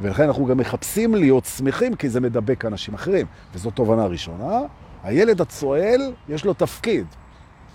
ולכן 0.00 0.22
אנחנו 0.22 0.46
גם 0.46 0.58
מחפשים 0.58 1.14
להיות 1.14 1.44
שמחים 1.44 1.94
כי 1.94 2.08
זה 2.08 2.20
מדבק 2.20 2.64
אנשים 2.64 2.94
אחרים. 2.94 3.26
וזו 3.54 3.70
תובנה 3.70 4.06
ראשונה. 4.06 4.60
הילד 5.02 5.40
הצועל, 5.40 6.00
יש 6.28 6.44
לו 6.44 6.54
תפקיד. 6.54 7.06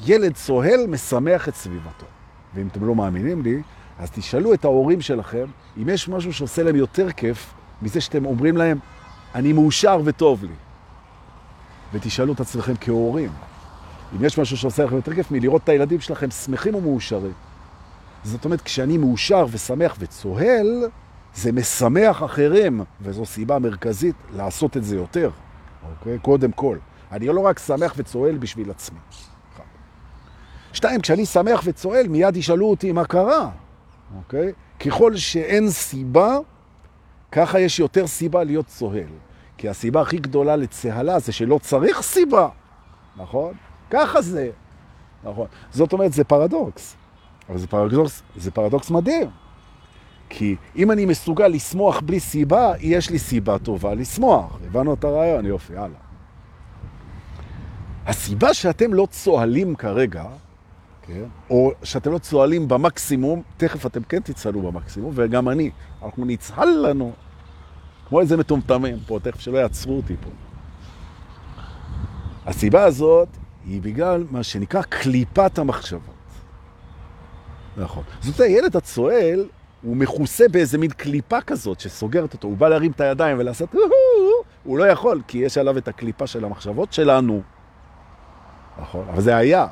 ילד 0.06 0.34
צוהל 0.34 0.88
משמח 0.88 1.50
את 1.50 1.56
סביבתו. 1.56 2.06
ואם 2.56 2.68
אתם 2.68 2.86
לא 2.86 2.96
מאמינים 2.96 3.42
לי, 3.42 3.62
אז 4.00 4.12
תשאלו 4.12 4.54
את 4.54 4.66
ההורים 4.66 5.02
שלכם 5.02 5.46
אם 5.78 5.90
יש 5.90 6.10
משהו 6.10 6.34
שעושה 6.34 6.64
להם 6.64 6.76
יותר 6.76 7.12
כיף 7.12 7.54
מזה 7.82 8.02
שאתם 8.02 8.26
אומרים 8.26 8.58
להם, 8.58 8.80
אני 9.36 9.54
מאושר 9.54 10.02
וטוב 10.06 10.44
לי. 10.44 10.54
ותשאלו 11.94 12.34
את 12.34 12.40
עצמכם 12.40 12.74
כהורים, 12.82 13.30
אם 14.16 14.26
יש 14.26 14.38
משהו 14.38 14.58
שעושה 14.58 14.86
לכם 14.86 14.96
יותר 14.96 15.14
כיף 15.14 15.32
מלראות 15.32 15.64
את 15.64 15.70
הילדים 15.70 16.00
שלכם 16.00 16.32
שמחים 16.32 16.76
ומאושרים. 16.76 17.34
זאת 18.24 18.46
אומרת, 18.46 18.62
כשאני 18.62 18.98
מאושר 18.98 19.46
ושמח 19.52 19.96
וצוהל, 20.00 20.84
זה 21.36 21.52
משמח 21.52 22.24
אחרים, 22.24 22.82
וזו 23.02 23.26
סיבה 23.26 23.60
מרכזית 23.60 24.16
לעשות 24.36 24.78
את 24.78 24.84
זה 24.84 24.96
יותר, 24.96 25.30
אוקיי? 25.90 26.20
קודם 26.20 26.52
כל. 26.52 26.78
אני 27.12 27.28
לא 27.28 27.42
רק 27.42 27.60
שמח 27.60 27.94
וצוהל 27.98 28.38
בשביל 28.38 28.72
עצמי. 28.72 29.00
שתיים, 30.74 31.02
כשאני 31.02 31.26
שמח 31.26 31.62
וצוהל, 31.66 32.08
מיד 32.08 32.38
ישאלו 32.38 32.70
אותי 32.70 32.92
מה 32.92 33.06
קרה, 33.06 33.50
אוקיי? 34.18 34.52
ככל 34.80 35.16
שאין 35.16 35.70
סיבה, 35.70 36.38
ככה 37.32 37.60
יש 37.60 37.80
יותר 37.80 38.08
סיבה 38.08 38.44
להיות 38.44 38.66
צוהל. 38.66 39.08
כי 39.58 39.70
הסיבה 39.70 40.02
הכי 40.02 40.18
גדולה 40.18 40.56
לצהלה 40.56 41.20
זה 41.20 41.32
שלא 41.32 41.60
צריך 41.62 42.02
סיבה, 42.02 42.50
נכון? 43.18 43.54
ככה 43.90 44.22
זה, 44.22 44.50
נכון? 45.24 45.48
זאת 45.72 45.94
אומרת, 45.94 46.14
זה 46.14 46.24
פרדוקס. 46.24 46.96
אבל 47.50 47.58
זה 47.58 47.68
פרדוקס, 47.68 48.24
זה 48.36 48.52
פרדוקס 48.52 48.90
מדהים. 48.90 49.30
כי 50.30 50.56
אם 50.76 50.92
אני 50.92 51.06
מסוגל 51.06 51.48
לשמוח 51.48 52.02
בלי 52.02 52.20
סיבה, 52.20 52.74
יש 52.80 53.10
לי 53.10 53.20
סיבה 53.20 53.60
טובה 53.60 53.94
לשמוח. 53.94 54.60
הבנו 54.66 54.94
את 54.94 55.04
הרעיון, 55.04 55.46
יופי, 55.46 55.78
הלאה. 55.78 56.00
הסיבה 58.06 58.54
שאתם 58.54 58.94
לא 58.94 59.08
צוהלים 59.12 59.76
כרגע, 59.76 60.26
כן? 61.14 61.26
או 61.50 61.72
שאתם 61.84 62.12
לא 62.12 62.18
צוהלים 62.18 62.68
במקסימום, 62.68 63.42
תכף 63.58 63.86
אתם 63.86 64.04
כן 64.04 64.20
תצהלו 64.20 64.62
במקסימום, 64.62 65.12
וגם 65.16 65.50
אני, 65.50 65.72
אנחנו 66.04 66.26
נצהל 66.26 66.70
לנו, 66.70 67.12
כמו 68.10 68.22
איזה 68.22 68.38
מטומטמים 68.38 68.98
פה, 69.08 69.20
תכף 69.24 69.40
שלא 69.40 69.58
יעצרו 69.58 69.98
אותי 69.98 70.16
פה. 70.22 70.30
הסיבה 72.46 72.84
הזאת 72.84 73.28
היא 73.66 73.82
בגלל 73.82 74.24
מה 74.32 74.44
שנקרא 74.44 74.82
קליפת 74.82 75.60
המחשבות. 75.60 76.02
נכון. 77.78 78.04
זאת 78.22 78.40
אומרת, 78.40 78.52
הילד 78.52 78.76
הצועל 78.76 79.46
הוא 79.82 79.98
מכוסה 79.98 80.48
באיזה 80.48 80.78
מין 80.78 80.92
קליפה 80.92 81.42
כזאת 81.42 81.80
שסוגרת 81.80 82.34
אותו. 82.34 82.48
הוא 82.48 82.58
בא 82.58 82.70
להרים 82.70 82.92
את 82.92 83.02
הידיים 83.02 83.40
ולעשות, 83.40 83.76
הוא 84.64 84.78
לא 84.78 84.84
יכול, 84.84 85.22
כי 85.28 85.38
יש 85.38 85.58
עליו 85.58 85.78
את 85.78 85.88
הקליפה 85.88 86.28
של 86.28 86.46
המחשבות 86.46 86.94
שלנו. 86.94 87.42
נכון, 88.82 89.06
אבל 89.10 89.22
זה 89.22 89.36
היה. 89.38 89.68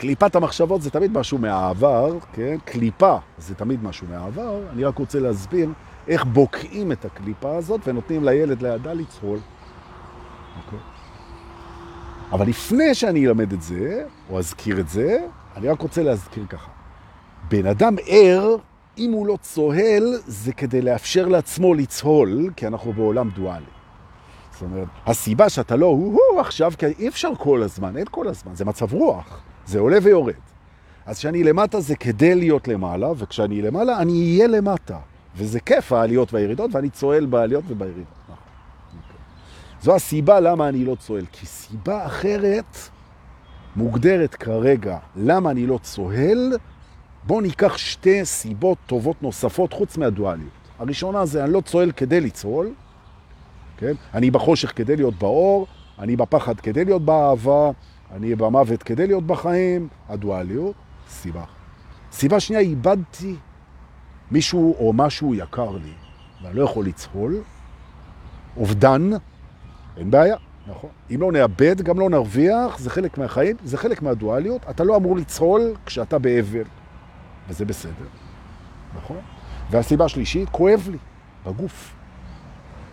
קליפת 0.00 0.36
המחשבות 0.36 0.82
זה 0.82 0.90
תמיד 0.90 1.18
משהו 1.18 1.38
מהעבר, 1.38 2.18
כן? 2.32 2.56
קליפה 2.64 3.16
זה 3.38 3.54
תמיד 3.54 3.84
משהו 3.84 4.06
מהעבר. 4.10 4.60
אני 4.72 4.84
רק 4.84 4.98
רוצה 4.98 5.20
להסביר 5.20 5.68
איך 6.08 6.24
בוקעים 6.24 6.92
את 6.92 7.04
הקליפה 7.04 7.56
הזאת 7.56 7.80
ונותנים 7.86 8.24
לילד 8.24 8.62
לידה 8.62 8.92
לצהול. 8.92 9.38
אוקיי? 10.64 10.78
אבל 12.32 12.48
לפני 12.48 12.94
שאני 12.94 13.26
אלמד 13.26 13.52
את 13.52 13.62
זה, 13.62 14.04
או 14.30 14.38
אזכיר 14.38 14.80
את 14.80 14.88
זה, 14.88 15.18
אני 15.56 15.68
רק 15.68 15.80
רוצה 15.80 16.02
להזכיר 16.02 16.46
ככה. 16.46 16.70
בן 17.48 17.66
אדם 17.66 17.96
ער, 18.06 18.56
אם 18.98 19.12
הוא 19.12 19.26
לא 19.26 19.38
צוהל, 19.40 20.18
זה 20.26 20.52
כדי 20.52 20.82
לאפשר 20.82 21.28
לעצמו 21.28 21.74
לצהול, 21.74 22.50
כי 22.56 22.66
אנחנו 22.66 22.92
בעולם 22.92 23.30
דואלי. 23.30 23.64
זאת 24.52 24.62
אומרת, 24.62 24.88
הסיבה 25.06 25.48
שאתה 25.48 25.76
לא 25.76 25.86
הוא-הוא 25.86 26.40
עכשיו, 26.40 26.72
כי 26.78 26.86
אי 26.86 27.08
אפשר 27.08 27.30
כל 27.38 27.62
הזמן, 27.62 27.96
אין 27.96 28.06
כל 28.10 28.28
הזמן, 28.28 28.54
זה 28.54 28.64
מצב 28.64 28.92
רוח, 28.92 29.42
זה 29.70 29.78
עולה 29.78 29.98
ויורד. 30.02 30.34
אז 31.06 31.18
כשאני 31.18 31.44
למטה 31.44 31.80
זה 31.80 31.96
כדי 31.96 32.34
להיות 32.34 32.68
למעלה, 32.68 33.08
וכשאני 33.16 33.62
למעלה 33.62 33.98
אני 33.98 34.12
אהיה 34.12 34.46
למטה. 34.46 34.98
וזה 35.36 35.60
כיף 35.60 35.92
העליות 35.92 36.32
והירידות, 36.34 36.70
ואני 36.74 36.90
צועל 36.90 37.26
בעליות 37.26 37.64
ובירידות. 37.68 38.04
נכון. 38.28 38.36
זו 39.82 39.94
הסיבה 39.94 40.40
למה 40.40 40.68
אני 40.68 40.84
לא 40.84 40.94
צועל, 40.94 41.24
כי 41.32 41.46
סיבה 41.46 42.06
אחרת 42.06 42.76
מוגדרת 43.76 44.34
כרגע 44.34 44.98
למה 45.16 45.50
אני 45.50 45.66
לא 45.66 45.78
צוהל, 45.82 46.52
בואו 47.26 47.40
ניקח 47.40 47.76
שתי 47.76 48.24
סיבות 48.24 48.78
טובות 48.86 49.22
נוספות 49.22 49.72
חוץ 49.72 49.96
מהדואליות. 49.96 50.50
הראשונה 50.78 51.26
זה 51.26 51.44
אני 51.44 51.52
לא 51.52 51.60
צועל 51.60 51.92
כדי 51.92 52.20
לצהול, 52.20 52.70
כן? 53.76 53.92
אני 54.14 54.30
בחושך 54.30 54.72
כדי 54.76 54.96
להיות 54.96 55.14
באור, 55.14 55.66
אני 55.98 56.16
בפחד 56.16 56.60
כדי 56.60 56.84
להיות 56.84 57.02
באהבה, 57.04 57.70
אני 58.12 58.34
במוות 58.34 58.82
כדי 58.82 59.06
להיות 59.06 59.26
בחיים, 59.26 59.88
הדואליות, 60.08 60.74
סיבה. 61.08 61.44
סיבה 62.12 62.40
שנייה, 62.40 62.62
איבדתי 62.62 63.36
מישהו 64.30 64.76
או 64.78 64.92
משהו 64.92 65.34
יקר 65.34 65.70
לי, 65.70 65.92
ואני 66.42 66.56
לא 66.56 66.64
יכול 66.64 66.86
לצהול, 66.86 67.42
אובדן, 68.56 69.10
אין 69.96 70.10
בעיה, 70.10 70.36
נכון. 70.66 70.90
אם 71.14 71.20
לא 71.20 71.32
נאבד, 71.32 71.82
גם 71.82 72.00
לא 72.00 72.10
נרוויח, 72.10 72.78
זה 72.78 72.90
חלק 72.90 73.18
מהחיים, 73.18 73.56
זה 73.64 73.78
חלק 73.78 74.02
מהדואליות. 74.02 74.62
אתה 74.70 74.84
לא 74.84 74.96
אמור 74.96 75.16
לצהול 75.16 75.74
כשאתה 75.86 76.18
באבל, 76.18 76.64
וזה 77.48 77.64
בסדר, 77.64 78.06
נכון? 78.96 79.18
והסיבה 79.70 80.04
השלישית, 80.04 80.48
כואב 80.48 80.88
לי, 80.90 80.98
בגוף. 81.46 81.94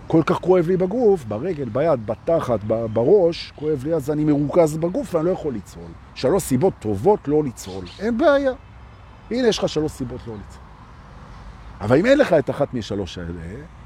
כל 0.07 0.21
כך 0.25 0.35
כואב 0.35 0.67
לי 0.67 0.77
בגוף, 0.77 1.25
ברגל, 1.25 1.69
ביד, 1.69 2.07
בתחת, 2.07 2.59
בראש, 2.93 3.53
כואב 3.55 3.83
לי, 3.83 3.93
אז 3.93 4.11
אני 4.11 4.23
מרוכז 4.23 4.77
בגוף 4.77 5.15
ואני 5.15 5.25
לא 5.25 5.31
יכול 5.31 5.53
לצהול. 5.53 5.91
שלוש 6.15 6.43
סיבות 6.43 6.73
טובות 6.79 7.27
לא 7.27 7.43
לצהול. 7.43 7.85
אין 7.99 8.17
בעיה. 8.17 8.51
הנה, 9.31 9.47
יש 9.47 9.57
לך 9.57 9.69
שלוש 9.69 9.91
סיבות 9.91 10.19
לא 10.27 10.33
לצהול. 10.33 10.63
אבל 11.81 11.97
אם 11.97 12.05
אין 12.05 12.17
לך 12.17 12.33
את 12.33 12.49
אחת 12.49 12.73
משלוש 12.73 13.17
האלה, 13.17 13.41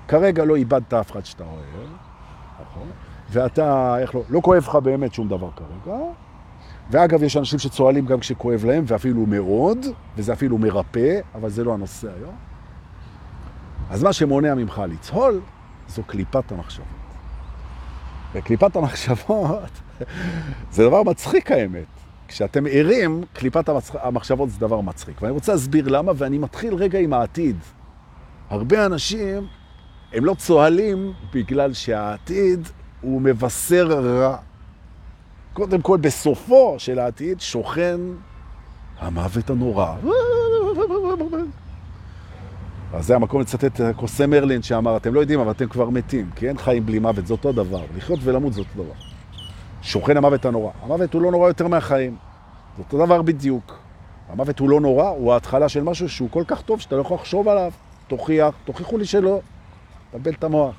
כרגע 0.07 0.45
לא 0.45 0.55
איבדת 0.55 0.93
אף 0.93 1.11
אחד 1.11 1.26
שאתה 1.26 1.43
אוהב, 1.43 1.89
נכון? 2.61 2.88
ואתה, 3.32 3.95
איך 3.99 4.15
לא, 4.15 4.22
לא 4.30 4.41
כואב 4.43 4.63
לך 4.67 4.76
באמת 4.76 5.13
שום 5.13 5.28
דבר 5.28 5.49
כרגע. 5.55 5.97
ואגב, 6.91 7.24
יש 7.24 7.38
אנשים 7.38 7.59
שצועלים 7.59 8.05
גם 8.05 8.19
כשכואב 8.19 8.65
להם, 8.65 8.84
ואפילו 8.88 9.26
מאוד, 9.26 9.78
וזה 10.17 10.34
אפילו 10.34 10.57
מרפא, 10.57 11.19
אבל 11.36 11.49
זה 11.49 11.63
לא 11.63 11.74
הנושא 11.74 12.07
היום. 12.17 12.36
אז 13.89 14.03
מה 14.03 14.13
שמונע 14.13 14.55
ממך 14.55 14.82
לצהול, 14.89 15.39
זו 15.91 16.03
קליפת 16.03 16.51
המחשבות. 16.51 16.87
וקליפת 18.33 18.75
המחשבות 18.75 19.69
זה 20.71 20.83
דבר 20.83 21.03
מצחיק 21.03 21.51
האמת. 21.51 21.85
כשאתם 22.27 22.63
ערים, 22.69 23.23
קליפת 23.33 23.69
המחשבות 23.93 24.49
זה 24.49 24.59
דבר 24.59 24.81
מצחיק. 24.81 25.21
ואני 25.21 25.33
רוצה 25.33 25.51
להסביר 25.51 25.87
למה, 25.87 26.11
ואני 26.15 26.37
מתחיל 26.37 26.75
רגע 26.75 26.99
עם 26.99 27.13
העתיד. 27.13 27.55
הרבה 28.49 28.85
אנשים, 28.85 29.47
הם 30.13 30.25
לא 30.25 30.33
צוהלים 30.33 31.13
בגלל 31.33 31.73
שהעתיד 31.73 32.67
הוא 33.01 33.21
מבשר 33.21 33.87
רע. 33.87 34.37
קודם 35.53 35.81
כל, 35.81 35.97
בסופו 35.97 36.75
של 36.77 36.99
העתיד 36.99 37.41
שוכן 37.41 37.99
המוות 38.99 39.49
הנורא. 39.49 39.95
אז 42.93 43.05
זה 43.05 43.15
המקום 43.15 43.41
לצטט 43.41 43.63
את 43.63 43.95
קוסם 43.95 44.29
מרלין 44.29 44.61
שאמר, 44.61 44.97
אתם 44.97 45.13
לא 45.13 45.19
יודעים, 45.19 45.39
אבל 45.39 45.51
אתם 45.51 45.67
כבר 45.67 45.89
מתים, 45.89 46.29
כי 46.35 46.47
אין 46.47 46.57
חיים 46.57 46.85
בלי 46.85 46.99
מוות, 46.99 47.27
זה 47.27 47.33
אותו 47.33 47.51
דבר. 47.51 47.83
לחיות 47.97 48.19
ולמות 48.23 48.53
זה 48.53 48.59
אותו 48.59 48.71
דבר. 48.83 48.93
שוכן 49.81 50.17
המוות 50.17 50.45
הנורא. 50.45 50.71
המוות 50.81 51.13
הוא 51.13 51.21
לא 51.21 51.31
נורא 51.31 51.47
יותר 51.47 51.67
מהחיים. 51.67 52.15
זה 52.77 52.83
אותו 52.83 53.05
דבר 53.05 53.21
בדיוק. 53.21 53.79
המוות 54.29 54.59
הוא 54.59 54.69
לא 54.69 54.81
נורא, 54.81 55.09
הוא 55.09 55.33
ההתחלה 55.33 55.69
של 55.69 55.83
משהו 55.83 56.09
שהוא 56.09 56.29
כל 56.31 56.43
כך 56.47 56.61
טוב 56.61 56.81
שאתה 56.81 56.95
לא 56.95 57.01
יכול 57.01 57.15
לחשוב 57.15 57.47
עליו. 57.47 57.71
תוכיח, 58.07 58.55
תוכיחו 58.65 58.97
לי 58.97 59.05
שלא. 59.05 59.39
תבל 60.11 60.31
את 60.31 60.43
המוח. 60.43 60.75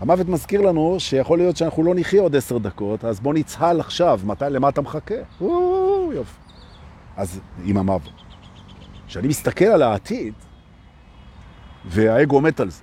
המוות 0.00 0.28
מזכיר 0.28 0.60
לנו 0.60 0.96
שיכול 0.98 1.38
להיות 1.38 1.56
שאנחנו 1.56 1.82
לא 1.82 1.94
נחיה 1.96 2.22
עוד 2.22 2.36
עשר 2.36 2.58
דקות, 2.58 3.04
אז 3.04 3.20
בוא 3.20 3.34
נצהל 3.34 3.80
עכשיו, 3.80 4.20
מתי, 4.24 4.44
למה 4.50 4.68
אתה 4.68 4.80
מחכה? 4.80 5.14
יופי. 6.12 6.38
אז 7.16 7.40
עם 7.64 7.76
המוות. 7.76 8.12
כשאני 9.06 9.28
מסתכל 9.28 9.64
על 9.64 9.82
העתיד, 9.82 10.34
והאגו 11.86 12.40
מת 12.40 12.60
על 12.60 12.70
זה, 12.70 12.82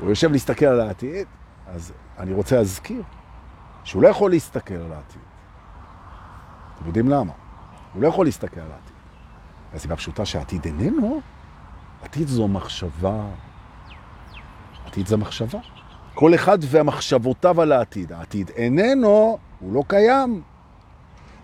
הוא 0.00 0.08
יושב 0.08 0.32
להסתכל 0.32 0.66
על 0.66 0.80
העתיד, 0.80 1.26
אז 1.66 1.92
אני 2.18 2.32
רוצה 2.32 2.56
להזכיר 2.56 3.02
שהוא 3.84 4.02
לא 4.02 4.08
יכול 4.08 4.30
להסתכל 4.30 4.74
על 4.74 4.92
העתיד. 4.92 5.22
אתם 6.76 6.86
יודעים 6.86 7.08
למה? 7.08 7.32
הוא 7.94 8.02
לא 8.02 8.08
יכול 8.08 8.26
להסתכל 8.26 8.60
על 8.60 8.70
העתיד. 8.72 8.96
הסיבה 9.74 9.96
פשוטה 9.96 10.24
שהעתיד 10.24 10.64
איננו, 10.64 11.20
עתיד 12.02 12.28
זו 12.28 12.48
מחשבה. 12.48 13.24
עתיד 14.86 15.06
זו 15.06 15.18
מחשבה. 15.18 15.58
כל 16.14 16.34
אחד 16.34 16.58
והמחשבותיו 16.60 17.60
על 17.60 17.72
העתיד. 17.72 18.12
העתיד 18.12 18.50
איננו, 18.50 19.38
הוא 19.60 19.74
לא 19.74 19.84
קיים. 19.86 20.42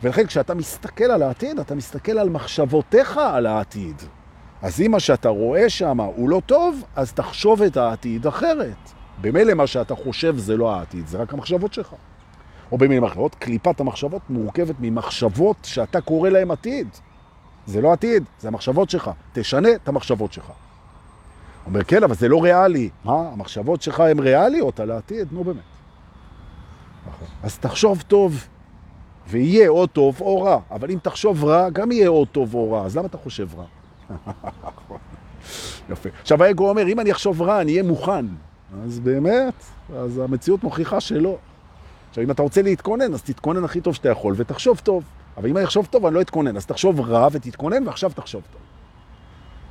ולכן 0.03 0.27
כשאתה 0.27 0.55
מסתכל 0.55 1.05
על 1.05 1.23
העתיד, 1.23 1.59
אתה 1.59 1.75
מסתכל 1.75 2.19
על 2.19 2.29
מחשבותיך 2.29 3.17
על 3.17 3.47
העתיד. 3.47 4.03
אז 4.65 4.81
אם 4.81 4.91
מה 4.91 5.01
שאתה 5.01 5.29
רואה 5.29 5.71
שם 5.71 6.01
הוא 6.01 6.29
לא 6.29 6.43
טוב, 6.47 6.85
אז 6.97 7.13
תחשוב 7.13 7.63
את 7.63 7.77
העתיד 7.77 8.27
אחרת. 8.27 8.91
במילא 9.21 9.55
מה 9.55 9.67
שאתה 9.67 9.95
חושב 9.95 10.37
זה 10.37 10.57
לא 10.57 10.75
העתיד, 10.75 11.07
זה 11.07 11.19
רק 11.19 11.33
המחשבות 11.33 11.73
שלך. 11.73 11.95
או 12.73 12.79
במילים 12.79 13.05
אחרות, 13.05 13.35
קליפת 13.35 13.81
המחשבות 13.81 14.23
מורכבת 14.31 14.75
ממחשבות 14.81 15.57
שאתה 15.63 16.01
קורא 16.01 16.29
להם 16.29 16.51
עתיד. 16.51 16.89
זה 17.67 17.81
לא 17.81 17.93
עתיד, 17.93 18.25
זה 18.39 18.49
המחשבות 18.49 18.91
שלך. 18.91 19.11
תשנה 19.33 19.69
את 19.75 19.89
המחשבות 19.89 20.33
שלך. 20.33 20.51
אומר, 21.67 21.85
כן, 21.85 22.03
אבל 22.03 22.15
זה 22.15 22.29
לא 22.29 22.43
ריאלי. 22.43 22.91
מה, 23.05 23.29
המחשבות 23.33 23.83
שלך 23.83 24.01
הן 24.01 24.19
ריאליות 24.19 24.81
על 24.81 24.91
העתיד? 24.91 25.29
נו 25.33 25.45
באמת. 25.45 25.59
נכון. 27.09 27.29
אז 27.43 27.59
תחשוב 27.59 28.03
טוב, 28.09 28.47
ויהיה 29.27 29.69
או 29.69 29.87
טוב 29.87 30.21
או 30.21 30.43
רע. 30.43 30.59
אבל 30.71 30.91
אם 30.91 30.99
תחשוב 31.03 31.45
רע, 31.45 31.71
גם 31.71 31.93
יהיה 31.93 32.09
או 32.09 32.25
טוב 32.25 32.55
או 32.55 32.73
רע. 32.73 32.85
אז 32.85 32.97
למה 32.97 33.07
אתה 33.07 33.19
חושב 33.19 33.49
רע? 33.59 33.65
יפה. 35.91 36.09
עכשיו 36.21 36.43
האגו 36.43 36.69
אומר, 36.69 36.89
אם 36.89 37.01
אני 37.01 37.13
אחשוב 37.13 37.43
רע, 37.43 37.61
אני 37.61 37.73
אהיה 37.73 37.83
מוכן. 37.83 38.27
אז 38.85 39.01
באמת, 39.01 39.55
אז 39.97 40.19
המציאות 40.19 40.65
מוכיחה 40.65 41.01
שלא. 41.01 41.39
עכשיו, 42.09 42.25
אם 42.25 42.31
אתה 42.31 42.43
רוצה 42.43 42.63
להתכונן, 42.63 43.15
אז 43.15 43.23
תתכונן 43.23 43.65
הכי 43.65 43.81
טוב 43.81 43.95
שאתה 43.95 44.09
יכול 44.09 44.35
ותחשוב 44.37 44.81
טוב. 44.85 45.05
אבל 45.37 45.49
אם 45.49 45.57
אני 45.57 45.65
אחשוב 45.65 45.87
טוב, 45.87 46.07
אני 46.07 46.15
לא 46.15 46.21
אתכונן. 46.21 46.57
אז 46.57 46.67
תחשוב 46.67 47.01
רע 47.01 47.29
ותתכונן, 47.33 47.87
ועכשיו 47.87 48.11
תחשוב 48.15 48.43
טוב. 48.53 48.61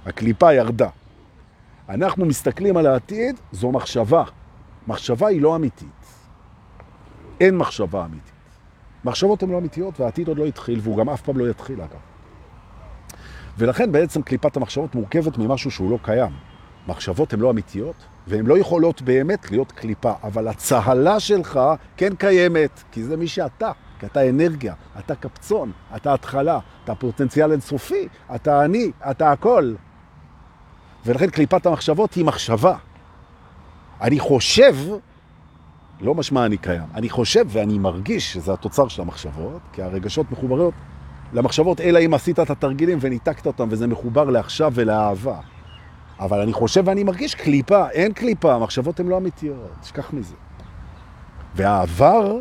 הקליפה 0.05 0.53
ירדה. 0.53 0.89
אנחנו 1.89 2.25
מסתכלים 2.25 2.77
על 2.77 2.87
העתיד, 2.87 3.39
זו 3.51 3.71
מחשבה. 3.71 4.23
מחשבה 4.87 5.27
היא 5.27 5.41
לא 5.41 5.55
אמיתית. 5.55 5.87
אין 7.39 7.57
מחשבה 7.57 8.05
אמיתית. 8.05 8.33
מחשבות 9.05 9.43
הן 9.43 9.49
לא 9.49 9.57
אמיתיות, 9.57 9.99
והעתיד 9.99 10.27
עוד 10.27 10.37
לא 10.37 10.45
התחיל, 10.45 10.79
והוא 10.83 10.97
גם 10.97 11.09
אף 11.09 11.21
פעם 11.21 11.37
לא 11.37 11.49
יתחיל, 11.49 11.81
אגב. 11.81 12.12
ולכן 13.57 13.91
בעצם 13.91 14.21
קליפת 14.21 14.57
המחשבות 14.57 14.95
מורכבת 14.95 15.37
ממשהו 15.37 15.71
שהוא 15.71 15.91
לא 15.91 15.99
קיים. 16.01 16.31
מחשבות 16.87 17.33
הן 17.33 17.39
לא 17.39 17.51
אמיתיות, 17.51 17.95
והן 18.27 18.45
לא 18.45 18.57
יכולות 18.57 19.01
באמת 19.01 19.51
להיות 19.51 19.71
קליפה, 19.71 20.13
אבל 20.23 20.47
הצהלה 20.47 21.19
שלך 21.19 21.59
כן 21.97 22.15
קיימת, 22.15 22.83
כי 22.91 23.03
זה 23.03 23.17
מי 23.17 23.27
שאתה, 23.27 23.71
כי 23.99 24.05
אתה 24.05 24.29
אנרגיה, 24.29 24.73
אתה 24.99 25.15
קפצון, 25.15 25.71
אתה 25.95 26.13
התחלה, 26.13 26.59
אתה 26.83 26.95
פוטנציאל 26.95 27.51
אינסופי, 27.51 28.07
אתה 28.35 28.65
אני, 28.65 28.91
אתה 29.11 29.31
הכל. 29.31 29.73
ולכן 31.05 31.29
קליפת 31.29 31.65
המחשבות 31.65 32.13
היא 32.13 32.25
מחשבה. 32.25 32.75
אני 34.01 34.19
חושב, 34.19 34.75
לא 36.01 36.15
משמע 36.15 36.45
אני 36.45 36.57
קיים, 36.57 36.87
אני 36.95 37.09
חושב 37.09 37.45
ואני 37.47 37.79
מרגיש 37.79 38.33
שזה 38.33 38.53
התוצר 38.53 38.87
של 38.87 39.01
המחשבות, 39.01 39.61
כי 39.73 39.81
הרגשות 39.81 40.31
מחוברות 40.31 40.73
למחשבות, 41.33 41.81
אלא 41.81 41.99
אם 42.05 42.13
עשית 42.13 42.39
את 42.39 42.49
התרגילים 42.49 42.97
וניתקת 43.01 43.45
אותם, 43.45 43.67
וזה 43.71 43.87
מחובר 43.87 44.29
לעכשיו 44.29 44.71
ולאהבה. 44.75 45.37
אבל 46.19 46.39
אני 46.39 46.53
חושב 46.53 46.83
ואני 46.85 47.03
מרגיש 47.03 47.35
קליפה, 47.35 47.89
אין 47.89 48.13
קליפה, 48.13 48.53
המחשבות 48.53 48.99
הן 48.99 49.07
לא 49.07 49.17
אמיתיות, 49.17 49.71
תשכח 49.81 50.13
מזה. 50.13 50.35
והעבר, 51.55 52.37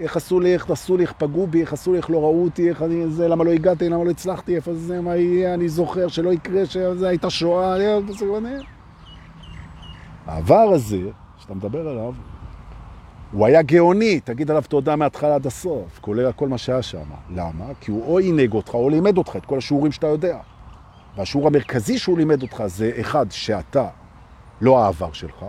איך 0.00 0.16
עשו 0.16 0.40
לי, 0.40 0.54
איך 0.54 0.70
עשו 0.70 0.96
לי, 0.96 1.02
איך 1.02 1.12
פגעו 1.12 1.46
בי, 1.46 1.60
איך 1.60 1.72
עשו 1.72 1.92
לי, 1.92 1.98
איך 1.98 2.10
לא 2.10 2.18
ראו 2.18 2.44
אותי, 2.44 2.68
איך 2.68 2.82
אני 2.82 3.10
זה, 3.10 3.28
למה 3.28 3.44
לא 3.44 3.50
הגעתי, 3.50 3.88
למה 3.88 4.04
לא 4.04 4.10
הצלחתי, 4.10 4.56
איפה 4.56 4.74
זה, 4.74 5.00
מה 5.00 5.16
יהיה, 5.16 5.54
אני 5.54 5.68
זוכר 5.68 6.08
שלא 6.08 6.32
יקרה, 6.32 6.66
שזה 6.66 7.08
הייתה 7.08 7.30
שואה, 7.30 7.76
זה 7.78 8.58
העבר 10.26 10.68
הזה, 10.74 11.00
שאתה 11.38 11.54
מדבר 11.54 11.88
עליו, 11.88 12.14
הוא 13.32 13.46
היה 13.46 13.62
גאוני, 13.62 14.20
תגיד 14.20 14.50
עליו 14.50 14.62
תודה 14.68 14.96
מההתחלה 14.96 15.34
עד 15.34 15.46
הסוף, 15.46 15.98
כולל 16.00 16.32
כל 16.32 16.48
מה 16.48 16.58
שהיה 16.58 16.82
שם. 16.82 17.10
למה? 17.30 17.64
כי 17.80 17.90
הוא 17.90 18.04
או 18.06 18.18
עינג 18.18 18.52
אותך 18.52 18.74
או 18.74 18.90
לימד 18.90 19.18
אותך 19.18 19.36
את 19.36 19.46
כל 19.46 19.58
השיעורים 19.58 19.92
שאתה 19.92 20.06
יודע. 20.06 20.38
והשיעור 21.16 21.46
המרכזי 21.46 21.98
שהוא 21.98 22.18
לימד 22.18 22.42
אותך 22.42 22.62
זה 22.66 22.90
אחד, 23.00 23.26
שאתה 23.30 23.88
לא 24.60 24.84
העבר 24.84 25.12
שלך, 25.12 25.44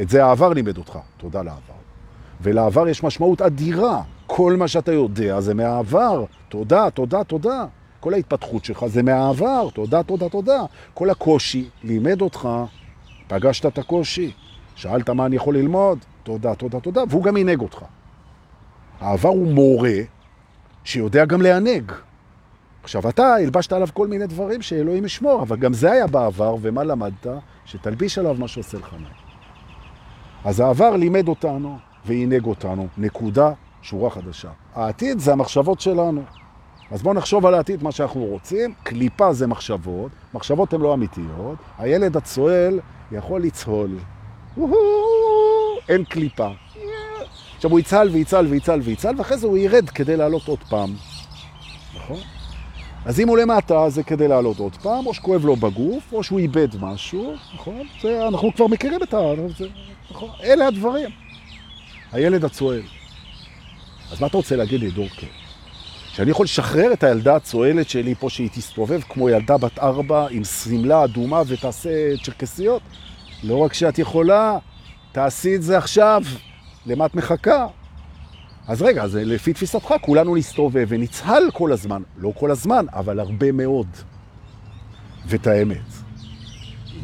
את 0.00 0.08
זה 0.08 0.24
העבר 0.24 0.52
לימד 0.52 0.78
אותך, 0.78 0.98
תודה 1.16 1.42
לעבר. 1.42 1.74
ולעבר 2.40 2.88
יש 2.88 3.02
משמעות 3.02 3.42
אדירה, 3.42 4.02
כל 4.26 4.56
מה 4.58 4.68
שאתה 4.68 4.92
יודע 4.92 5.40
זה 5.40 5.54
מהעבר, 5.54 6.24
תודה, 6.48 6.90
תודה, 6.90 7.24
תודה. 7.24 7.66
כל 8.00 8.14
ההתפתחות 8.14 8.64
שלך 8.64 8.86
זה 8.86 9.02
מהעבר, 9.02 9.68
תודה, 9.74 10.02
תודה, 10.02 10.28
תודה. 10.28 10.64
כל 10.94 11.10
הקושי 11.10 11.68
לימד 11.82 12.20
אותך, 12.20 12.48
פגשת 13.28 13.66
את 13.66 13.78
הקושי, 13.78 14.32
שאלת 14.74 15.10
מה 15.10 15.26
אני 15.26 15.36
יכול 15.36 15.56
ללמוד, 15.56 15.98
תודה, 16.24 16.54
תודה, 16.54 16.80
תודה, 16.80 17.02
והוא 17.08 17.22
גם 17.22 17.36
ינהג 17.36 17.60
אותך. 17.60 17.84
העבר 19.00 19.28
הוא 19.28 19.52
מורה 19.52 19.98
שיודע 20.84 21.24
גם 21.24 21.42
להנהג. 21.42 21.92
עכשיו, 22.82 23.08
אתה 23.08 23.34
הלבשת 23.34 23.72
עליו 23.72 23.88
כל 23.94 24.06
מיני 24.06 24.26
דברים 24.26 24.62
שאלוהים 24.62 25.04
ישמור, 25.04 25.42
אבל 25.42 25.56
גם 25.56 25.72
זה 25.72 25.92
היה 25.92 26.06
בעבר, 26.06 26.56
ומה 26.60 26.84
למדת? 26.84 27.26
שתלביש 27.64 28.18
עליו 28.18 28.34
מה 28.38 28.48
שעושה 28.48 28.78
לך 28.78 28.92
נעים. 28.92 29.14
אז 30.44 30.60
העבר 30.60 30.96
לימד 30.96 31.28
אותנו 31.28 31.78
וינהג 32.06 32.44
אותנו, 32.44 32.86
נקודה, 32.98 33.52
שורה 33.82 34.10
חדשה. 34.10 34.50
העתיד 34.74 35.18
זה 35.18 35.32
המחשבות 35.32 35.80
שלנו. 35.80 36.22
אז 36.90 37.02
בואו 37.02 37.14
נחשוב 37.14 37.46
על 37.46 37.54
העתיד 37.54 37.82
מה 37.82 37.92
שאנחנו 37.92 38.24
רוצים. 38.24 38.74
קליפה 38.82 39.32
זה 39.32 39.46
מחשבות, 39.46 40.12
מחשבות 40.34 40.72
הן 40.72 40.80
לא 40.80 40.94
אמיתיות. 40.94 41.58
הילד 41.78 42.16
הצועל 42.16 42.80
יכול 43.12 43.42
לצהול. 43.42 43.90
אין 45.88 46.04
קליפה. 46.04 46.48
עכשיו 47.56 47.70
הוא 47.70 47.80
יצהל 47.80 48.08
ויצהל 48.08 48.46
ויצהל 48.46 48.80
ויצהל, 48.80 49.14
ואחרי 49.18 49.36
זה 49.36 49.46
הוא 49.46 49.58
ירד 49.58 49.90
כדי 49.90 50.16
לעלות 50.16 50.48
עוד 50.48 50.58
פעם. 50.68 50.94
נכון? 51.94 52.20
אז 53.04 53.20
אם 53.20 53.28
הוא 53.28 53.38
למטה 53.38 53.90
זה 53.90 54.02
כדי 54.02 54.28
לעלות 54.28 54.58
עוד 54.58 54.76
פעם, 54.82 55.06
או 55.06 55.14
שכואב 55.14 55.44
לו 55.44 55.56
בגוף, 55.56 56.12
או 56.12 56.22
שהוא 56.22 56.38
איבד 56.38 56.68
משהו, 56.80 57.34
נכון? 57.54 57.86
זה, 58.02 58.28
אנחנו 58.28 58.54
כבר 58.54 58.66
מכירים 58.66 59.02
את 59.02 59.14
ה... 59.14 59.18
זה, 59.58 59.66
נכון? 60.10 60.30
אלה 60.42 60.66
הדברים. 60.66 61.10
הילד 62.12 62.44
הצועל. 62.44 62.82
אז 64.12 64.20
מה 64.20 64.26
אתה 64.26 64.36
רוצה 64.36 64.56
להגיד 64.56 64.80
לי, 64.80 64.90
דורקר? 64.90 65.26
שאני 66.08 66.30
יכול 66.30 66.44
לשחרר 66.44 66.92
את 66.92 67.04
הילדה 67.04 67.36
הצועלת 67.36 67.88
שלי 67.88 68.14
פה, 68.14 68.30
שהיא 68.30 68.48
תסתובב 68.54 69.00
כמו 69.00 69.28
ילדה 69.28 69.56
בת 69.56 69.78
ארבע 69.78 70.26
עם 70.30 70.44
סמלה 70.44 71.04
אדומה 71.04 71.42
ותעשה 71.46 72.16
צ'רקסיות? 72.24 72.82
לא 73.42 73.58
רק 73.58 73.74
שאת 73.74 73.98
יכולה, 73.98 74.58
תעשי 75.14 75.56
את 75.56 75.62
זה 75.62 75.78
עכשיו. 75.78 76.22
למה 76.86 77.06
את 77.06 77.14
מחכה? 77.14 77.66
אז 78.68 78.82
רגע, 78.82 79.02
אז 79.02 79.16
לפי 79.16 79.52
תפיסתך, 79.52 79.94
כולנו 80.00 80.36
נסתובב 80.36 80.86
ונצהל 80.88 81.50
כל 81.52 81.72
הזמן. 81.72 82.02
לא 82.18 82.32
כל 82.38 82.50
הזמן, 82.50 82.86
אבל 82.92 83.20
הרבה 83.20 83.52
מאוד. 83.52 83.86
ואת 85.26 85.46
האמת. 85.46 85.86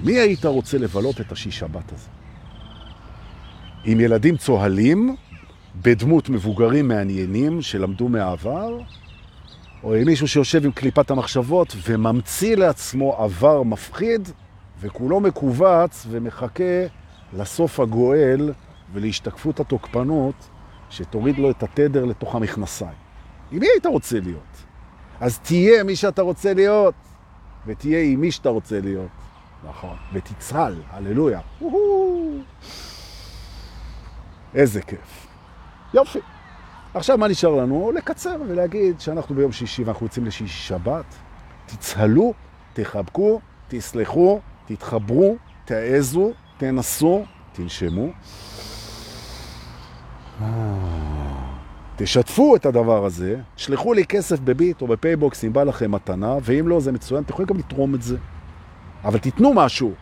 מי 0.04 0.12
היית 0.12 0.44
רוצה 0.44 0.78
לבלות 0.78 1.20
את 1.20 1.32
השיש 1.32 1.58
שבת 1.58 1.92
הזה? 1.92 2.08
עם 3.84 4.00
ילדים 4.00 4.36
צוהלים, 4.36 5.16
בדמות 5.82 6.28
מבוגרים 6.28 6.88
מעניינים 6.88 7.62
שלמדו 7.62 8.08
מהעבר, 8.08 8.78
או 9.82 9.94
עם 9.94 10.06
מישהו 10.06 10.28
שיושב 10.28 10.64
עם 10.64 10.72
קליפת 10.72 11.10
המחשבות 11.10 11.76
וממציא 11.88 12.56
לעצמו 12.56 13.14
עבר 13.14 13.62
מפחיד, 13.62 14.28
וכולו 14.80 15.20
מקובץ 15.20 16.06
ומחכה 16.10 16.99
לסוף 17.32 17.80
הגואל 17.80 18.52
ולהשתקפות 18.92 19.60
התוקפנות 19.60 20.34
שתוריד 20.90 21.38
לו 21.38 21.50
את 21.50 21.62
התדר 21.62 22.04
לתוך 22.04 22.34
המכנסיים. 22.34 22.96
עם 23.52 23.58
מי 23.58 23.66
היית 23.66 23.86
רוצה 23.86 24.20
להיות? 24.20 24.56
אז 25.20 25.38
תהיה 25.38 25.84
מי 25.84 25.96
שאתה 25.96 26.22
רוצה 26.22 26.54
להיות, 26.54 26.94
ותהיה 27.66 28.02
עם 28.02 28.20
מי 28.20 28.30
שאתה 28.30 28.48
רוצה 28.48 28.80
להיות. 28.80 29.08
נכון. 29.68 29.96
ותצהל, 30.12 30.74
הללויה. 30.90 31.40
איזה 34.54 34.82
כיף. 34.82 35.26
יופי. 35.94 36.18
עכשיו 36.94 37.18
מה 37.18 37.28
נשאר 37.28 37.54
לנו? 37.54 37.92
לקצר 37.94 38.36
ולהגיד 38.48 39.00
שאנחנו 39.00 39.34
ביום 39.34 39.52
שישי 39.52 39.84
ואנחנו 39.84 40.06
יוצאים 40.06 40.26
לשישי 40.26 40.62
שבת. 40.68 41.04
תצהלו, 41.66 42.34
תחבקו, 42.72 43.40
תסלחו, 43.68 44.40
תתחברו, 44.66 45.36
תעזו, 45.64 46.32
תנסו, 46.60 47.24
תנשמו. 47.52 48.08
תשתפו 51.96 52.56
את 52.56 52.66
הדבר 52.66 53.04
הזה, 53.04 53.36
שלחו 53.56 53.92
לי 53.92 54.04
כסף 54.04 54.40
בביט 54.40 54.82
או 54.82 54.86
בפייבוקס 54.86 55.44
אם 55.44 55.52
בא 55.52 55.62
לכם 55.62 55.90
מתנה, 55.90 56.36
ואם 56.42 56.68
לא, 56.68 56.80
זה 56.80 56.92
מצוין, 56.92 57.22
אתם 57.22 57.32
יכולים 57.32 57.46
גם 57.46 57.58
לתרום 57.58 57.94
את 57.94 58.02
זה. 58.02 58.16
אבל 59.04 59.18
תיתנו 59.18 59.54
משהו, 59.54 59.92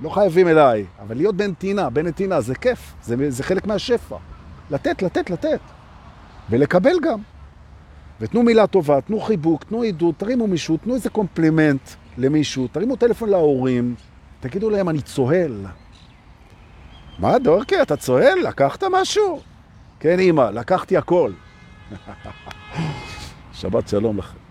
לא 0.00 0.10
חייבים 0.10 0.48
אליי, 0.48 0.84
אבל 1.00 1.16
להיות 1.16 1.36
בנתינה, 1.36 1.90
בנתינה 1.90 2.40
זה 2.40 2.54
כיף, 2.54 2.94
זה, 3.02 3.30
זה 3.30 3.42
חלק 3.42 3.66
מהשפע. 3.66 4.16
לתת, 4.70 5.02
לתת, 5.02 5.30
לתת. 5.30 5.60
ולקבל 6.50 7.00
גם. 7.02 7.18
ותנו 8.20 8.42
מילה 8.42 8.66
טובה, 8.66 9.00
תנו 9.00 9.20
חיבוק, 9.20 9.64
תנו 9.64 9.82
עידוד, 9.82 10.14
תרימו 10.18 10.46
מישהו, 10.46 10.76
תנו 10.76 10.94
איזה 10.94 11.10
קומפלימנט 11.10 11.88
למישהו, 12.18 12.68
תרימו 12.68 12.96
טלפון 12.96 13.28
להורים, 13.28 13.94
תגידו 14.40 14.70
להם, 14.70 14.88
אני 14.88 15.02
צוהל. 15.02 15.66
מה, 17.18 17.38
דורקי, 17.38 17.82
אתה 17.82 17.96
צוהל? 17.96 18.38
לקחת 18.48 18.84
משהו? 18.90 19.40
כן, 20.00 20.20
אמא, 20.20 20.42
לקחתי 20.42 20.96
הכל. 20.96 21.32
שבת 23.52 23.88
שלום 23.88 24.18
לכם. 24.18 24.43